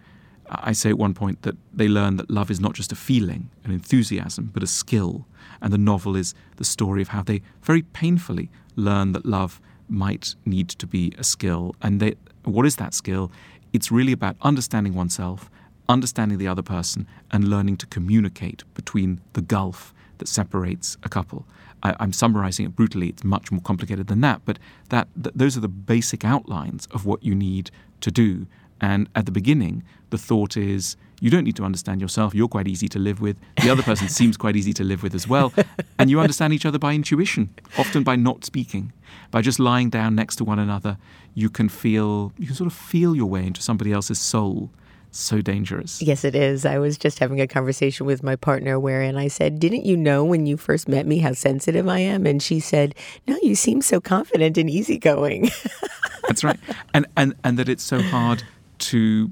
I 0.48 0.72
say 0.72 0.90
at 0.90 0.98
one 0.98 1.14
point 1.14 1.42
that 1.42 1.56
they 1.72 1.88
learn 1.88 2.16
that 2.16 2.30
love 2.30 2.50
is 2.50 2.60
not 2.60 2.74
just 2.74 2.92
a 2.92 2.96
feeling, 2.96 3.50
an 3.64 3.72
enthusiasm, 3.72 4.50
but 4.52 4.62
a 4.62 4.66
skill. 4.66 5.26
And 5.60 5.72
the 5.72 5.78
novel 5.78 6.16
is 6.16 6.34
the 6.56 6.64
story 6.64 7.02
of 7.02 7.08
how 7.08 7.22
they 7.22 7.42
very 7.62 7.82
painfully 7.82 8.50
learn 8.76 9.12
that 9.12 9.24
love 9.24 9.60
might 9.88 10.34
need 10.44 10.68
to 10.68 10.86
be 10.86 11.12
a 11.18 11.24
skill. 11.24 11.74
And 11.80 12.00
they, 12.00 12.14
what 12.44 12.66
is 12.66 12.76
that 12.76 12.94
skill? 12.94 13.30
It's 13.72 13.90
really 13.90 14.12
about 14.12 14.36
understanding 14.42 14.94
oneself, 14.94 15.50
understanding 15.88 16.38
the 16.38 16.48
other 16.48 16.62
person, 16.62 17.06
and 17.30 17.48
learning 17.48 17.76
to 17.78 17.86
communicate 17.86 18.62
between 18.74 19.20
the 19.32 19.42
gulf 19.42 19.94
that 20.18 20.28
separates 20.28 20.96
a 21.02 21.08
couple. 21.08 21.46
I, 21.86 22.04
am 22.04 22.12
summarizing 22.12 22.66
it 22.66 22.76
brutally. 22.76 23.08
It's 23.08 23.24
much 23.24 23.50
more 23.50 23.60
complicated 23.60 24.06
than 24.06 24.20
that, 24.22 24.42
but 24.44 24.58
that, 24.88 25.08
that 25.16 25.36
those 25.36 25.56
are 25.56 25.60
the 25.60 25.68
basic 25.68 26.24
outlines 26.24 26.86
of 26.90 27.04
what 27.06 27.22
you 27.22 27.34
need 27.34 27.70
to 28.00 28.10
do. 28.10 28.46
And 28.80 29.08
at 29.14 29.26
the 29.26 29.32
beginning, 29.32 29.84
the 30.10 30.18
thought 30.18 30.56
is 30.56 30.96
you 31.20 31.30
don't 31.30 31.44
need 31.44 31.56
to 31.56 31.64
understand 31.64 32.00
yourself. 32.00 32.34
You're 32.34 32.48
quite 32.48 32.68
easy 32.68 32.88
to 32.88 32.98
live 32.98 33.20
with. 33.20 33.38
The 33.62 33.70
other 33.70 33.82
person 33.82 34.08
seems 34.20 34.36
quite 34.36 34.56
easy 34.56 34.72
to 34.74 34.84
live 34.84 35.02
with 35.02 35.14
as 35.14 35.26
well. 35.26 35.52
And 35.98 36.10
you 36.10 36.20
understand 36.20 36.52
each 36.52 36.66
other 36.66 36.78
by 36.78 36.92
intuition, 36.92 37.54
often 37.78 38.02
by 38.02 38.16
not 38.16 38.44
speaking. 38.44 38.92
By 39.30 39.40
just 39.40 39.58
lying 39.58 39.88
down 39.88 40.14
next 40.14 40.36
to 40.36 40.44
one 40.44 40.58
another, 40.58 40.98
you 41.34 41.48
can 41.48 41.68
feel, 41.68 42.32
you 42.38 42.46
can 42.46 42.54
sort 42.54 42.70
of 42.70 42.76
feel 42.76 43.16
your 43.16 43.26
way 43.26 43.46
into 43.46 43.62
somebody 43.62 43.92
else's 43.92 44.20
soul 44.20 44.70
so 45.18 45.40
dangerous. 45.40 46.00
Yes, 46.02 46.24
it 46.24 46.34
is. 46.34 46.64
I 46.64 46.78
was 46.78 46.98
just 46.98 47.18
having 47.18 47.40
a 47.40 47.46
conversation 47.46 48.06
with 48.06 48.22
my 48.22 48.36
partner 48.36 48.78
wherein 48.78 49.16
I 49.16 49.28
said, 49.28 49.58
Didn't 49.58 49.84
you 49.84 49.96
know 49.96 50.24
when 50.24 50.46
you 50.46 50.56
first 50.56 50.88
met 50.88 51.06
me 51.06 51.18
how 51.18 51.32
sensitive 51.32 51.88
I 51.88 52.00
am? 52.00 52.26
And 52.26 52.42
she 52.42 52.60
said, 52.60 52.94
No, 53.26 53.36
you 53.42 53.54
seem 53.54 53.82
so 53.82 54.00
confident 54.00 54.58
and 54.58 54.68
easygoing. 54.68 55.50
That's 56.26 56.44
right. 56.44 56.58
And, 56.94 57.06
and, 57.16 57.34
and 57.44 57.58
that 57.58 57.68
it's 57.68 57.84
so 57.84 58.00
hard 58.02 58.42
to 58.78 59.30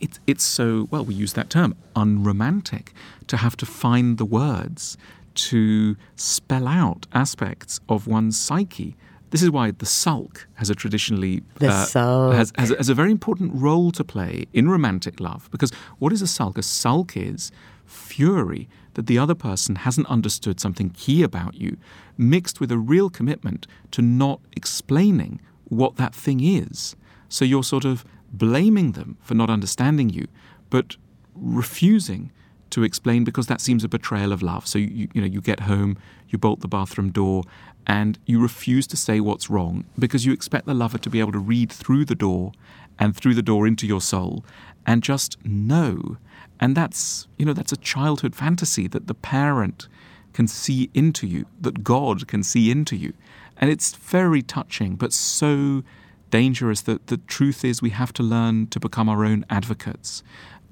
it's 0.00 0.18
it's 0.26 0.44
so 0.44 0.88
well 0.90 1.04
we 1.04 1.14
use 1.14 1.34
that 1.34 1.50
term 1.50 1.74
unromantic 1.94 2.92
to 3.26 3.36
have 3.36 3.56
to 3.56 3.66
find 3.66 4.18
the 4.18 4.24
words 4.24 4.96
to 5.34 5.96
spell 6.16 6.66
out 6.66 7.06
aspects 7.12 7.80
of 7.88 8.06
one's 8.06 8.38
psyche. 8.38 8.96
This 9.34 9.42
is 9.42 9.50
why 9.50 9.72
the 9.72 9.84
sulk 9.84 10.46
has 10.54 10.70
a 10.70 10.76
traditionally 10.76 11.42
uh, 11.60 11.86
has, 12.30 12.52
has, 12.56 12.70
has 12.70 12.88
a 12.88 12.94
very 12.94 13.10
important 13.10 13.50
role 13.52 13.90
to 13.90 14.04
play 14.04 14.44
in 14.52 14.68
romantic 14.68 15.18
love 15.18 15.50
because 15.50 15.72
what 15.98 16.12
is 16.12 16.22
a 16.22 16.28
sulk? 16.28 16.56
A 16.56 16.62
sulk 16.62 17.16
is 17.16 17.50
fury 17.84 18.68
that 18.94 19.08
the 19.08 19.18
other 19.18 19.34
person 19.34 19.74
hasn't 19.74 20.06
understood 20.06 20.60
something 20.60 20.90
key 20.90 21.24
about 21.24 21.56
you, 21.56 21.76
mixed 22.16 22.60
with 22.60 22.70
a 22.70 22.78
real 22.78 23.10
commitment 23.10 23.66
to 23.90 24.02
not 24.02 24.38
explaining 24.52 25.40
what 25.64 25.96
that 25.96 26.14
thing 26.14 26.38
is. 26.38 26.94
So 27.28 27.44
you're 27.44 27.64
sort 27.64 27.84
of 27.84 28.04
blaming 28.32 28.92
them 28.92 29.18
for 29.20 29.34
not 29.34 29.50
understanding 29.50 30.10
you, 30.10 30.28
but 30.70 30.96
refusing 31.34 32.30
to 32.74 32.82
explain 32.82 33.22
because 33.22 33.46
that 33.46 33.60
seems 33.60 33.84
a 33.84 33.88
betrayal 33.88 34.32
of 34.32 34.42
love. 34.42 34.66
So 34.66 34.78
you, 34.78 35.08
you 35.14 35.20
know 35.20 35.26
you 35.26 35.40
get 35.40 35.60
home, 35.60 35.96
you 36.28 36.38
bolt 36.38 36.60
the 36.60 36.68
bathroom 36.68 37.10
door, 37.10 37.44
and 37.86 38.18
you 38.26 38.40
refuse 38.40 38.86
to 38.88 38.96
say 38.96 39.20
what's 39.20 39.50
wrong 39.50 39.84
because 39.98 40.24
you 40.24 40.32
expect 40.32 40.66
the 40.66 40.74
lover 40.74 40.98
to 40.98 41.10
be 41.10 41.20
able 41.20 41.32
to 41.32 41.38
read 41.38 41.70
through 41.70 42.04
the 42.04 42.14
door 42.14 42.52
and 42.98 43.16
through 43.16 43.34
the 43.34 43.42
door 43.42 43.66
into 43.66 43.86
your 43.86 44.00
soul 44.00 44.44
and 44.86 45.02
just 45.02 45.42
know. 45.44 46.16
And 46.60 46.76
that's 46.76 47.26
you 47.36 47.44
know 47.44 47.52
that's 47.52 47.72
a 47.72 47.76
childhood 47.76 48.34
fantasy 48.34 48.86
that 48.88 49.06
the 49.06 49.14
parent 49.14 49.88
can 50.32 50.48
see 50.48 50.90
into 50.94 51.26
you, 51.26 51.46
that 51.60 51.84
God 51.84 52.26
can 52.26 52.42
see 52.42 52.70
into 52.70 52.96
you. 52.96 53.12
And 53.56 53.70
it's 53.70 53.94
very 53.94 54.42
touching, 54.42 54.96
but 54.96 55.12
so 55.12 55.84
dangerous 56.30 56.80
that 56.82 57.06
the 57.06 57.18
truth 57.18 57.64
is 57.64 57.80
we 57.80 57.90
have 57.90 58.12
to 58.14 58.22
learn 58.22 58.66
to 58.68 58.80
become 58.80 59.08
our 59.08 59.24
own 59.24 59.44
advocates. 59.48 60.24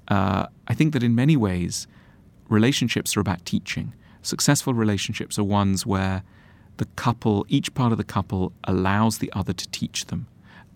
Uh, 0.09 0.47
I 0.67 0.75
think 0.75 0.93
that 0.93 1.05
in 1.05 1.15
many 1.15 1.37
ways, 1.37 1.87
relationships 2.49 3.17
are 3.17 3.21
about 3.21 3.47
teaching. 3.47 3.95
Successful 4.23 4.75
relationships 4.75 5.39
are 5.39 5.45
ones 5.45 5.87
where 5.87 6.25
the 6.77 6.85
couple, 6.97 7.45
each 7.49 7.75
part 7.75 7.93
of 7.93 7.99
the 7.99 8.05
couple, 8.05 8.53
allows 8.65 9.19
the 9.19 9.33
other 9.33 9.53
to 9.53 9.69
teach 9.71 10.07
them 10.07 10.27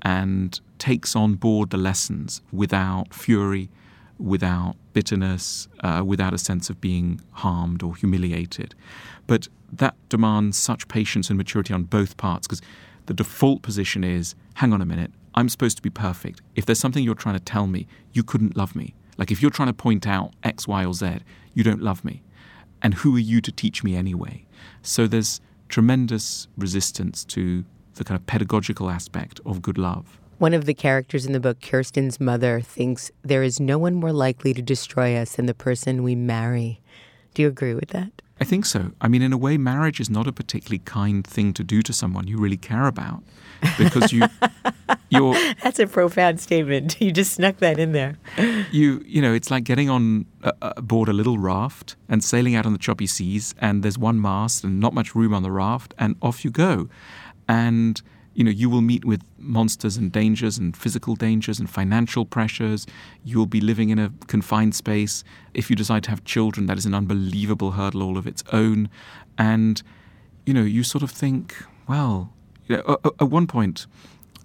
and 0.03 0.61
takes 0.79 1.17
on 1.17 1.35
board 1.35 1.71
the 1.71 1.77
lessons 1.77 2.43
without 2.53 3.13
fury, 3.15 3.71
without 4.19 4.77
bitterness, 4.93 5.69
uh, 5.81 6.03
without 6.05 6.33
a 6.33 6.39
sense 6.39 6.71
of 6.71 6.81
being 6.81 7.21
harmed 7.33 7.83
or 7.83 7.97
humiliated. 7.97 8.75
But 9.27 9.49
that 9.73 9.95
demands 10.09 10.57
such 10.57 10.89
patience 10.89 11.29
and 11.29 11.37
maturity 11.37 11.75
on 11.75 11.85
both 11.85 12.17
parts 12.17 12.47
because 12.47 12.63
the 13.07 13.15
default 13.15 13.63
position 13.63 14.05
is 14.05 14.35
hang 14.55 14.73
on 14.73 14.81
a 14.81 14.87
minute, 14.87 15.13
I'm 15.35 15.49
supposed 15.49 15.77
to 15.77 15.83
be 15.83 15.91
perfect. 15.91 16.41
If 16.55 16.65
there's 16.65 16.79
something 16.79 17.05
you're 17.05 17.15
trying 17.15 17.37
to 17.37 17.45
tell 17.45 17.67
me, 17.67 17.87
you 18.13 18.23
couldn't 18.23 18.57
love 18.57 18.75
me. 18.75 18.95
Like 19.19 19.31
if 19.31 19.43
you're 19.43 19.51
trying 19.51 19.69
to 19.69 19.75
point 19.75 20.07
out 20.07 20.33
X, 20.43 20.67
Y, 20.67 20.85
or 20.85 20.95
Z, 20.95 21.19
you 21.55 21.63
don't 21.63 21.83
love 21.83 22.05
me. 22.05 22.23
And 22.83 22.95
who 22.95 23.17
are 23.17 23.21
you 23.21 23.41
to 23.41 23.53
teach 23.53 23.85
me 23.85 23.97
anyway? 23.97 24.47
So 24.83 25.07
there's 25.07 25.41
tremendous 25.69 26.49
resistance 26.57 27.25
to 27.27 27.65
the 27.95 28.05
kind 28.05 28.19
of 28.19 28.27
pedagogical 28.27 28.91
aspect 28.91 29.41
of 29.45 29.63
good 29.63 29.79
love. 29.79 30.19
One 30.39 30.53
of 30.53 30.67
the 30.67 30.75
characters 30.75 31.25
in 31.25 31.33
the 31.33 31.41
book, 31.41 31.63
Kirsten's 31.63 32.21
mother, 32.21 32.61
thinks 32.61 33.11
there 33.23 33.43
is 33.43 33.59
no 33.59 33.79
one 33.79 33.95
more 33.95 34.13
likely 34.13 34.53
to 34.53 34.61
destroy 34.61 35.17
us 35.17 35.37
than 35.37 35.47
the 35.47 35.55
person 35.55 36.03
we 36.03 36.15
marry. 36.15 36.83
Do 37.33 37.43
you 37.43 37.49
agree 37.49 37.75
with 37.75 37.89
that? 37.89 38.21
I 38.39 38.45
think 38.45 38.67
so. 38.67 38.93
I 39.01 39.09
mean, 39.09 39.23
in 39.23 39.33
a 39.33 39.39
way, 39.39 39.57
marriage 39.57 39.99
is 39.99 40.11
not 40.11 40.27
a 40.27 40.33
particularly 40.33 40.81
kind 40.81 41.27
thing 41.27 41.55
to 41.55 41.65
do 41.65 41.81
to 41.83 41.93
someone 41.93 42.27
you 42.27 42.37
really 42.37 42.59
care 42.59 42.87
about, 42.87 43.23
because 43.79 44.13
you, 44.13 44.25
you're. 45.09 45.35
That's 45.63 45.79
a 45.79 45.87
profound 45.87 46.41
statement. 46.41 47.01
You 47.01 47.13
just 47.13 47.33
snuck 47.33 47.59
that 47.59 47.79
in 47.79 47.93
there. 47.93 48.19
You, 48.71 49.03
you 49.07 49.23
know, 49.23 49.33
it's 49.33 49.51
like 49.51 49.65
getting 49.65 49.89
on 49.89 50.27
board 50.83 51.09
a 51.09 51.15
little 51.15 51.39
raft 51.39 51.97
and 52.09 52.23
sailing 52.23 52.55
out 52.55 52.67
on 52.67 52.73
the 52.73 52.79
choppy 52.79 53.07
seas, 53.07 53.55
and 53.59 53.83
there's 53.83 53.99
one 53.99 54.21
mast 54.21 54.65
and 54.65 54.81
not 54.81 54.93
much 54.93 55.15
room 55.15 55.33
on 55.33 55.43
the 55.43 55.51
raft, 55.51 55.95
and 55.99 56.17
off 56.21 56.45
you 56.45 56.51
go, 56.51 56.89
and 57.49 58.03
you 58.37 58.45
know, 58.45 58.51
you 58.51 58.69
will 58.69 58.83
meet 58.83 59.05
with 59.07 59.23
monsters 59.39 59.97
and 59.97 60.13
dangers 60.13 60.59
and 60.59 60.77
physical 60.77 61.17
dangers 61.17 61.59
and 61.59 61.71
financial 61.71 62.27
pressures. 62.27 62.87
You 63.25 63.39
will 63.39 63.47
be 63.47 63.63
living 63.63 63.89
in 63.89 63.99
a 63.99 64.13
confined 64.27 64.75
space. 64.75 65.25
If 65.55 65.71
you 65.71 65.75
decide 65.75 66.05
to 66.05 66.11
have 66.11 66.23
children, 66.25 66.67
that 66.67 66.77
is 66.77 66.85
an 66.85 66.95
unbelievable 66.95 67.71
hurdle 67.73 68.03
all 68.03 68.19
of 68.19 68.27
its 68.27 68.45
own. 68.53 68.91
And, 69.39 69.83
you 70.45 70.53
know, 70.53 70.63
you 70.63 70.83
sort 70.83 71.03
of 71.03 71.11
think, 71.11 71.57
well, 71.89 72.31
you 72.67 72.77
know, 72.77 72.99
at 73.21 73.31
one 73.31 73.47
point, 73.47 73.87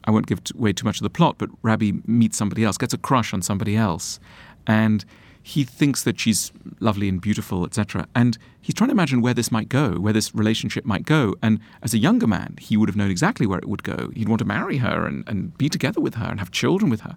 I 0.05 0.11
won't 0.11 0.25
give 0.25 0.39
away 0.57 0.71
too 0.71 0.85
much 0.85 0.97
of 0.97 1.03
the 1.03 1.09
plot, 1.09 1.35
but 1.37 1.49
Rabih 1.61 2.07
meets 2.07 2.37
somebody 2.37 2.63
else, 2.63 2.77
gets 2.77 2.93
a 2.93 2.97
crush 2.97 3.33
on 3.33 3.41
somebody 3.41 3.75
else. 3.75 4.21
And 4.67 5.03
he 5.43 5.63
thinks 5.63 6.03
that 6.03 6.19
she's 6.19 6.51
lovely 6.79 7.09
and 7.09 7.19
beautiful, 7.19 7.65
etc. 7.65 8.07
And 8.15 8.37
he's 8.61 8.75
trying 8.75 8.89
to 8.89 8.93
imagine 8.93 9.21
where 9.21 9.33
this 9.33 9.51
might 9.51 9.69
go, 9.69 9.93
where 9.93 10.13
this 10.13 10.33
relationship 10.35 10.85
might 10.85 11.05
go. 11.05 11.35
And 11.41 11.59
as 11.81 11.93
a 11.93 11.97
younger 11.97 12.27
man, 12.27 12.55
he 12.59 12.77
would 12.77 12.89
have 12.89 12.95
known 12.95 13.09
exactly 13.09 13.47
where 13.47 13.59
it 13.59 13.67
would 13.67 13.83
go. 13.83 14.11
He'd 14.15 14.29
want 14.29 14.39
to 14.39 14.45
marry 14.45 14.77
her 14.77 15.05
and, 15.05 15.27
and 15.27 15.57
be 15.57 15.69
together 15.69 15.99
with 15.99 16.15
her 16.15 16.25
and 16.25 16.39
have 16.39 16.51
children 16.51 16.91
with 16.91 17.01
her. 17.01 17.15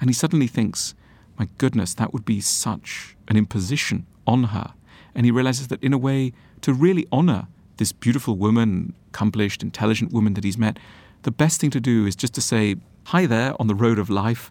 And 0.00 0.10
he 0.10 0.14
suddenly 0.14 0.46
thinks, 0.46 0.94
my 1.38 1.48
goodness, 1.58 1.94
that 1.94 2.12
would 2.12 2.24
be 2.24 2.40
such 2.40 3.16
an 3.28 3.36
imposition 3.36 4.06
on 4.26 4.44
her. 4.44 4.74
And 5.14 5.24
he 5.24 5.32
realizes 5.32 5.68
that 5.68 5.82
in 5.82 5.92
a 5.92 5.98
way, 5.98 6.32
to 6.62 6.74
really 6.74 7.06
honor 7.10 7.48
this 7.76 7.92
beautiful 7.92 8.36
woman, 8.36 8.94
accomplished, 9.08 9.62
intelligent 9.62 10.12
woman 10.12 10.34
that 10.34 10.44
he's 10.44 10.58
met, 10.58 10.78
the 11.22 11.30
best 11.30 11.60
thing 11.60 11.70
to 11.70 11.80
do 11.80 12.06
is 12.06 12.16
just 12.16 12.34
to 12.34 12.40
say, 12.40 12.76
Hi 13.04 13.26
there 13.26 13.54
on 13.58 13.66
the 13.66 13.74
road 13.74 13.98
of 13.98 14.10
life. 14.10 14.50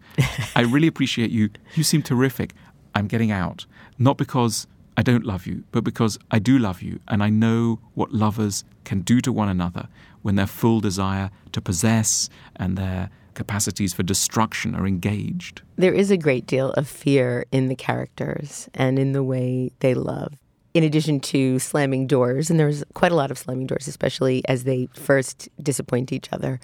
I 0.56 0.62
really 0.62 0.88
appreciate 0.88 1.30
you. 1.30 1.50
You 1.76 1.84
seem 1.84 2.02
terrific. 2.02 2.54
I'm 3.00 3.08
getting 3.08 3.32
out. 3.32 3.66
Not 3.98 4.18
because 4.18 4.68
I 4.96 5.02
don't 5.02 5.26
love 5.26 5.48
you, 5.48 5.64
but 5.72 5.84
because 5.84 6.20
I 6.30 6.40
do 6.40 6.60
love 6.60 6.82
you 6.82 7.00
and 7.08 7.24
I 7.24 7.30
know 7.30 7.80
what 7.96 8.14
lovers 8.14 8.66
can 8.84 9.02
do 9.02 9.22
to 9.22 9.32
one 9.32 9.50
another 9.50 9.88
when 10.22 10.36
their 10.36 10.46
full 10.46 10.82
desire 10.82 11.32
to 11.54 11.62
possess 11.62 12.30
and 12.58 12.78
their 12.78 13.10
capacities 13.34 13.94
for 13.94 14.04
destruction 14.04 14.76
are 14.76 14.86
engaged. 14.86 15.62
There 15.78 15.94
is 15.94 16.12
a 16.12 16.18
great 16.18 16.46
deal 16.46 16.72
of 16.72 16.88
fear 16.88 17.46
in 17.52 17.70
the 17.70 17.76
characters 17.76 18.68
and 18.74 19.00
in 19.00 19.14
the 19.14 19.24
way 19.24 19.72
they 19.80 19.94
love. 19.94 20.34
In 20.80 20.86
addition 20.86 21.20
to 21.20 21.60
slamming 21.60 22.08
doors, 22.08 22.50
and 22.50 22.58
there's 22.58 22.86
quite 22.94 23.12
a 23.12 23.16
lot 23.16 23.32
of 23.32 23.38
slamming 23.38 23.68
doors, 23.68 23.86
especially 23.86 24.42
as 24.48 24.64
they 24.64 24.88
first 24.94 25.50
disappoint 25.62 26.14
each 26.14 26.32
other. 26.32 26.58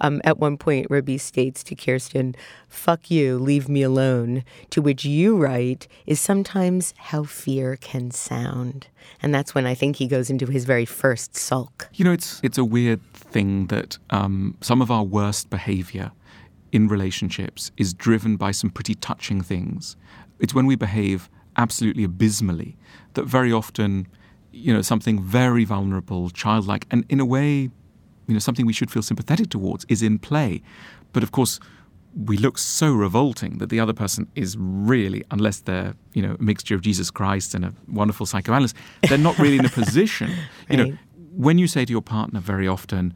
Um, 0.00 0.20
at 0.24 0.38
one 0.38 0.56
point, 0.56 0.88
Rabih 0.88 1.20
states 1.20 1.62
to 1.62 1.76
Kirsten, 1.76 2.34
fuck 2.68 3.12
you, 3.12 3.38
leave 3.38 3.68
me 3.68 3.82
alone. 3.82 4.42
To 4.70 4.82
which 4.82 5.04
you 5.04 5.36
write, 5.36 5.86
is 6.04 6.20
sometimes 6.20 6.94
how 6.98 7.22
fear 7.22 7.76
can 7.76 8.10
sound. 8.10 8.88
And 9.22 9.32
that's 9.32 9.54
when 9.54 9.66
I 9.66 9.74
think 9.74 9.94
he 9.94 10.08
goes 10.08 10.30
into 10.30 10.46
his 10.46 10.64
very 10.64 10.84
first 10.84 11.36
sulk. 11.36 11.88
You 11.94 12.04
know, 12.04 12.12
it's, 12.12 12.40
it's 12.42 12.58
a 12.58 12.64
weird 12.64 13.00
thing 13.14 13.68
that 13.68 13.98
um, 14.10 14.56
some 14.60 14.82
of 14.82 14.90
our 14.90 15.04
worst 15.04 15.48
behavior 15.48 16.10
in 16.72 16.88
relationships 16.88 17.70
is 17.76 17.94
driven 17.94 18.34
by 18.34 18.50
some 18.50 18.70
pretty 18.70 18.96
touching 18.96 19.42
things. 19.42 19.96
It's 20.40 20.54
when 20.54 20.66
we 20.66 20.74
behave 20.74 21.30
absolutely 21.60 22.04
abysmally 22.04 22.76
that 23.14 23.24
very 23.24 23.52
often, 23.52 24.06
you 24.50 24.72
know, 24.72 24.82
something 24.82 25.22
very 25.22 25.64
vulnerable, 25.64 26.30
childlike, 26.30 26.86
and 26.90 27.04
in 27.08 27.20
a 27.20 27.26
way, 27.26 27.50
you 28.26 28.34
know, 28.34 28.38
something 28.38 28.64
we 28.64 28.72
should 28.72 28.90
feel 28.90 29.02
sympathetic 29.02 29.50
towards 29.50 29.84
is 29.88 30.02
in 30.02 30.18
play. 30.18 30.62
But 31.12 31.22
of 31.22 31.32
course, 31.32 31.60
we 32.14 32.36
look 32.38 32.56
so 32.58 32.92
revolting 32.92 33.58
that 33.58 33.68
the 33.68 33.78
other 33.78 33.92
person 33.92 34.26
is 34.34 34.56
really, 34.58 35.22
unless 35.30 35.60
they're, 35.60 35.94
you 36.14 36.22
know, 36.22 36.36
a 36.40 36.42
mixture 36.42 36.74
of 36.74 36.80
Jesus 36.80 37.10
Christ 37.10 37.54
and 37.54 37.64
a 37.64 37.72
wonderful 37.88 38.26
psychoanalyst, 38.26 38.74
they're 39.08 39.18
not 39.18 39.38
really 39.38 39.58
in 39.58 39.66
a 39.66 39.74
position. 39.82 40.30
You 40.70 40.76
know, 40.76 40.98
when 41.36 41.58
you 41.58 41.68
say 41.68 41.84
to 41.84 41.92
your 41.92 42.02
partner 42.02 42.40
very 42.40 42.66
often, 42.66 43.14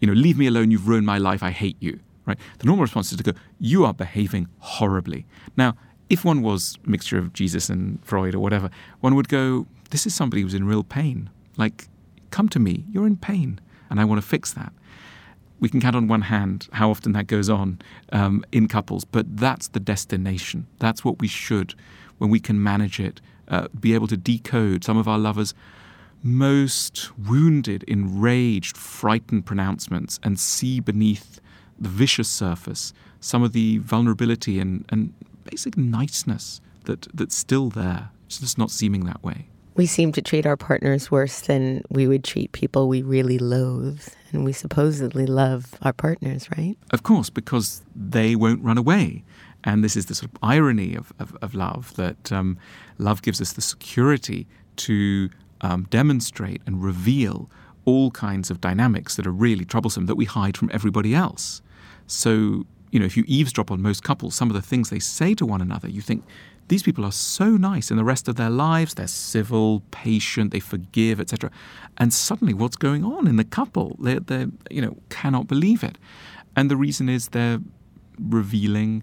you 0.00 0.06
know, 0.06 0.12
leave 0.12 0.36
me 0.36 0.46
alone, 0.46 0.70
you've 0.70 0.86
ruined 0.86 1.06
my 1.06 1.18
life, 1.18 1.42
I 1.42 1.50
hate 1.50 1.78
you, 1.80 1.98
right? 2.26 2.38
The 2.58 2.66
normal 2.66 2.82
response 2.82 3.10
is 3.10 3.18
to 3.18 3.24
go, 3.24 3.32
you 3.58 3.84
are 3.86 3.94
behaving 3.94 4.48
horribly. 4.58 5.26
Now, 5.56 5.74
if 6.08 6.24
one 6.24 6.42
was 6.42 6.78
a 6.86 6.90
mixture 6.90 7.18
of 7.18 7.32
Jesus 7.32 7.68
and 7.68 8.02
Freud 8.04 8.34
or 8.34 8.40
whatever, 8.40 8.70
one 9.00 9.14
would 9.14 9.28
go, 9.28 9.66
this 9.90 10.06
is 10.06 10.14
somebody 10.14 10.42
who's 10.42 10.54
in 10.54 10.66
real 10.66 10.84
pain. 10.84 11.30
Like, 11.56 11.88
come 12.30 12.48
to 12.50 12.58
me, 12.58 12.84
you're 12.90 13.06
in 13.06 13.16
pain, 13.16 13.60
and 13.90 14.00
I 14.00 14.04
want 14.04 14.20
to 14.20 14.26
fix 14.26 14.52
that. 14.52 14.72
We 15.58 15.68
can 15.68 15.80
count 15.80 15.96
on 15.96 16.06
one 16.06 16.22
hand 16.22 16.68
how 16.72 16.90
often 16.90 17.12
that 17.12 17.26
goes 17.26 17.48
on 17.48 17.80
um, 18.12 18.44
in 18.52 18.68
couples, 18.68 19.04
but 19.04 19.36
that's 19.36 19.68
the 19.68 19.80
destination. 19.80 20.66
That's 20.78 21.04
what 21.04 21.18
we 21.20 21.28
should, 21.28 21.74
when 22.18 22.30
we 22.30 22.40
can 22.40 22.62
manage 22.62 23.00
it, 23.00 23.20
uh, 23.48 23.68
be 23.78 23.94
able 23.94 24.06
to 24.08 24.16
decode 24.16 24.84
some 24.84 24.98
of 24.98 25.08
our 25.08 25.18
lovers' 25.18 25.54
most 26.22 27.16
wounded, 27.18 27.84
enraged, 27.84 28.76
frightened 28.76 29.46
pronouncements 29.46 30.18
and 30.22 30.38
see 30.38 30.80
beneath 30.80 31.40
the 31.78 31.88
vicious 31.88 32.28
surface 32.28 32.92
some 33.20 33.42
of 33.42 33.52
the 33.52 33.78
vulnerability 33.78 34.60
and, 34.60 34.84
and 34.90 35.12
basic 35.50 35.76
niceness 35.76 36.60
that, 36.84 37.06
that's 37.14 37.36
still 37.36 37.70
there. 37.70 38.10
It's 38.26 38.38
just 38.38 38.58
not 38.58 38.70
seeming 38.70 39.04
that 39.06 39.22
way. 39.22 39.48
We 39.74 39.86
seem 39.86 40.12
to 40.12 40.22
treat 40.22 40.46
our 40.46 40.56
partners 40.56 41.10
worse 41.10 41.40
than 41.40 41.82
we 41.90 42.08
would 42.08 42.24
treat 42.24 42.52
people 42.52 42.88
we 42.88 43.02
really 43.02 43.38
loathe. 43.38 44.08
And 44.32 44.44
we 44.44 44.52
supposedly 44.52 45.26
love 45.26 45.74
our 45.82 45.92
partners, 45.92 46.48
right? 46.56 46.76
Of 46.90 47.02
course, 47.02 47.30
because 47.30 47.82
they 47.94 48.34
won't 48.34 48.62
run 48.62 48.78
away. 48.78 49.24
And 49.64 49.84
this 49.84 49.96
is 49.96 50.06
the 50.06 50.14
sort 50.14 50.32
of 50.32 50.38
irony 50.42 50.94
of, 50.94 51.12
of, 51.18 51.36
of 51.42 51.54
love 51.54 51.94
that 51.96 52.32
um, 52.32 52.58
love 52.98 53.22
gives 53.22 53.40
us 53.40 53.52
the 53.52 53.60
security 53.60 54.46
to 54.76 55.28
um, 55.60 55.86
demonstrate 55.90 56.62
and 56.66 56.82
reveal 56.82 57.50
all 57.84 58.10
kinds 58.10 58.50
of 58.50 58.60
dynamics 58.60 59.16
that 59.16 59.26
are 59.26 59.32
really 59.32 59.64
troublesome 59.64 60.06
that 60.06 60.16
we 60.16 60.24
hide 60.24 60.56
from 60.56 60.70
everybody 60.72 61.14
else. 61.14 61.62
So 62.06 62.66
you 62.96 63.00
know, 63.00 63.04
if 63.04 63.14
you 63.14 63.24
eavesdrop 63.26 63.70
on 63.70 63.82
most 63.82 64.02
couples, 64.02 64.34
some 64.34 64.48
of 64.48 64.54
the 64.54 64.62
things 64.62 64.88
they 64.88 64.98
say 64.98 65.34
to 65.34 65.44
one 65.44 65.60
another, 65.60 65.86
you 65.86 66.00
think 66.00 66.24
these 66.68 66.82
people 66.82 67.04
are 67.04 67.12
so 67.12 67.50
nice 67.50 67.90
in 67.90 67.98
the 67.98 68.04
rest 68.04 68.26
of 68.26 68.36
their 68.36 68.48
lives. 68.48 68.94
They're 68.94 69.06
civil, 69.06 69.82
patient, 69.90 70.50
they 70.50 70.60
forgive, 70.60 71.20
etc. 71.20 71.50
And 71.98 72.10
suddenly, 72.10 72.54
what's 72.54 72.76
going 72.76 73.04
on 73.04 73.26
in 73.26 73.36
the 73.36 73.44
couple? 73.44 73.98
They, 74.00 74.18
they, 74.18 74.46
you 74.70 74.80
know, 74.80 74.96
cannot 75.10 75.46
believe 75.46 75.84
it. 75.84 75.98
And 76.56 76.70
the 76.70 76.76
reason 76.78 77.10
is 77.10 77.28
they're 77.28 77.58
revealing 78.18 79.02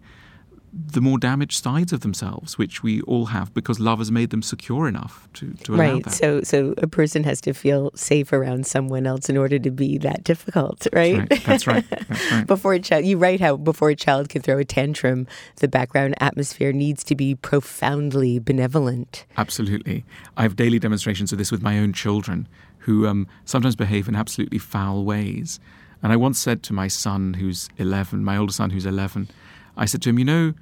the 0.74 1.02
more 1.02 1.20
damaged 1.20 1.64
sides 1.64 1.94
of 1.94 2.00
themselves, 2.00 2.58
which 2.58 2.82
we 2.82 3.02
all 3.02 3.28
have 3.28 3.54
because 3.54 3.80
love 3.80 4.00
has 4.00 4.12
made 4.12 4.32
them 4.32 4.42
secure 4.42 4.88
enough 4.88 5.28
to, 5.34 5.54
to 5.54 5.76
allow 5.76 5.94
right. 5.94 6.04
that. 6.04 6.10
So, 6.12 6.42
so 6.42 6.74
a 6.80 6.88
person 6.88 7.24
has 7.26 7.40
to 7.42 7.54
feel 7.54 7.92
safe 7.94 8.34
around 8.34 8.66
someone 8.66 9.06
else 9.06 9.30
in 9.30 9.38
order 9.38 9.60
to 9.60 9.70
be 9.70 10.00
that 10.00 10.24
difficult, 10.24 10.88
right? 10.92 11.30
That's 11.30 11.42
right. 11.42 11.46
That's 11.46 11.68
right. 11.68 12.08
That's 12.10 12.32
right. 12.32 12.48
before 12.48 12.74
a 12.74 12.80
child, 12.80 13.06
you 13.06 13.18
write 13.18 13.40
how 13.40 13.56
before 13.56 13.92
a 13.92 13.96
child 13.96 14.30
can 14.30 14.42
throw 14.42 14.58
a 14.58 14.66
tantrum, 14.66 15.28
the 15.58 15.68
background 15.68 16.16
atmosphere 16.20 16.72
needs 16.72 17.04
to 17.04 17.16
be 17.16 17.36
profoundly 17.36 18.40
benevolent. 18.40 19.26
Absolutely. 19.38 20.06
I 20.38 20.42
have 20.42 20.56
daily 20.56 20.80
demonstrations 20.80 21.32
of 21.32 21.38
this 21.38 21.52
with 21.52 21.62
my 21.62 21.78
own 21.78 21.94
children 21.94 22.48
who 22.80 23.08
um, 23.08 23.28
sometimes 23.46 23.76
behave 23.76 24.08
in 24.08 24.16
absolutely 24.16 24.58
foul 24.58 25.06
ways. 25.06 25.60
And 26.02 26.12
I 26.12 26.18
once 26.18 26.40
said 26.40 26.64
to 26.64 26.74
my 26.74 26.90
son, 26.90 27.36
who's 27.36 27.70
11, 27.78 28.24
my 28.24 28.38
older 28.38 28.52
son, 28.52 28.72
who's 28.72 28.86
11, 28.86 29.30
I 29.76 29.86
said 29.86 30.02
to 30.04 30.10
him, 30.10 30.20
You 30.20 30.26
know, 30.26 30.54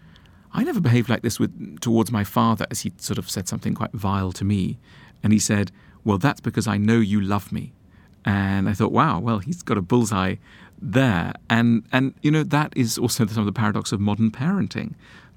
I 0.53 0.63
never 0.63 0.81
behaved 0.81 1.09
like 1.09 1.21
this 1.21 1.39
with, 1.39 1.79
towards 1.81 2.11
my 2.11 2.23
father, 2.23 2.65
as 2.71 2.81
he 2.81 2.93
sort 2.97 3.17
of 3.17 3.29
said 3.29 3.47
something 3.47 3.73
quite 3.73 3.93
vile 3.93 4.31
to 4.33 4.45
me. 4.45 4.79
And 5.23 5.33
he 5.33 5.39
said, 5.39 5.71
Well, 6.03 6.17
that's 6.17 6.41
because 6.41 6.67
I 6.67 6.77
know 6.77 6.99
you 6.99 7.21
love 7.21 7.51
me. 7.51 7.73
And 8.25 8.69
I 8.69 8.73
thought, 8.73 8.91
wow, 8.91 9.19
well, 9.19 9.39
he's 9.39 9.63
got 9.63 9.77
a 9.77 9.81
bullseye 9.81 10.35
there. 10.79 11.33
And, 11.49 11.83
and 11.91 12.13
you 12.21 12.31
know, 12.31 12.43
that 12.43 12.73
is 12.75 12.97
also 12.97 13.25
some 13.25 13.39
of 13.39 13.45
the 13.45 13.51
paradox 13.51 13.91
of 13.91 13.99
modern 13.99 14.31
parenting 14.31 14.93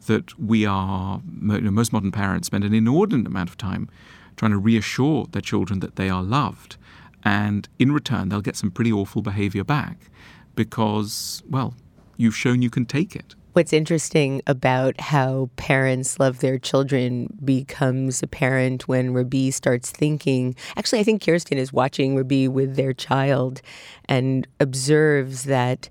that 0.06 0.38
we 0.38 0.66
are, 0.66 1.22
you 1.42 1.60
know, 1.60 1.70
most 1.70 1.92
modern 1.92 2.12
parents 2.12 2.46
spend 2.46 2.64
an 2.64 2.74
inordinate 2.74 3.26
amount 3.26 3.48
of 3.48 3.56
time 3.56 3.88
trying 4.36 4.50
to 4.50 4.58
reassure 4.58 5.26
their 5.30 5.40
children 5.40 5.80
that 5.80 5.96
they 5.96 6.10
are 6.10 6.22
loved. 6.22 6.76
And 7.24 7.68
in 7.78 7.92
return, 7.92 8.28
they'll 8.28 8.42
get 8.42 8.56
some 8.56 8.70
pretty 8.70 8.92
awful 8.92 9.22
behavior 9.22 9.64
back 9.64 10.10
because, 10.54 11.42
well, 11.48 11.74
you've 12.16 12.36
shown 12.36 12.60
you 12.60 12.68
can 12.68 12.84
take 12.84 13.16
it. 13.16 13.34
What's 13.54 13.72
interesting 13.72 14.42
about 14.48 15.00
how 15.00 15.48
parents 15.54 16.18
love 16.18 16.40
their 16.40 16.58
children 16.58 17.38
becomes 17.44 18.20
apparent 18.20 18.88
when 18.88 19.14
Rabih 19.14 19.54
starts 19.54 19.92
thinking. 19.92 20.56
Actually, 20.76 20.98
I 20.98 21.04
think 21.04 21.24
Kirsten 21.24 21.56
is 21.56 21.72
watching 21.72 22.16
Rabih 22.16 22.48
with 22.48 22.74
their 22.74 22.92
child 22.92 23.62
and 24.06 24.48
observes 24.58 25.44
that 25.44 25.88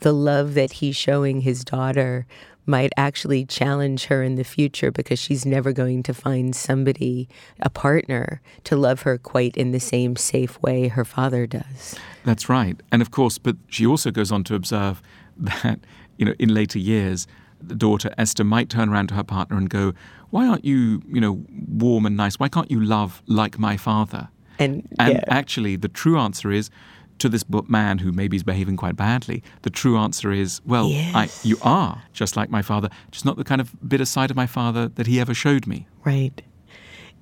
the 0.00 0.12
love 0.12 0.54
that 0.54 0.72
he's 0.72 0.96
showing 0.96 1.42
his 1.42 1.64
daughter 1.64 2.26
might 2.66 2.92
actually 2.96 3.44
challenge 3.44 4.06
her 4.06 4.24
in 4.24 4.34
the 4.34 4.42
future 4.42 4.90
because 4.90 5.20
she's 5.20 5.46
never 5.46 5.72
going 5.72 6.02
to 6.02 6.12
find 6.12 6.56
somebody, 6.56 7.28
a 7.60 7.70
partner, 7.70 8.42
to 8.64 8.74
love 8.74 9.02
her 9.02 9.16
quite 9.16 9.56
in 9.56 9.70
the 9.70 9.78
same 9.78 10.16
safe 10.16 10.60
way 10.60 10.88
her 10.88 11.04
father 11.04 11.46
does. 11.46 11.94
That's 12.24 12.48
right. 12.48 12.80
And 12.90 13.00
of 13.00 13.12
course, 13.12 13.38
but 13.38 13.54
she 13.68 13.86
also 13.86 14.10
goes 14.10 14.32
on 14.32 14.42
to 14.42 14.56
observe 14.56 15.00
that 15.36 15.78
you 16.16 16.24
know, 16.26 16.34
in 16.38 16.52
later 16.52 16.78
years, 16.78 17.26
the 17.60 17.74
daughter 17.74 18.12
Esther 18.18 18.44
might 18.44 18.68
turn 18.68 18.88
around 18.88 19.08
to 19.08 19.14
her 19.14 19.24
partner 19.24 19.56
and 19.56 19.70
go, 19.70 19.92
"Why 20.30 20.46
aren't 20.46 20.64
you, 20.64 21.02
you 21.08 21.20
know, 21.20 21.44
warm 21.68 22.06
and 22.06 22.16
nice? 22.16 22.38
Why 22.38 22.48
can't 22.48 22.70
you 22.70 22.80
love 22.80 23.22
like 23.26 23.58
my 23.58 23.76
father?" 23.76 24.28
And, 24.58 24.88
and 24.98 25.14
yeah. 25.14 25.24
actually, 25.28 25.76
the 25.76 25.88
true 25.88 26.18
answer 26.18 26.50
is 26.50 26.70
to 27.18 27.28
this 27.28 27.44
man 27.68 27.98
who 27.98 28.12
maybe 28.12 28.36
is 28.36 28.42
behaving 28.42 28.76
quite 28.76 28.96
badly. 28.96 29.42
The 29.62 29.70
true 29.70 29.96
answer 29.96 30.32
is, 30.32 30.60
well, 30.66 30.88
yes. 30.88 31.14
I, 31.14 31.48
you 31.48 31.56
are 31.62 32.02
just 32.12 32.36
like 32.36 32.50
my 32.50 32.62
father, 32.62 32.90
just 33.10 33.24
not 33.24 33.36
the 33.36 33.44
kind 33.44 33.60
of 33.60 33.74
bitter 33.88 34.04
side 34.04 34.30
of 34.30 34.36
my 34.36 34.46
father 34.46 34.88
that 34.88 35.06
he 35.06 35.20
ever 35.20 35.34
showed 35.34 35.66
me. 35.66 35.86
Right. 36.04 36.42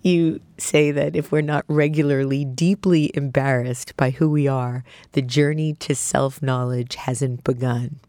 You 0.03 0.41
say 0.59 0.91
that 0.91 1.17
if 1.17 1.33
we're 1.33 1.43
not 1.43 1.65
regularly 1.67 2.45
deeply 2.45 3.11
embarrassed 3.15 3.97
by 3.97 4.11
who 4.11 4.29
we 4.29 4.47
are, 4.47 4.85
the 5.13 5.23
journey 5.23 5.75
to 5.75 5.95
self 5.95 6.43
knowledge 6.43 6.97
hasn't 6.97 7.43
begun. 7.45 8.01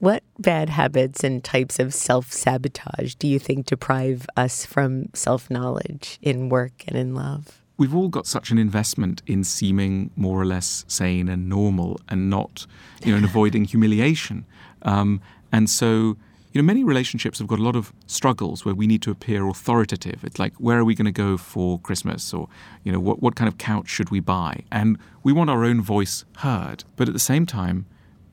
What 0.00 0.22
bad 0.38 0.70
habits 0.70 1.22
and 1.22 1.44
types 1.44 1.78
of 1.78 1.92
self 1.92 2.32
sabotage 2.32 3.16
do 3.16 3.28
you 3.28 3.38
think 3.38 3.66
deprive 3.66 4.26
us 4.34 4.64
from 4.64 5.10
self 5.12 5.50
knowledge 5.50 6.18
in 6.22 6.48
work 6.48 6.84
and 6.88 6.96
in 6.96 7.14
love? 7.14 7.60
We've 7.76 7.94
all 7.94 8.08
got 8.08 8.26
such 8.26 8.50
an 8.50 8.56
investment 8.56 9.20
in 9.26 9.44
seeming 9.44 10.10
more 10.16 10.40
or 10.40 10.46
less 10.46 10.86
sane 10.88 11.28
and 11.28 11.50
normal 11.50 12.00
and 12.08 12.30
not, 12.30 12.66
you 13.04 13.12
know, 13.12 13.18
in 13.18 13.24
avoiding 13.24 13.64
humiliation. 13.66 14.46
Um, 14.82 15.20
and 15.52 15.68
so, 15.68 16.16
you 16.52 16.62
know, 16.62 16.62
many 16.62 16.82
relationships 16.82 17.38
have 17.38 17.46
got 17.46 17.58
a 17.58 17.62
lot 17.62 17.76
of 17.76 17.92
struggles 18.06 18.64
where 18.64 18.74
we 18.74 18.86
need 18.86 19.02
to 19.02 19.10
appear 19.10 19.46
authoritative. 19.48 20.24
It's 20.24 20.38
like, 20.38 20.54
where 20.54 20.78
are 20.78 20.84
we 20.84 20.94
going 20.94 21.06
to 21.06 21.12
go 21.12 21.36
for 21.36 21.78
Christmas? 21.78 22.32
Or, 22.32 22.48
you 22.84 22.92
know, 22.92 23.00
what, 23.00 23.20
what 23.20 23.36
kind 23.36 23.48
of 23.48 23.58
couch 23.58 23.88
should 23.88 24.08
we 24.08 24.20
buy? 24.20 24.64
And 24.72 24.96
we 25.22 25.34
want 25.34 25.50
our 25.50 25.62
own 25.62 25.82
voice 25.82 26.24
heard. 26.38 26.84
But 26.96 27.06
at 27.06 27.12
the 27.12 27.20
same 27.20 27.44
time, 27.44 27.84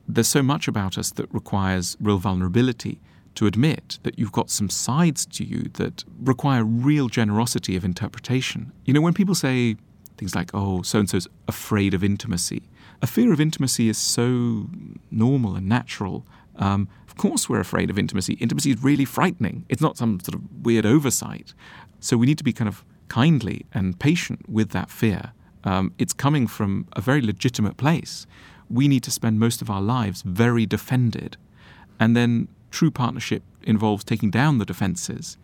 there's 0.08 0.28
so 0.28 0.42
much 0.42 0.66
about 0.66 0.96
us 0.96 1.10
that 1.12 1.32
requires 1.32 1.96
real 2.00 2.18
vulnerability 2.18 3.00
to 3.34 3.46
admit 3.46 3.98
that 4.02 4.18
you've 4.18 4.32
got 4.32 4.50
some 4.50 4.68
sides 4.68 5.24
to 5.26 5.44
you 5.44 5.70
that 5.74 6.02
require 6.18 6.64
real 6.64 7.08
generosity 7.08 7.76
of 7.76 7.84
interpretation. 7.84 8.72
You 8.84 8.94
know, 8.94 9.00
when 9.00 9.14
people 9.14 9.34
say 9.34 9.76
things 10.16 10.34
like, 10.34 10.50
oh, 10.54 10.82
so 10.82 10.98
and 10.98 11.08
so's 11.08 11.28
afraid 11.46 11.94
of 11.94 12.02
intimacy, 12.02 12.62
a 13.00 13.06
fear 13.06 13.32
of 13.32 13.40
intimacy 13.40 13.88
is 13.88 13.98
so 13.98 14.68
normal 15.10 15.54
and 15.54 15.68
natural. 15.68 16.26
Um, 16.56 16.88
of 17.06 17.16
course, 17.16 17.48
we're 17.48 17.60
afraid 17.60 17.90
of 17.90 17.98
intimacy. 17.98 18.34
Intimacy 18.34 18.72
is 18.72 18.82
really 18.82 19.04
frightening. 19.04 19.64
It's 19.68 19.82
not 19.82 19.96
some 19.96 20.18
sort 20.18 20.34
of 20.34 20.42
weird 20.64 20.84
oversight. 20.84 21.54
So 22.00 22.16
we 22.16 22.26
need 22.26 22.38
to 22.38 22.44
be 22.44 22.52
kind 22.52 22.68
of 22.68 22.84
kindly 23.08 23.66
and 23.72 23.98
patient 24.00 24.48
with 24.48 24.70
that 24.70 24.90
fear. 24.90 25.32
Um, 25.64 25.92
it's 25.98 26.12
coming 26.12 26.46
from 26.46 26.88
a 26.94 27.00
very 27.00 27.20
legitimate 27.20 27.76
place. 27.76 28.26
We 28.70 28.88
need 28.88 29.02
to 29.04 29.10
spend 29.10 29.38
most 29.38 29.62
of 29.62 29.70
our 29.70 29.80
lives 29.80 30.22
very 30.22 30.66
defended. 30.66 31.36
And 31.98 32.16
then 32.16 32.48
true 32.70 32.90
partnership 32.90 33.42
involves 33.62 34.04
taking 34.04 34.30
down 34.30 34.58
the 34.58 34.64
defenses. 34.64 35.36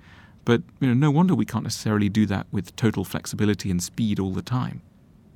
But 0.44 0.62
you 0.80 0.88
know, 0.88 0.94
no 0.94 1.10
wonder 1.10 1.34
we 1.34 1.46
can't 1.46 1.64
necessarily 1.64 2.08
do 2.08 2.26
that 2.26 2.46
with 2.52 2.76
total 2.76 3.04
flexibility 3.04 3.70
and 3.70 3.82
speed 3.82 4.18
all 4.20 4.30
the 4.30 4.42
time. 4.42 4.82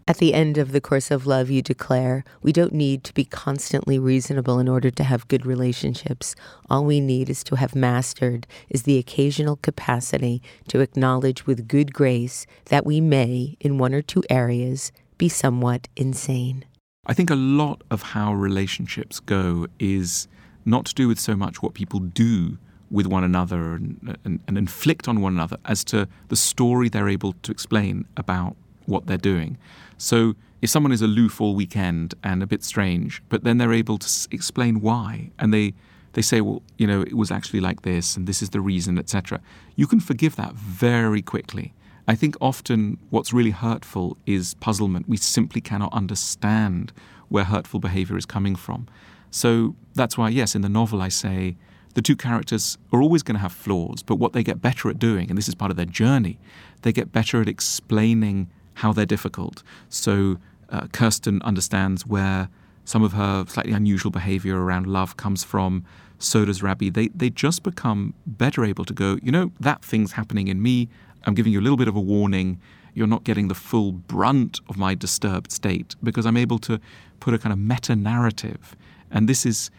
At 0.07 0.17
the 0.17 0.33
end 0.33 0.57
of 0.57 0.73
the 0.73 0.81
course 0.81 1.11
of 1.11 1.27
love, 1.27 1.51
you 1.51 1.61
declare, 1.61 2.25
we 2.41 2.51
don't 2.51 2.73
need 2.73 3.05
to 3.05 3.13
be 3.13 3.27
constantly 3.27 3.99
reasonable 3.99 4.59
in 4.59 4.67
order 4.67 4.91
to 4.91 5.05
have 5.05 5.29
good 5.29 5.45
relationships. 5.45 6.35
All 6.71 6.87
we 6.87 6.99
need 6.99 7.29
is 7.29 7.45
to 7.45 7.57
have 7.57 7.75
mastered 7.75 8.47
is 8.71 8.85
the 8.85 8.97
occasional 8.97 9.57
capacity 9.57 10.41
to 10.69 10.81
acknowledge 10.81 11.47
with 11.47 11.69
good 11.69 11.93
grace 11.93 12.47
that 12.67 12.87
we 12.87 13.03
may, 13.03 13.59
in 13.61 13.77
one 13.77 13.93
or 13.93 14.01
two 14.01 14.23
areas, 14.31 14.93
be 15.19 15.29
somewhat 15.29 15.89
insane. 15.95 16.65
I 17.07 17.15
think 17.15 17.31
a 17.31 17.35
lot 17.35 17.83
of 17.91 18.03
how 18.03 18.35
relationships 18.35 19.21
go 19.21 19.67
is 19.79 20.29
not 20.65 20.85
to 20.87 20.95
do 20.95 21.09
with 21.09 21.19
so 21.19 21.35
much 21.35 21.63
what 21.63 21.75
people 21.75 22.01
do 22.01 22.59
with 22.91 23.07
one 23.07 23.25
another 23.25 23.75
and, 23.75 24.17
and, 24.25 24.41
and 24.47 24.59
inflict 24.59 25.09
on 25.09 25.21
one 25.21 25.35
another 25.35 25.59
as 25.65 25.85
to 25.85 26.09
the 26.29 26.37
story 26.37 26.89
they're 26.89 27.09
able 27.09 27.35
to 27.43 27.53
explain 27.53 28.07
about 28.17 28.57
what 28.87 29.07
they're 29.07 29.17
doing. 29.17 29.59
So 29.99 30.35
if 30.63 30.71
someone 30.71 30.93
is 30.93 31.03
aloof 31.03 31.41
all 31.41 31.55
weekend 31.55 32.15
and 32.23 32.43
a 32.43 32.47
bit 32.47 32.65
strange, 32.65 33.23
but 33.29 33.45
then 33.45 33.59
they're 33.59 33.73
able 33.73 33.99
to 33.99 34.29
explain 34.31 34.81
why, 34.81 35.31
and 35.39 35.53
they 35.53 35.75
they 36.15 36.23
say, 36.23 36.41
well, 36.41 36.63
you 36.79 36.87
know, 36.87 37.03
it 37.03 37.15
was 37.15 37.31
actually 37.31 37.61
like 37.61 37.83
this, 37.83 38.17
and 38.17 38.27
this 38.27 38.43
is 38.43 38.51
the 38.51 38.61
reason, 38.61 38.99
etc. 38.99 39.41
You 39.77 39.87
can 39.87 40.01
forgive 40.01 40.37
that 40.37 40.55
very 40.55 41.23
quickly. 41.23 41.75
I 42.09 42.15
think 42.15 42.37
often 42.41 42.99
what's 43.11 43.35
really 43.35 43.51
hurtful 43.51 44.17
is 44.25 44.55
puzzlement. 44.55 45.09
We 45.09 45.19
simply 45.19 45.61
cannot 45.61 45.93
understand 45.93 46.91
where 47.29 47.45
hurtful 47.45 47.81
behavior 47.81 48.17
is 48.17 48.25
coming 48.25 48.57
from. 48.57 48.89
So 49.31 49.77
that's 49.95 50.17
why, 50.17 50.31
yes, 50.31 50.55
in 50.55 50.63
the 50.63 50.71
novel 50.71 51.03
I 51.03 51.09
say 51.09 51.57
the 51.93 52.01
two 52.01 52.17
characters 52.17 52.79
are 52.93 53.03
always 53.03 53.23
going 53.23 53.35
to 53.35 53.41
have 53.41 53.53
flaws, 53.53 54.03
but 54.03 54.17
what 54.17 54.33
they 54.33 54.43
get 54.43 54.63
better 54.63 54.89
at 54.89 54.99
doing, 54.99 55.29
and 55.29 55.37
this 55.37 55.49
is 55.49 55.55
part 55.55 55.71
of 55.71 55.77
their 55.77 55.85
journey, 55.85 56.39
they 56.81 56.93
get 56.93 57.13
better 57.13 57.43
at 57.43 57.49
explaining 57.49 58.49
how 58.75 58.93
they're 58.93 59.05
difficult. 59.05 59.63
So 59.91 60.39
uh, 60.71 60.87
Kirsten 60.93 61.43
understands 61.43 62.07
where 62.07 62.49
some 62.85 63.03
of 63.03 63.13
her 63.13 63.45
slightly 63.49 63.73
unusual 63.73 64.11
behavior 64.11 64.59
around 64.59 64.87
love 64.87 65.19
comes 65.19 65.45
from. 65.45 65.85
So 66.19 66.47
does 66.47 66.63
Rabih. 66.63 66.95
They, 66.95 67.09
they 67.09 67.29
just 67.31 67.63
become 67.63 68.15
better 68.27 68.65
able 68.65 68.87
to 68.87 68.95
go, 68.95 69.19
you 69.23 69.31
know, 69.31 69.53
that 69.61 69.85
thing's 69.85 70.13
happening 70.13 70.49
in 70.49 70.63
me. 70.63 70.89
I'm 71.25 71.35
giving 71.35 71.53
you 71.53 71.61
a 71.61 71.63
little 71.63 71.77
bit 71.77 71.89
of 71.89 71.97
a 71.97 72.01
warning. 72.01 72.61
You're 72.95 73.07
not 73.07 73.25
getting 73.25 73.49
the 73.49 73.55
full 73.55 73.93
brunt 73.93 74.61
of 74.69 74.77
my 74.77 74.95
disturbed 74.95 75.53
state 75.53 75.95
because 76.03 76.27
I'm 76.27 76.37
able 76.37 76.59
to 76.61 76.81
put 77.21 77.35
a 77.35 77.39
kind 77.39 77.53
of 77.53 77.59
meta 77.59 77.95
narrative. 77.97 78.77
And 79.11 79.29
this 79.29 79.47
is 79.47 79.71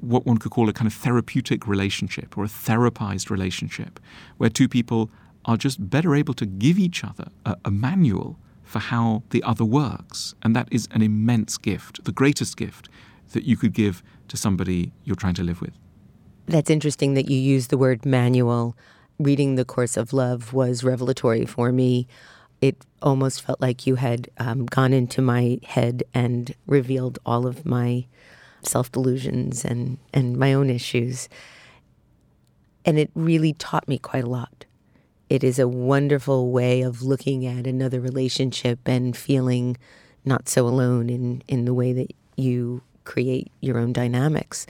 what 0.00 0.26
one 0.26 0.38
could 0.38 0.52
call 0.52 0.68
a 0.68 0.72
kind 0.72 0.86
of 0.86 0.94
therapeutic 0.94 1.66
relationship 1.66 2.36
or 2.38 2.44
a 2.44 2.48
therapized 2.48 3.30
relationship, 3.30 3.98
where 4.36 4.50
two 4.50 4.68
people 4.68 5.10
are 5.44 5.56
just 5.56 5.90
better 5.90 6.14
able 6.14 6.34
to 6.34 6.46
give 6.46 6.78
each 6.78 7.04
other 7.04 7.28
a, 7.44 7.56
a 7.64 7.70
manual 7.70 8.38
for 8.62 8.78
how 8.78 9.22
the 9.30 9.42
other 9.42 9.64
works. 9.64 10.34
And 10.42 10.54
that 10.54 10.68
is 10.70 10.88
an 10.92 11.02
immense 11.02 11.56
gift, 11.56 12.04
the 12.04 12.12
greatest 12.12 12.56
gift 12.56 12.88
that 13.32 13.44
you 13.44 13.56
could 13.56 13.72
give 13.72 14.02
to 14.28 14.36
somebody 14.36 14.92
you're 15.04 15.16
trying 15.16 15.34
to 15.34 15.42
live 15.42 15.60
with. 15.60 15.72
That's 16.46 16.70
interesting 16.70 17.14
that 17.14 17.30
you 17.30 17.38
use 17.38 17.68
the 17.68 17.78
word 17.78 18.06
manual. 18.06 18.76
Reading 19.18 19.56
The 19.56 19.64
Course 19.64 19.96
of 19.96 20.12
Love 20.12 20.52
was 20.52 20.84
revelatory 20.84 21.44
for 21.44 21.72
me. 21.72 22.06
It 22.60 22.76
almost 23.02 23.42
felt 23.42 23.60
like 23.60 23.84
you 23.84 23.96
had 23.96 24.28
um, 24.38 24.66
gone 24.66 24.92
into 24.92 25.20
my 25.20 25.58
head 25.64 26.04
and 26.14 26.54
revealed 26.66 27.18
all 27.26 27.44
of 27.44 27.66
my 27.66 28.06
self 28.62 28.92
delusions 28.92 29.64
and, 29.64 29.98
and 30.14 30.36
my 30.36 30.52
own 30.52 30.70
issues. 30.70 31.28
And 32.84 32.96
it 32.96 33.10
really 33.16 33.54
taught 33.54 33.88
me 33.88 33.98
quite 33.98 34.22
a 34.22 34.28
lot. 34.28 34.66
It 35.28 35.42
is 35.42 35.58
a 35.58 35.66
wonderful 35.66 36.52
way 36.52 36.82
of 36.82 37.02
looking 37.02 37.44
at 37.44 37.66
another 37.66 38.00
relationship 38.00 38.78
and 38.86 39.16
feeling 39.16 39.76
not 40.24 40.48
so 40.48 40.66
alone 40.66 41.10
in, 41.10 41.42
in 41.48 41.64
the 41.64 41.74
way 41.74 41.92
that 41.92 42.14
you 42.36 42.82
create 43.02 43.50
your 43.60 43.78
own 43.78 43.92
dynamics. 43.92 44.64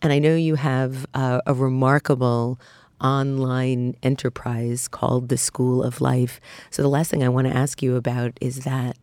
And 0.00 0.12
I 0.12 0.20
know 0.20 0.36
you 0.36 0.54
have 0.54 1.04
uh, 1.14 1.40
a 1.46 1.52
remarkable 1.52 2.60
online 3.00 3.96
enterprise 4.02 4.88
called 4.88 5.28
the 5.28 5.38
School 5.38 5.82
of 5.82 6.00
Life. 6.00 6.40
So 6.70 6.82
the 6.82 6.88
last 6.88 7.10
thing 7.10 7.22
I 7.22 7.28
want 7.28 7.46
to 7.46 7.56
ask 7.56 7.82
you 7.82 7.96
about 7.96 8.36
is 8.40 8.60
that. 8.60 8.96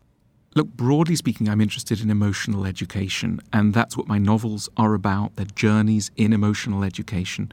Look, 0.56 0.70
broadly 0.70 1.16
speaking, 1.16 1.50
I'm 1.50 1.60
interested 1.60 2.02
in 2.02 2.10
emotional 2.10 2.66
education, 2.66 3.42
and 3.52 3.74
that's 3.74 3.98
what 3.98 4.08
my 4.08 4.18
novels 4.18 4.70
are 4.78 4.94
about. 4.94 5.36
They're 5.36 5.46
journeys 5.46 6.12
in 6.16 6.32
emotional 6.32 6.84
education. 6.84 7.52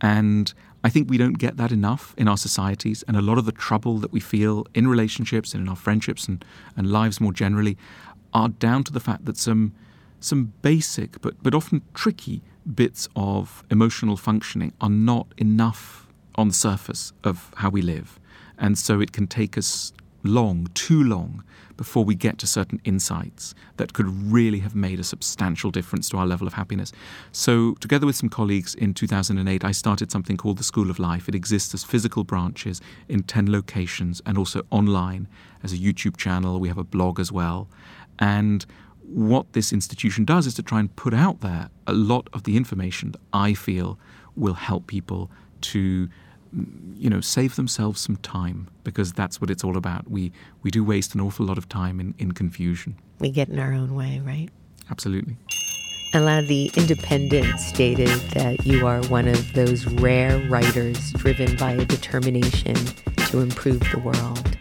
And 0.00 0.52
I 0.84 0.88
think 0.88 1.10
we 1.10 1.18
don't 1.18 1.38
get 1.38 1.56
that 1.56 1.72
enough 1.72 2.14
in 2.16 2.28
our 2.28 2.36
societies, 2.36 3.02
and 3.08 3.16
a 3.16 3.22
lot 3.22 3.38
of 3.38 3.46
the 3.46 3.52
trouble 3.52 3.98
that 3.98 4.12
we 4.12 4.20
feel 4.20 4.64
in 4.74 4.86
relationships 4.86 5.54
and 5.54 5.62
in 5.62 5.68
our 5.68 5.74
friendships 5.74 6.28
and, 6.28 6.44
and 6.76 6.92
lives 6.92 7.20
more 7.20 7.32
generally 7.32 7.76
are 8.32 8.48
down 8.48 8.84
to 8.84 8.92
the 8.92 9.00
fact 9.00 9.24
that 9.24 9.36
some 9.36 9.74
some 10.18 10.52
basic 10.62 11.20
but, 11.20 11.34
but 11.42 11.54
often 11.54 11.82
tricky 11.94 12.42
bits 12.74 13.08
of 13.16 13.64
emotional 13.70 14.16
functioning 14.16 14.72
are 14.80 14.90
not 14.90 15.26
enough 15.36 16.06
on 16.34 16.48
the 16.48 16.54
surface 16.54 17.12
of 17.24 17.52
how 17.56 17.70
we 17.70 17.82
live. 17.82 18.18
And 18.58 18.78
so 18.78 19.00
it 19.00 19.12
can 19.12 19.26
take 19.26 19.56
us 19.56 19.92
long, 20.22 20.68
too 20.74 21.02
long, 21.02 21.44
before 21.76 22.04
we 22.04 22.14
get 22.14 22.38
to 22.38 22.46
certain 22.46 22.80
insights 22.84 23.54
that 23.76 23.92
could 23.92 24.06
really 24.08 24.60
have 24.60 24.74
made 24.74 24.98
a 24.98 25.04
substantial 25.04 25.70
difference 25.70 26.08
to 26.08 26.16
our 26.16 26.26
level 26.26 26.46
of 26.46 26.54
happiness. 26.54 26.92
So, 27.32 27.74
together 27.80 28.06
with 28.06 28.16
some 28.16 28.28
colleagues 28.28 28.74
in 28.74 28.94
2008, 28.94 29.64
I 29.64 29.72
started 29.72 30.10
something 30.10 30.36
called 30.36 30.58
the 30.58 30.64
School 30.64 30.90
of 30.90 30.98
Life. 30.98 31.28
It 31.28 31.34
exists 31.34 31.74
as 31.74 31.84
physical 31.84 32.24
branches 32.24 32.80
in 33.08 33.22
10 33.22 33.50
locations 33.52 34.22
and 34.24 34.38
also 34.38 34.62
online 34.70 35.28
as 35.62 35.72
a 35.72 35.76
YouTube 35.76 36.16
channel. 36.16 36.60
We 36.60 36.68
have 36.68 36.78
a 36.78 36.84
blog 36.84 37.20
as 37.20 37.30
well. 37.30 37.68
And 38.18 38.64
what 39.08 39.52
this 39.52 39.72
institution 39.72 40.24
does 40.24 40.46
is 40.46 40.54
to 40.54 40.62
try 40.62 40.80
and 40.80 40.94
put 40.96 41.14
out 41.14 41.40
there 41.40 41.70
a 41.86 41.92
lot 41.92 42.28
of 42.32 42.44
the 42.44 42.56
information 42.56 43.12
that 43.12 43.20
I 43.32 43.54
feel 43.54 43.98
will 44.34 44.54
help 44.54 44.86
people 44.86 45.30
to 45.62 46.08
mm, 46.54 46.66
you 46.94 47.10
know, 47.10 47.20
save 47.20 47.56
themselves 47.56 48.00
some 48.00 48.16
time 48.16 48.68
because 48.84 49.12
that's 49.12 49.40
what 49.40 49.50
it's 49.50 49.64
all 49.64 49.76
about. 49.76 50.10
We 50.10 50.32
we 50.62 50.70
do 50.70 50.84
waste 50.84 51.14
an 51.14 51.20
awful 51.20 51.46
lot 51.46 51.58
of 51.58 51.68
time 51.68 52.00
in, 52.00 52.14
in 52.18 52.32
confusion. 52.32 52.96
We 53.18 53.30
get 53.30 53.48
in 53.48 53.58
our 53.58 53.72
own 53.72 53.94
way, 53.94 54.20
right? 54.24 54.50
Absolutely. 54.90 55.36
Alain, 56.14 56.46
the 56.46 56.70
Independent 56.76 57.58
stated 57.60 58.08
that 58.30 58.64
you 58.64 58.86
are 58.86 59.02
one 59.06 59.28
of 59.28 59.52
those 59.52 59.86
rare 59.86 60.38
writers 60.48 61.12
driven 61.12 61.56
by 61.56 61.72
a 61.72 61.84
determination 61.84 62.76
to 63.28 63.40
improve 63.40 63.80
the 63.80 63.98
world. 63.98 64.56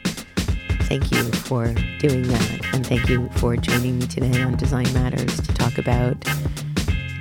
Thank 0.88 1.12
you 1.12 1.24
for 1.32 1.74
doing 2.00 2.24
that. 2.24 2.74
And 2.74 2.86
thank 2.86 3.08
you 3.10 3.30
for 3.38 3.56
joining 3.58 3.98
me 4.00 4.08
today 4.08 4.42
on 4.42 4.56
Design 4.56 4.92
Matters 4.94 5.42
to 5.42 5.54
talk 5.54 5.80
about 5.80 6.16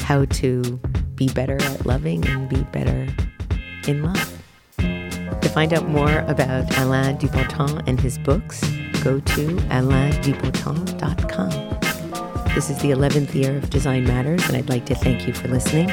how 0.01 0.27
to 0.27 0.79
be 1.15 1.29
better 1.31 1.57
at 1.61 1.87
loving 1.87 2.27
and 2.27 2.49
be 2.49 2.62
better 2.65 3.09
in 3.89 4.03
love. 4.03 4.43
To 4.77 5.49
find 5.49 5.73
out 5.73 5.89
more 5.89 6.19
about 6.27 6.77
Alain 6.79 7.17
de 7.17 7.29
Botton 7.29 7.83
and 7.87 7.99
his 7.99 8.19
books, 8.19 8.61
go 9.03 9.21
to 9.21 9.47
alaindebotton.com. 9.71 12.55
This 12.55 12.69
is 12.71 12.79
the 12.83 12.91
11th 12.91 13.35
year 13.35 13.57
of 13.57 13.71
Design 13.71 14.05
Matters, 14.05 14.47
and 14.47 14.57
I'd 14.57 14.69
like 14.69 14.85
to 14.87 14.95
thank 14.95 15.27
you 15.27 15.33
for 15.33 15.49
listening. 15.49 15.91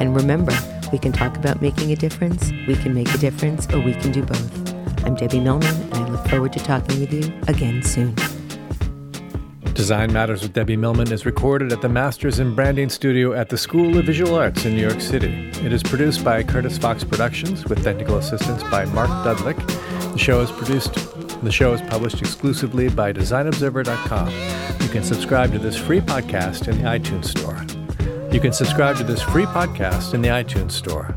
And 0.00 0.16
remember, 0.16 0.56
we 0.90 0.98
can 0.98 1.12
talk 1.12 1.36
about 1.36 1.60
making 1.60 1.92
a 1.92 1.96
difference, 1.96 2.50
we 2.66 2.76
can 2.76 2.94
make 2.94 3.12
a 3.14 3.18
difference, 3.18 3.68
or 3.72 3.80
we 3.80 3.92
can 3.92 4.10
do 4.10 4.22
both. 4.22 5.04
I'm 5.04 5.14
Debbie 5.14 5.40
Millman, 5.40 5.92
forward 6.30 6.52
to 6.52 6.60
talking 6.60 7.00
with 7.00 7.12
you 7.12 7.32
again 7.48 7.82
soon. 7.82 8.14
Design 9.74 10.12
Matters 10.12 10.42
with 10.42 10.52
Debbie 10.52 10.76
Millman 10.76 11.10
is 11.10 11.26
recorded 11.26 11.72
at 11.72 11.80
the 11.82 11.88
Masters 11.88 12.38
in 12.38 12.54
Branding 12.54 12.88
Studio 12.88 13.32
at 13.32 13.48
the 13.48 13.58
School 13.58 13.98
of 13.98 14.04
Visual 14.04 14.36
Arts 14.36 14.64
in 14.64 14.76
New 14.76 14.82
York 14.82 15.00
City. 15.00 15.50
It 15.64 15.72
is 15.72 15.82
produced 15.82 16.24
by 16.24 16.42
Curtis 16.44 16.78
Fox 16.78 17.02
Productions 17.02 17.64
with 17.64 17.82
technical 17.82 18.18
assistance 18.18 18.62
by 18.64 18.84
Mark 18.86 19.08
Dudlick. 19.24 19.56
The 20.12 20.18
show 20.18 20.40
is 20.40 20.52
produced 20.52 20.94
the 21.42 21.50
show 21.50 21.72
is 21.72 21.80
published 21.80 22.20
exclusively 22.20 22.90
by 22.90 23.12
designobserver.com. 23.12 24.28
You 24.82 24.88
can 24.88 25.02
subscribe 25.02 25.52
to 25.52 25.58
this 25.58 25.76
free 25.76 26.00
podcast 26.00 26.68
in 26.68 26.76
the 26.78 26.84
iTunes 26.84 27.24
Store. 27.24 27.64
You 28.30 28.38
can 28.38 28.52
subscribe 28.52 28.98
to 28.98 29.04
this 29.04 29.22
free 29.22 29.46
podcast 29.46 30.12
in 30.14 30.20
the 30.20 30.28
iTunes 30.28 30.72
Store. 30.72 31.16